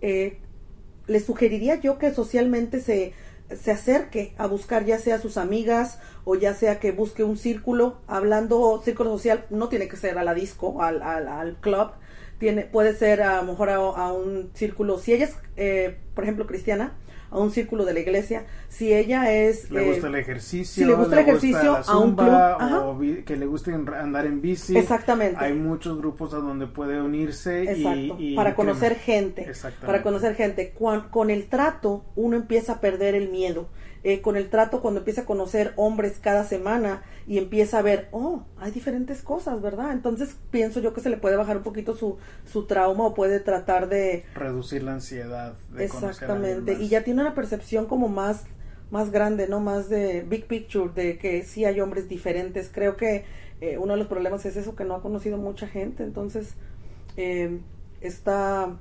Eh, 0.02 0.38
le 1.12 1.20
sugeriría 1.20 1.76
yo 1.76 1.97
que 1.97 2.14
socialmente 2.14 2.80
se, 2.80 3.14
se 3.55 3.72
acerque 3.72 4.34
a 4.38 4.47
buscar 4.47 4.86
ya 4.86 4.97
sea 4.97 5.20
sus 5.20 5.38
amigas 5.38 5.99
o 6.24 6.36
ya 6.36 6.53
sea 6.53 6.80
que 6.80 6.91
busque 6.91 7.24
un 7.24 7.38
círculo, 7.38 7.97
hablando 8.07 8.82
círculo 8.84 9.12
social, 9.12 9.45
no 9.49 9.70
tiene 9.70 9.88
que 9.88 9.97
ser 9.97 10.18
a 10.18 10.24
la 10.24 10.34
disco, 10.34 10.82
al, 10.82 11.01
al, 11.01 11.28
al 11.28 11.55
club, 11.57 11.91
tiene, 12.39 12.64
puede 12.64 12.95
ser 12.95 13.22
a 13.22 13.41
lo 13.41 13.51
mejor 13.51 13.70
a, 13.70 14.14
un 14.14 14.51
círculo, 14.53 14.97
si 14.97 15.14
ella 15.14 15.26
es, 15.26 15.36
eh, 15.57 15.97
por 16.16 16.24
ejemplo, 16.24 16.47
cristiana, 16.47 16.97
a 17.32 17.40
un 17.40 17.50
círculo 17.50 17.86
de 17.86 17.94
la 17.94 18.02
iglesia, 18.02 18.46
si 18.68 18.94
ella 18.94 19.34
es... 19.34 19.72
Le 19.72 19.86
gusta 19.86 20.08
el 20.08 20.16
ejercicio, 20.16 20.84
si 20.84 20.86
le 20.86 20.94
gusta 20.94 21.16
el 21.16 21.28
ejercicio, 21.28 21.78
a 21.78 21.98
un 21.98 22.16
club, 22.16 22.30
o 22.30 23.24
que 23.26 23.38
le 23.38 23.46
guste 23.46 23.74
andar 23.74 24.26
en 24.26 24.42
bici. 24.42 24.78
Exactamente. 24.78 25.44
Hay 25.44 25.54
muchos 25.54 25.98
grupos 25.98 26.34
a 26.34 26.38
donde 26.38 26.68
puede 26.68 27.02
unirse. 27.02 27.66
Y, 28.20 28.36
para 28.36 28.54
conocer 28.54 28.96
gente. 28.96 29.50
Para 29.86 30.04
conocer 30.04 30.36
gente. 30.36 30.74
con 31.10 31.30
el 31.30 31.48
trato 31.48 32.04
uno 32.16 32.36
empieza 32.36 32.74
a 32.74 32.82
perder 32.82 33.16
el 33.16 33.30
miedo 33.30 33.70
eh, 34.04 34.22
con 34.22 34.36
el 34.36 34.49
trato 34.49 34.82
cuando 34.82 34.99
empieza 34.99 35.22
a 35.22 35.26
conocer 35.26 35.74
hombres 35.76 36.20
cada 36.22 36.43
semana 36.43 37.04
y 37.28 37.38
empieza 37.38 37.80
a 37.80 37.82
ver, 37.82 38.08
oh, 38.12 38.43
hay 38.58 38.72
diferentes 38.72 39.22
cosas, 39.22 39.62
¿verdad? 39.62 39.91
Entonces 39.91 40.36
pienso 40.49 40.80
yo 40.80 40.93
que 40.93 41.02
se 41.02 41.10
le 41.10 41.18
puede 41.18 41.36
bajar 41.36 41.58
un 41.58 41.64
poquito 41.64 41.95
su, 41.95 42.18
su 42.45 42.66
trauma 42.66 43.06
o 43.06 43.14
puede 43.14 43.39
tratar 43.39 43.89
de... 43.89 44.26
Reducir 44.34 44.84
la 44.84 44.93
ansiedad. 44.93 45.54
De 45.74 45.86
Exactamente. 45.86 46.74
Y 46.74 46.88
ya 46.88 47.04
tiene 47.04 47.22
una 47.22 47.36
percepción 47.36 47.86
como 47.86 48.08
más 48.08 48.45
más 48.91 49.10
grande, 49.10 49.47
¿no? 49.47 49.62
Más 49.62 49.89
de 49.89 50.22
big 50.22 50.47
picture, 50.47 50.91
de 50.93 51.18
que 51.18 51.43
sí 51.43 51.64
hay 51.66 51.80
hombres 51.80 52.10
diferentes. 52.10 52.70
Creo 52.72 52.97
que 52.97 53.24
eh, 53.62 53.78
uno 53.78 53.93
de 53.93 53.99
los 53.99 54.08
problemas 54.08 54.45
es 54.45 54.58
eso, 54.58 54.76
que 54.76 54.84
no 54.84 54.95
ha 54.95 55.02
conocido 55.02 55.38
mucha 55.38 55.66
gente. 55.66 56.04
Entonces, 56.04 56.56
eh, 57.16 57.60
está 58.02 58.78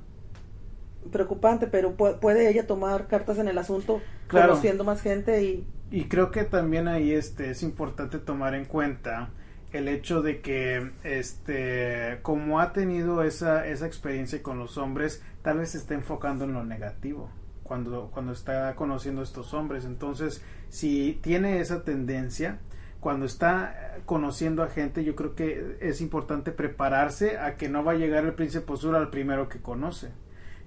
preocupante, 1.10 1.66
pero 1.66 1.94
puede 1.94 2.50
ella 2.50 2.66
tomar 2.66 3.06
cartas 3.06 3.38
en 3.38 3.48
el 3.48 3.58
asunto 3.58 4.00
conociendo 4.30 4.84
más 4.84 5.02
gente 5.02 5.42
y... 5.42 5.66
Y 5.90 6.04
creo 6.04 6.30
que 6.30 6.44
también 6.44 6.86
ahí 6.86 7.12
este, 7.12 7.50
es 7.50 7.64
importante 7.64 8.18
tomar 8.18 8.54
en 8.54 8.64
cuenta 8.64 9.30
el 9.72 9.88
hecho 9.88 10.22
de 10.22 10.40
que 10.40 10.92
este 11.04 12.18
como 12.22 12.60
ha 12.60 12.72
tenido 12.72 13.22
esa, 13.22 13.66
esa 13.66 13.86
experiencia 13.86 14.42
con 14.42 14.58
los 14.58 14.78
hombres, 14.78 15.22
tal 15.42 15.58
vez 15.58 15.70
se 15.70 15.78
está 15.78 15.94
enfocando 15.94 16.44
en 16.44 16.52
lo 16.52 16.64
negativo 16.64 17.30
cuando, 17.64 18.10
cuando 18.12 18.32
está 18.32 18.74
conociendo 18.74 19.20
a 19.20 19.24
estos 19.24 19.54
hombres. 19.54 19.84
Entonces, 19.84 20.44
si 20.68 21.18
tiene 21.22 21.60
esa 21.60 21.84
tendencia, 21.84 22.58
cuando 23.00 23.26
está 23.26 23.96
conociendo 24.06 24.62
a 24.62 24.68
gente, 24.68 25.04
yo 25.04 25.16
creo 25.16 25.34
que 25.34 25.76
es 25.80 26.00
importante 26.00 26.52
prepararse 26.52 27.38
a 27.38 27.56
que 27.56 27.68
no 27.68 27.84
va 27.84 27.92
a 27.92 27.96
llegar 27.96 28.24
el 28.24 28.34
príncipe 28.34 28.72
azul 28.72 28.94
al 28.94 29.10
primero 29.10 29.48
que 29.48 29.60
conoce 29.60 30.10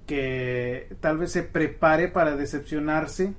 que 0.05 0.95
tal 0.99 1.17
vez 1.17 1.31
se 1.31 1.43
prepare 1.43 2.07
para 2.07 2.35
decepcionarse 2.35 3.33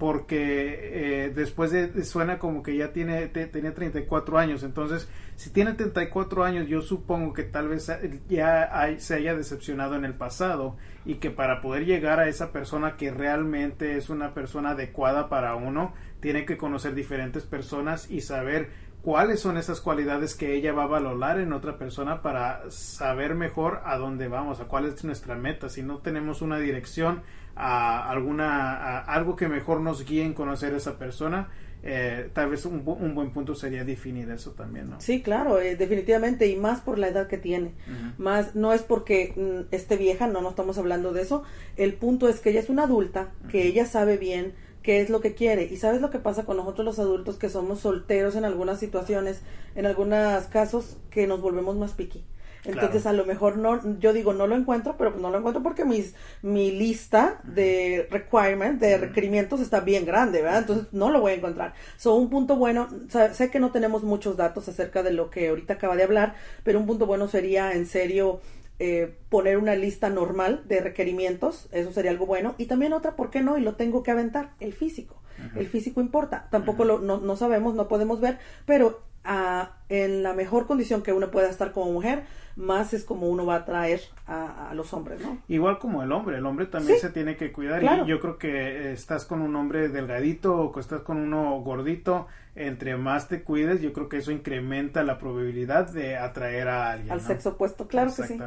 porque 0.00 1.26
eh, 1.26 1.32
después 1.34 1.72
de, 1.72 2.04
suena 2.04 2.38
como 2.38 2.62
que 2.62 2.74
ya 2.74 2.90
tiene 2.90 3.26
tenía 3.26 3.74
34 3.74 4.38
años. 4.38 4.62
Entonces 4.62 5.08
si 5.36 5.50
tiene 5.50 5.74
34 5.74 6.42
años 6.42 6.68
yo 6.68 6.80
supongo 6.80 7.34
que 7.34 7.42
tal 7.42 7.68
vez 7.68 7.92
ya 8.26 8.96
se 8.98 9.14
haya 9.14 9.34
decepcionado 9.34 9.96
en 9.96 10.06
el 10.06 10.14
pasado 10.14 10.78
y 11.04 11.16
que 11.16 11.30
para 11.30 11.60
poder 11.60 11.84
llegar 11.84 12.18
a 12.18 12.28
esa 12.28 12.50
persona 12.50 12.96
que 12.96 13.10
realmente 13.10 13.98
es 13.98 14.08
una 14.08 14.32
persona 14.32 14.70
adecuada 14.70 15.28
para 15.28 15.54
uno 15.54 15.92
tiene 16.20 16.46
que 16.46 16.56
conocer 16.56 16.94
diferentes 16.94 17.44
personas 17.44 18.10
y 18.10 18.22
saber 18.22 18.70
cuáles 19.02 19.40
son 19.40 19.56
esas 19.56 19.80
cualidades 19.80 20.34
que 20.34 20.54
ella 20.54 20.72
va 20.72 20.84
a 20.84 20.88
valorar 20.88 21.38
en 21.40 21.52
otra 21.52 21.78
persona 21.78 22.22
para 22.22 22.70
saber 22.70 23.34
mejor 23.34 23.80
a 23.84 23.96
dónde 23.96 24.28
vamos, 24.28 24.60
a 24.60 24.64
cuál 24.64 24.86
es 24.86 25.04
nuestra 25.04 25.34
meta. 25.34 25.68
Si 25.68 25.82
no 25.82 25.98
tenemos 25.98 26.42
una 26.42 26.58
dirección, 26.58 27.22
a 27.56 28.08
alguna 28.08 29.00
algo 29.00 29.36
que 29.36 29.48
mejor 29.48 29.80
nos 29.80 30.04
guíe 30.04 30.24
en 30.24 30.34
conocer 30.34 30.74
a 30.74 30.76
esa 30.76 30.98
persona, 30.98 31.48
eh, 31.82 32.28
tal 32.34 32.50
vez 32.50 32.66
un, 32.66 32.84
buen 32.84 33.32
punto 33.32 33.54
sería 33.54 33.84
definir 33.84 34.30
eso 34.30 34.50
también, 34.52 34.90
¿no? 34.90 35.00
Sí, 35.00 35.22
claro, 35.22 35.60
eh, 35.60 35.76
definitivamente, 35.76 36.46
y 36.46 36.56
más 36.56 36.80
por 36.80 36.98
la 36.98 37.08
edad 37.08 37.26
que 37.26 37.38
tiene. 37.38 37.72
Más, 38.18 38.54
no 38.54 38.72
es 38.72 38.82
porque 38.82 39.32
mm, 39.34 39.74
esté 39.74 39.96
vieja, 39.96 40.26
no, 40.26 40.42
no 40.42 40.50
estamos 40.50 40.76
hablando 40.76 41.12
de 41.12 41.22
eso. 41.22 41.42
El 41.76 41.94
punto 41.94 42.28
es 42.28 42.40
que 42.40 42.50
ella 42.50 42.60
es 42.60 42.68
una 42.68 42.84
adulta, 42.84 43.30
que 43.50 43.66
ella 43.66 43.86
sabe 43.86 44.18
bien 44.18 44.52
qué 44.90 45.00
es 45.00 45.08
lo 45.08 45.20
que 45.20 45.34
quiere. 45.34 45.68
Y 45.70 45.76
sabes 45.76 46.00
lo 46.00 46.10
que 46.10 46.18
pasa 46.18 46.44
con 46.44 46.56
nosotros 46.56 46.84
los 46.84 46.98
adultos 46.98 47.36
que 47.36 47.48
somos 47.48 47.78
solteros 47.78 48.34
en 48.34 48.44
algunas 48.44 48.80
situaciones, 48.80 49.40
en 49.76 49.86
algunos 49.86 50.46
casos, 50.46 50.96
que 51.12 51.28
nos 51.28 51.40
volvemos 51.40 51.76
más 51.76 51.92
piqui. 51.92 52.24
Entonces 52.64 53.06
a 53.06 53.12
lo 53.12 53.24
mejor 53.24 53.56
no, 53.56 53.80
yo 54.00 54.12
digo 54.12 54.32
no 54.32 54.48
lo 54.48 54.56
encuentro, 54.56 54.96
pero 54.98 55.12
pues 55.12 55.22
no 55.22 55.30
lo 55.30 55.38
encuentro 55.38 55.62
porque 55.62 55.84
mis, 55.84 56.14
mi 56.42 56.72
lista 56.72 57.40
de 57.44 58.08
requirements, 58.10 58.80
de 58.80 58.98
requerimientos 58.98 59.60
está 59.60 59.78
bien 59.78 60.04
grande, 60.04 60.42
¿verdad? 60.42 60.58
Entonces 60.58 60.86
no 60.90 61.10
lo 61.10 61.20
voy 61.20 61.32
a 61.32 61.34
encontrar. 61.36 61.72
So, 61.96 62.16
un 62.16 62.28
punto 62.28 62.56
bueno, 62.56 62.88
sé 63.32 63.48
que 63.48 63.60
no 63.60 63.70
tenemos 63.70 64.02
muchos 64.02 64.36
datos 64.36 64.68
acerca 64.68 65.04
de 65.04 65.12
lo 65.12 65.30
que 65.30 65.50
ahorita 65.50 65.74
acaba 65.74 65.94
de 65.94 66.02
hablar, 66.02 66.34
pero 66.64 66.80
un 66.80 66.86
punto 66.86 67.06
bueno 67.06 67.28
sería 67.28 67.72
en 67.74 67.86
serio 67.86 68.40
eh, 68.82 69.14
poner 69.28 69.58
una 69.58 69.76
lista 69.76 70.08
normal 70.08 70.64
de 70.66 70.80
requerimientos, 70.80 71.68
eso 71.70 71.92
sería 71.92 72.10
algo 72.10 72.24
bueno. 72.24 72.54
Y 72.56 72.64
también 72.64 72.94
otra, 72.94 73.14
¿por 73.14 73.30
qué 73.30 73.42
no? 73.42 73.58
Y 73.58 73.60
lo 73.60 73.74
tengo 73.74 74.02
que 74.02 74.10
aventar, 74.10 74.54
el 74.58 74.72
físico. 74.72 75.20
El 75.54 75.68
físico 75.68 76.00
importa. 76.00 76.48
Tampoco 76.50 76.84
lo, 76.84 76.98
no, 76.98 77.18
no, 77.18 77.36
sabemos, 77.36 77.74
no 77.74 77.88
podemos 77.88 78.20
ver, 78.20 78.38
pero 78.64 79.02
ah, 79.24 79.72
en 79.88 80.22
la 80.22 80.32
mejor 80.32 80.66
condición 80.66 81.02
que 81.02 81.12
uno 81.12 81.30
pueda 81.30 81.48
estar 81.48 81.72
como 81.72 81.92
mujer, 81.92 82.24
más 82.56 82.92
es 82.92 83.04
como 83.04 83.28
uno 83.28 83.46
va 83.46 83.54
a 83.54 83.58
atraer 83.58 84.00
a, 84.26 84.72
los 84.74 84.92
hombres, 84.92 85.20
¿no? 85.20 85.38
Igual 85.48 85.78
como 85.78 86.02
el 86.02 86.12
hombre, 86.12 86.38
el 86.38 86.46
hombre 86.46 86.66
también 86.66 86.98
se 86.98 87.10
tiene 87.10 87.36
que 87.36 87.52
cuidar 87.52 87.82
y 87.82 88.08
yo 88.08 88.20
creo 88.20 88.38
que 88.38 88.92
estás 88.92 89.24
con 89.24 89.40
un 89.40 89.56
hombre 89.56 89.88
delgadito 89.88 90.56
o 90.56 90.72
que 90.72 90.80
estás 90.80 91.00
con 91.02 91.18
uno 91.18 91.60
gordito, 91.60 92.26
entre 92.54 92.96
más 92.96 93.28
te 93.28 93.42
cuides, 93.42 93.80
yo 93.80 93.92
creo 93.92 94.08
que 94.08 94.18
eso 94.18 94.30
incrementa 94.30 95.02
la 95.02 95.18
probabilidad 95.18 95.90
de 95.90 96.16
atraer 96.16 96.68
a 96.68 96.92
alguien. 96.92 97.12
Al 97.12 97.20
sexo 97.20 97.50
opuesto, 97.50 97.88
claro 97.88 98.10
que 98.14 98.22
sí. 98.24 98.38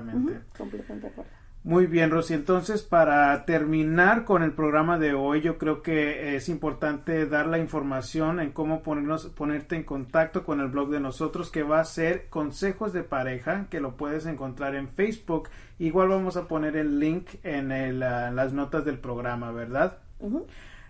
completamente 0.57 1.07
de 1.07 1.11
acuerdo. 1.11 1.42
Muy 1.65 1.87
bien, 1.87 2.11
Rosy. 2.11 2.33
Entonces, 2.33 2.83
para 2.83 3.45
terminar 3.45 4.25
con 4.25 4.43
el 4.43 4.51
programa 4.51 4.99
de 4.99 5.13
hoy, 5.13 5.39
yo 5.39 5.57
creo 5.57 5.81
que 5.81 6.35
es 6.35 6.49
importante 6.49 7.25
dar 7.25 7.47
la 7.47 7.57
información 7.57 8.41
en 8.41 8.51
cómo 8.51 8.83
ponernos, 8.83 9.27
ponerte 9.27 9.77
en 9.77 9.83
contacto 9.83 10.43
con 10.43 10.59
el 10.59 10.67
blog 10.67 10.89
de 10.89 10.99
nosotros, 10.99 11.49
que 11.49 11.63
va 11.63 11.79
a 11.79 11.85
ser 11.85 12.27
Consejos 12.27 12.91
de 12.91 13.03
Pareja, 13.03 13.67
que 13.69 13.79
lo 13.79 13.95
puedes 13.95 14.25
encontrar 14.25 14.75
en 14.75 14.89
Facebook. 14.89 15.47
Igual 15.79 16.09
vamos 16.09 16.35
a 16.35 16.49
poner 16.49 16.75
el 16.75 16.99
link 16.99 17.29
en, 17.43 17.97
las 17.97 18.51
notas 18.51 18.83
del 18.83 18.99
programa, 18.99 19.53
¿verdad? 19.53 19.99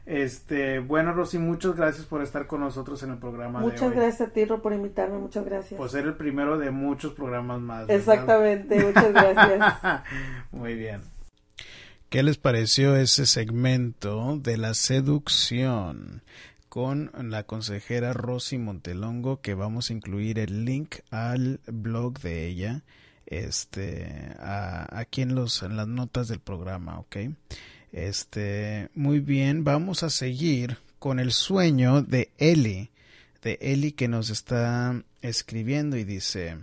Este, 0.06 0.80
bueno, 0.80 1.14
Rosy, 1.14 1.38
muchas 1.38 1.76
gracias 1.76 2.06
por 2.06 2.22
estar 2.22 2.46
con 2.46 2.60
nosotros 2.60 3.02
en 3.04 3.12
el 3.12 3.18
programa. 3.18 3.60
Muchas 3.60 3.92
gracias 3.92 4.30
a 4.30 4.34
ti, 4.34 4.44
Ro, 4.44 4.62
por 4.62 4.74
invitarme, 4.74 5.18
muchas 5.18 5.46
gracias. 5.46 5.78
Por 5.78 5.90
ser 5.90 6.06
el 6.06 6.16
primero 6.16 6.58
de 6.58 6.72
muchos 6.72 7.14
programas 7.14 7.62
más. 7.62 7.90
Exactamente, 7.90 8.84
muchas 8.84 9.14
gracias. 9.14 10.04
Muy 10.52 10.76
bien. 10.76 11.02
¿Qué 12.10 12.22
les 12.22 12.38
pareció 12.38 12.96
ese 12.96 13.26
segmento 13.26 14.38
de 14.38 14.58
la 14.58 14.74
seducción? 14.74 16.22
con 16.74 17.12
la 17.16 17.44
consejera 17.44 18.14
Rosy 18.14 18.58
Montelongo 18.58 19.42
que 19.42 19.54
vamos 19.54 19.92
a 19.92 19.94
incluir 19.94 20.40
el 20.40 20.66
link 20.66 20.96
al 21.12 21.60
blog 21.68 22.18
de 22.22 22.48
ella 22.48 22.82
este 23.28 24.36
aquí 24.40 25.22
en 25.22 25.36
los 25.36 25.62
en 25.62 25.78
las 25.78 25.88
notas 25.88 26.30
del 26.30 26.40
programa 26.40 26.98
ok 26.98 27.18
este, 27.94 28.90
muy 28.96 29.20
bien, 29.20 29.64
vamos 29.64 30.02
a 30.04 30.10
seguir 30.10 30.80
con 30.98 31.20
el 31.20 31.32
sueño 31.32 32.02
de 32.02 32.32
Eli, 32.40 32.90
de 33.44 33.60
Eli 33.62 33.92
que 33.92 34.08
nos 34.08 34.32
está 34.32 35.04
escribiendo 35.22 35.96
y 35.96 36.04
dice, 36.04 36.58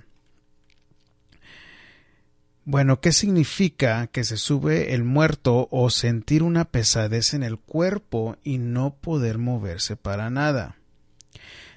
bueno, 2.64 3.00
¿qué 3.00 3.12
significa 3.12 4.08
que 4.08 4.24
se 4.24 4.36
sube 4.36 4.92
el 4.92 5.04
muerto 5.04 5.68
o 5.70 5.88
sentir 5.90 6.42
una 6.42 6.64
pesadez 6.64 7.32
en 7.32 7.44
el 7.44 7.58
cuerpo 7.58 8.36
y 8.42 8.58
no 8.58 8.96
poder 8.96 9.38
moverse 9.38 9.94
para 9.96 10.30
nada? 10.30 10.76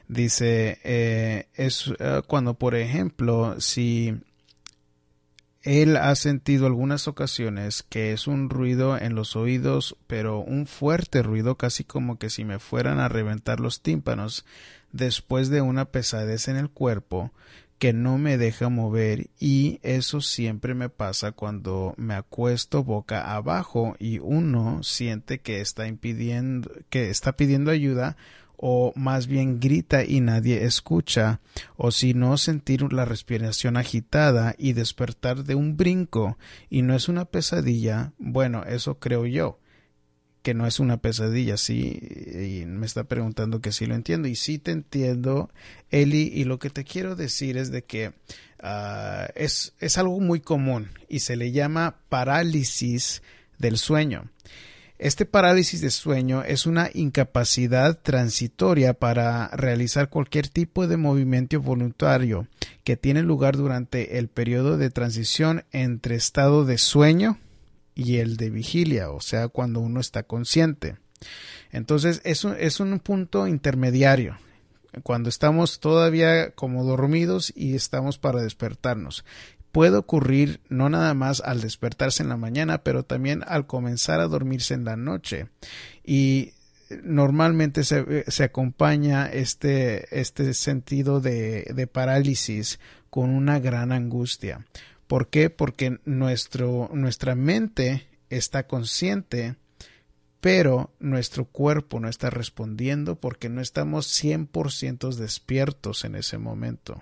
Dice, 0.08 0.80
eh, 0.84 1.48
es 1.54 1.94
eh, 2.00 2.22
cuando, 2.28 2.56
por 2.56 2.76
ejemplo, 2.76 3.60
si 3.62 4.16
él 5.64 5.96
ha 5.96 6.14
sentido 6.16 6.68
algunas 6.68 7.08
ocasiones 7.08 7.84
que 7.84 8.12
es 8.12 8.28
un 8.28 8.50
ruido 8.50 8.98
en 8.98 9.16
los 9.16 9.36
oídos, 9.36 9.96
pero 10.08 10.40
un 10.40 10.68
fuerte 10.68 11.24
ruido, 11.24 11.56
casi 11.56 11.86
como 11.86 12.20
que 12.20 12.30
si 12.30 12.44
me 12.44 12.60
fueran 12.60 13.00
a 13.00 13.08
reventar 13.08 13.62
los 13.62 13.82
tímpanos, 13.82 14.46
después 14.92 15.50
de 15.50 15.62
una 15.62 15.86
pesadez 15.86 16.50
en 16.50 16.58
el 16.58 16.70
cuerpo 16.70 17.32
que 17.80 17.92
no 17.92 18.18
me 18.18 18.38
deja 18.38 18.70
mover 18.70 19.28
y 19.40 19.80
eso 19.84 20.22
siempre 20.22 20.74
me 20.74 20.90
pasa 20.90 21.32
cuando 21.32 21.94
me 21.98 22.14
acuesto 22.14 22.84
boca 22.84 23.36
abajo 23.36 23.96
y 24.00 24.20
uno 24.20 24.84
siente 24.84 25.40
que 25.40 25.60
está 25.60 25.88
impidiendo 25.88 26.72
que 26.90 27.10
está 27.10 27.36
pidiendo 27.36 27.72
ayuda 27.72 28.16
o 28.66 28.94
más 28.96 29.28
bien 29.28 29.60
grita 29.60 30.06
y 30.06 30.22
nadie 30.22 30.64
escucha, 30.64 31.42
o 31.76 31.92
si 31.92 32.14
no 32.14 32.38
sentir 32.38 32.94
la 32.94 33.04
respiración 33.04 33.76
agitada 33.76 34.56
y 34.58 34.72
despertar 34.72 35.44
de 35.44 35.56
un 35.56 35.76
brinco 35.76 36.38
y 36.70 36.82
no 36.82 36.96
es 36.96 37.10
una 37.10 37.26
pesadilla, 37.26 38.14
bueno, 38.20 38.64
eso 38.64 39.00
creo 39.00 39.26
yo 39.26 39.60
que 40.44 40.54
no 40.54 40.66
es 40.66 40.80
una 40.80 40.96
pesadilla, 40.96 41.58
sí, 41.58 42.00
y 42.62 42.66
me 42.66 42.86
está 42.86 43.04
preguntando 43.04 43.60
que 43.60 43.74
sí 43.74 43.86
lo 43.86 43.96
entiendo, 43.96 44.30
y 44.30 44.36
sí 44.38 44.60
te 44.60 44.72
entiendo, 44.72 45.50
Eli, 45.90 46.32
y 46.34 46.46
lo 46.46 46.58
que 46.58 46.70
te 46.70 46.86
quiero 46.86 47.18
decir 47.18 47.58
es 47.58 47.70
de 47.70 47.84
que 47.84 48.14
ah, 48.62 49.28
es, 49.36 49.74
es 49.80 49.98
algo 49.98 50.22
muy 50.22 50.40
común 50.40 50.88
y 51.10 51.20
se 51.20 51.36
le 51.36 51.52
llama 51.52 51.98
parálisis 52.08 53.24
del 53.58 53.78
sueño. 53.78 54.30
Este 55.00 55.26
parálisis 55.26 55.82
de 55.82 55.90
sueño 55.90 56.44
es 56.44 56.66
una 56.66 56.90
incapacidad 56.94 58.00
transitoria 58.02 58.94
para 58.94 59.48
realizar 59.50 60.10
cualquier 60.10 60.48
tipo 60.48 60.88
de 60.88 60.98
movimiento 60.98 61.60
voluntario 61.60 62.48
que 62.84 62.96
tiene 62.96 63.24
lugar 63.24 63.58
durante 63.58 64.20
el 64.20 64.28
periodo 64.28 64.78
de 64.78 64.92
transición 64.92 65.66
entre 65.72 66.16
estado 66.16 66.64
de 66.64 66.78
sueño 66.78 67.40
y 67.96 68.18
el 68.18 68.38
de 68.38 68.50
vigilia, 68.50 69.10
o 69.10 69.20
sea, 69.20 69.48
cuando 69.48 69.80
uno 69.80 70.00
está 70.00 70.24
consciente. 70.24 70.98
Entonces, 71.72 72.22
es 72.24 72.44
un, 72.44 72.56
es 72.60 72.80
un 72.80 73.00
punto 73.00 73.48
intermediario, 73.48 74.38
cuando 75.02 75.30
estamos 75.30 75.80
todavía 75.80 76.52
como 76.52 76.84
dormidos 76.84 77.52
y 77.56 77.76
estamos 77.76 78.20
para 78.20 78.44
despertarnos 78.44 79.26
puede 79.74 79.98
ocurrir 79.98 80.62
no 80.70 80.88
nada 80.88 81.14
más 81.16 81.42
al 81.42 81.60
despertarse 81.60 82.22
en 82.22 82.30
la 82.30 82.38
mañana, 82.38 82.84
pero 82.84 83.04
también 83.04 83.44
al 83.48 83.66
comenzar 83.66 84.20
a 84.20 84.28
dormirse 84.28 84.76
en 84.76 84.86
la 84.86 84.96
noche. 84.96 85.48
Y 86.06 86.54
normalmente 87.04 87.84
se, 87.84 88.24
se 88.30 88.44
acompaña 88.44 89.26
este, 89.26 90.20
este 90.20 90.54
sentido 90.54 91.22
de, 91.22 91.72
de, 91.74 91.88
parálisis 91.88 92.80
con 93.10 93.32
una 93.32 93.60
gran 93.60 93.92
angustia. 93.92 94.64
¿Por 95.08 95.30
qué? 95.30 95.50
Porque 95.50 95.98
nuestro, 96.06 96.92
nuestra 96.94 97.34
mente 97.34 98.08
está 98.30 98.68
consciente, 98.68 99.56
pero 100.40 100.94
nuestro 101.00 101.46
cuerpo 101.46 102.00
no 102.00 102.10
está 102.10 102.30
respondiendo 102.30 103.16
porque 103.16 103.50
no 103.50 103.60
estamos 103.60 104.08
100% 104.24 105.16
despiertos 105.16 106.06
en 106.06 106.14
ese 106.14 106.38
momento. 106.38 107.02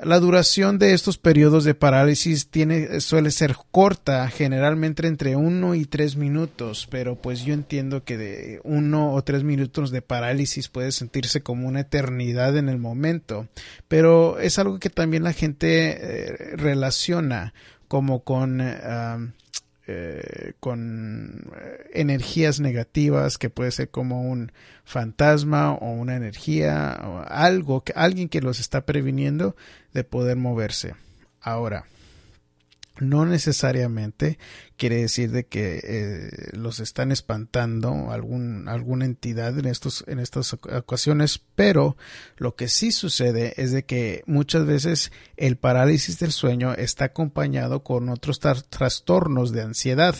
La 0.00 0.20
duración 0.20 0.78
de 0.78 0.94
estos 0.94 1.18
periodos 1.18 1.64
de 1.64 1.74
parálisis 1.74 2.48
tiene, 2.48 3.00
suele 3.00 3.32
ser 3.32 3.56
corta, 3.72 4.28
generalmente 4.28 5.04
entre 5.08 5.34
uno 5.34 5.74
y 5.74 5.86
tres 5.86 6.14
minutos, 6.14 6.86
pero 6.88 7.16
pues 7.16 7.44
yo 7.44 7.52
entiendo 7.52 8.04
que 8.04 8.16
de 8.16 8.60
uno 8.62 9.12
o 9.12 9.24
tres 9.24 9.42
minutos 9.42 9.90
de 9.90 10.00
parálisis 10.00 10.68
puede 10.68 10.92
sentirse 10.92 11.42
como 11.42 11.66
una 11.66 11.80
eternidad 11.80 12.56
en 12.56 12.68
el 12.68 12.78
momento, 12.78 13.48
pero 13.88 14.38
es 14.38 14.60
algo 14.60 14.78
que 14.78 14.88
también 14.88 15.24
la 15.24 15.32
gente 15.32 15.98
eh, 16.00 16.56
relaciona 16.56 17.52
como 17.88 18.20
con 18.20 18.60
eh, 19.90 20.52
con 20.60 21.50
eh, 21.56 21.90
energías 21.94 22.60
negativas 22.60 23.38
que 23.38 23.48
puede 23.48 23.70
ser 23.70 23.88
como 23.88 24.20
un 24.20 24.52
fantasma 24.84 25.72
o 25.72 25.92
una 25.92 26.14
energía 26.14 27.00
o 27.04 27.24
algo 27.26 27.82
alguien 27.94 28.28
que 28.28 28.42
los 28.42 28.60
está 28.60 28.82
previniendo 28.82 29.56
de 29.94 30.04
poder 30.04 30.36
moverse. 30.36 30.94
Ahora 31.40 31.86
no 33.00 33.24
necesariamente 33.26 34.38
quiere 34.76 34.96
decir 34.96 35.30
de 35.30 35.46
que 35.46 35.80
eh, 35.82 36.30
los 36.52 36.80
están 36.80 37.12
espantando 37.12 38.10
algún, 38.10 38.68
alguna 38.68 39.04
entidad 39.04 39.58
en 39.58 39.66
estos 39.66 40.04
en 40.06 40.18
estas 40.18 40.54
ocasiones 40.54 41.40
pero 41.54 41.96
lo 42.36 42.54
que 42.54 42.68
sí 42.68 42.92
sucede 42.92 43.54
es 43.56 43.72
de 43.72 43.84
que 43.84 44.22
muchas 44.26 44.66
veces 44.66 45.12
el 45.36 45.56
parálisis 45.56 46.18
del 46.18 46.32
sueño 46.32 46.74
está 46.74 47.06
acompañado 47.06 47.82
con 47.82 48.08
otros 48.08 48.40
trastornos 48.40 49.52
de 49.52 49.62
ansiedad. 49.62 50.14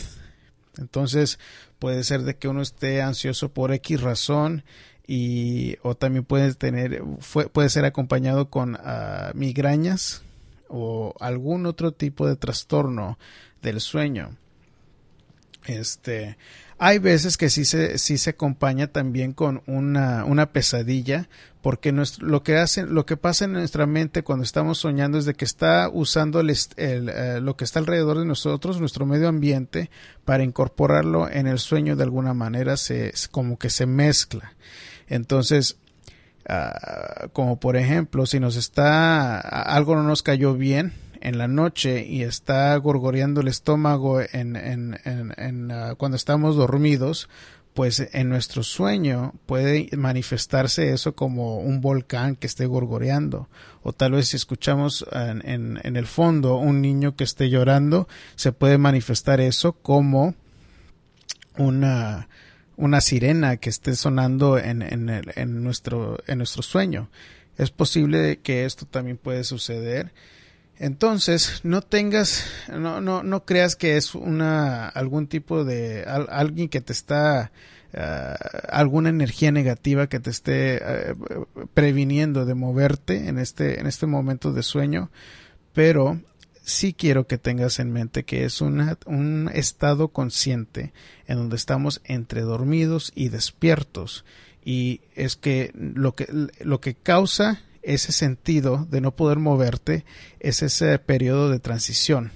Entonces 0.77 1.39
puede 1.77 2.03
ser 2.03 2.23
de 2.23 2.37
que 2.37 2.47
uno 2.47 2.61
esté 2.61 3.01
ansioso 3.01 3.53
por 3.53 3.71
X 3.73 4.01
razón 4.01 4.63
y 5.07 5.77
o 5.81 5.95
también 5.95 6.23
puede 6.23 6.53
tener 6.53 7.03
puede 7.51 7.69
ser 7.69 7.85
acompañado 7.85 8.49
con 8.49 8.75
uh, 8.75 9.33
migrañas 9.33 10.23
o 10.69 11.13
algún 11.19 11.65
otro 11.65 11.91
tipo 11.91 12.27
de 12.27 12.35
trastorno 12.35 13.17
del 13.61 13.81
sueño. 13.81 14.37
Este, 15.65 16.37
hay 16.77 16.97
veces 16.97 17.35
que 17.35 17.49
sí 17.49 17.65
se, 17.65 17.97
sí 17.97 18.17
se 18.17 18.29
acompaña 18.29 18.87
también 18.87 19.33
con 19.33 19.61
una, 19.67 20.23
una 20.23 20.51
pesadilla, 20.53 21.27
porque 21.61 21.91
lo 21.91 22.41
que 22.41 22.57
hacen, 22.57 22.93
lo 22.93 23.05
que 23.05 23.17
pasa 23.17 23.43
en 23.45 23.53
nuestra 23.53 23.85
mente 23.85 24.23
cuando 24.23 24.43
estamos 24.43 24.77
soñando 24.77 25.17
es 25.17 25.25
de 25.25 25.33
que 25.33 25.43
está 25.43 25.89
usando 25.91 26.39
el, 26.39 26.55
eh, 26.77 27.39
lo 27.41 27.57
que 27.57 27.65
está 27.65 27.79
alrededor 27.79 28.17
de 28.17 28.25
nosotros, 28.25 28.79
nuestro 28.79 29.05
medio 29.05 29.27
ambiente, 29.27 29.89
para 30.23 30.43
incorporarlo 30.43 31.29
en 31.29 31.47
el 31.47 31.59
sueño 31.59 31.97
de 31.97 32.03
alguna 32.03 32.33
manera, 32.33 32.77
se, 32.77 33.13
como 33.29 33.59
que 33.59 33.69
se 33.69 33.85
mezcla. 33.85 34.53
Entonces, 35.09 35.77
Ah, 36.51 37.27
como 37.31 37.59
por 37.59 37.77
ejemplo, 37.77 38.25
si 38.25 38.39
nos 38.39 38.55
está, 38.55 39.39
algo 39.39 39.95
no 39.95 40.01
nos 40.01 40.23
cayó 40.23 40.55
bien 40.55 40.93
en 41.21 41.37
la 41.37 41.47
noche 41.47 42.07
y 42.07 42.23
está 42.23 42.75
gorgoreando 42.77 43.41
el 43.41 43.49
estómago 43.49 44.19
en, 44.19 44.55
en, 44.55 44.99
en, 45.05 45.71
ah, 45.71 45.93
cuando 45.95 46.15
estamos 46.15 46.55
dormidos, 46.55 47.29
pues 47.75 48.09
en 48.13 48.29
nuestro 48.29 48.63
sueño 48.63 49.35
puede 49.45 49.89
manifestarse 49.95 50.91
eso 50.91 51.15
como 51.15 51.59
un 51.59 51.81
volcán 51.81 52.35
que 52.35 52.47
esté 52.47 52.65
gorgoreando. 52.65 53.47
O 53.83 53.93
tal 53.93 54.13
vez 54.13 54.29
si 54.29 54.35
escuchamos 54.35 55.05
en, 55.11 55.79
en, 55.83 55.95
el 55.95 56.07
fondo 56.07 56.55
un 56.57 56.81
niño 56.81 57.15
que 57.15 57.25
esté 57.25 57.51
llorando, 57.51 58.07
se 58.35 58.53
puede 58.53 58.79
manifestar 58.79 59.39
eso 59.39 59.73
como 59.73 60.33
una, 61.57 62.27
una 62.79 63.01
sirena 63.01 63.57
que 63.57 63.69
esté 63.69 63.93
sonando 63.95 64.57
en, 64.57 64.81
en, 64.81 65.09
en, 65.35 65.63
nuestro, 65.63 66.17
en 66.27 66.37
nuestro 66.37 66.63
sueño. 66.63 67.09
Es 67.57 67.71
posible 67.71 68.39
que 68.39 68.63
esto 68.63 68.85
también 68.85 69.17
puede 69.17 69.43
suceder. 69.43 70.13
Entonces, 70.77 71.59
no 71.63 71.81
tengas, 71.81 72.45
no, 72.69 73.01
no, 73.01 73.21
no 73.21 73.43
creas 73.43 73.75
que 73.75 73.97
es 73.97 74.15
una, 74.15 74.87
algún 74.87 75.27
tipo 75.27 75.65
de, 75.65 76.05
alguien 76.05 76.69
que 76.69 76.79
te 76.79 76.93
está, 76.93 77.51
ah, 77.93 78.37
alguna 78.69 79.09
energía 79.09 79.51
negativa 79.51 80.07
que 80.07 80.21
te 80.21 80.29
esté 80.29 80.81
ah, 80.81 81.15
previniendo 81.73 82.45
de 82.45 82.55
moverte 82.55 83.27
en 83.27 83.39
este, 83.39 83.81
en 83.81 83.87
este 83.87 84.05
momento 84.05 84.53
de 84.53 84.63
sueño, 84.63 85.11
pero 85.73 86.21
sí 86.69 86.93
quiero 86.93 87.27
que 87.27 87.37
tengas 87.37 87.79
en 87.79 87.91
mente 87.91 88.23
que 88.23 88.45
es 88.45 88.61
un 88.61 89.49
estado 89.53 90.09
consciente 90.09 90.93
en 91.27 91.37
donde 91.37 91.55
estamos 91.55 92.01
entre 92.05 92.41
dormidos 92.41 93.11
y 93.15 93.29
despiertos 93.29 94.25
y 94.63 95.01
es 95.15 95.35
que 95.35 95.71
lo 95.73 96.15
que 96.15 96.27
lo 96.59 96.79
que 96.81 96.95
causa 96.95 97.61
ese 97.81 98.11
sentido 98.11 98.87
de 98.89 99.01
no 99.01 99.15
poder 99.15 99.39
moverte 99.39 100.05
es 100.39 100.61
ese 100.61 100.97
periodo 100.99 101.49
de 101.49 101.59
transición 101.59 102.31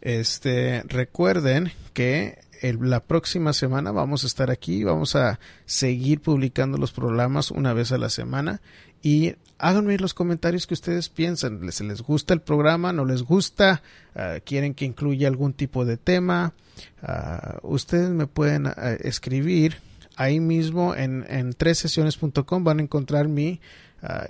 Este, 0.00 0.84
recuerden 0.86 1.72
que 1.92 2.38
la 2.62 3.00
próxima 3.00 3.52
semana 3.52 3.90
vamos 3.90 4.24
a 4.24 4.26
estar 4.26 4.50
aquí, 4.50 4.84
vamos 4.84 5.16
a 5.16 5.40
seguir 5.64 6.20
publicando 6.20 6.78
los 6.78 6.92
programas 6.92 7.50
una 7.50 7.72
vez 7.72 7.92
a 7.92 7.98
la 7.98 8.10
semana 8.10 8.60
y 9.02 9.34
háganme 9.60 9.98
los 9.98 10.14
comentarios 10.14 10.66
que 10.66 10.74
ustedes 10.74 11.08
piensan. 11.08 11.60
¿Les, 11.64 12.02
gusta 12.02 12.34
el 12.34 12.40
programa? 12.40 12.92
¿No 12.92 13.04
les 13.04 13.22
gusta? 13.22 13.82
Ah, 14.14 14.38
¿Quieren 14.44 14.74
que 14.74 14.84
incluya 14.84 15.28
algún 15.28 15.52
tipo 15.52 15.84
de 15.84 15.96
tema? 15.96 16.54
Ah, 17.02 17.58
ustedes 17.62 18.10
me 18.10 18.26
pueden 18.26 18.66
ah, 18.66 18.96
escribir 19.00 19.76
ahí 20.16 20.40
mismo 20.40 20.94
en, 20.94 21.24
en 21.28 21.54
sesiones.com 21.74 22.64
van 22.64 22.78
a 22.78 22.82
encontrar 22.82 23.28
mi 23.28 23.60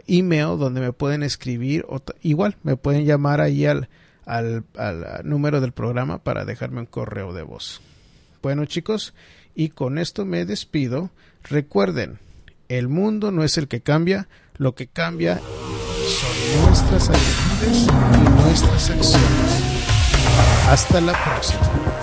email 0.07 0.59
donde 0.59 0.81
me 0.81 0.93
pueden 0.93 1.23
escribir 1.23 1.85
o 1.89 2.01
igual 2.23 2.57
me 2.65 2.77
pueden 2.77 3.05
llamar 3.05 3.41
ahí 3.41 3.67
al, 3.67 3.89
al, 4.27 4.65
al 4.77 5.21
número 5.23 5.61
del 5.61 5.73
programa 5.73 6.19
para 6.19 6.45
dejarme 6.45 6.81
un 6.81 6.87
correo 6.87 7.33
de 7.33 7.43
voz. 7.43 7.81
Bueno 8.43 8.65
chicos, 8.65 9.15
y 9.55 9.69
con 9.69 9.99
esto 9.99 10.25
me 10.25 10.45
despido. 10.45 11.11
Recuerden, 11.45 12.19
el 12.69 12.89
mundo 12.89 13.33
no 13.33 13.45
es 13.45 13.59
el 13.59 13.69
que 13.69 13.81
cambia, 13.81 14.29
lo 14.61 14.75
que 14.75 14.89
cambia 14.89 15.41
son 15.41 16.67
nuestras 16.67 17.09
actitudes 17.09 17.87
y 17.87 18.43
nuestras 18.43 18.91
acciones. 18.91 19.65
Hasta 20.69 21.01
la 21.01 21.15
próxima. 21.25 22.00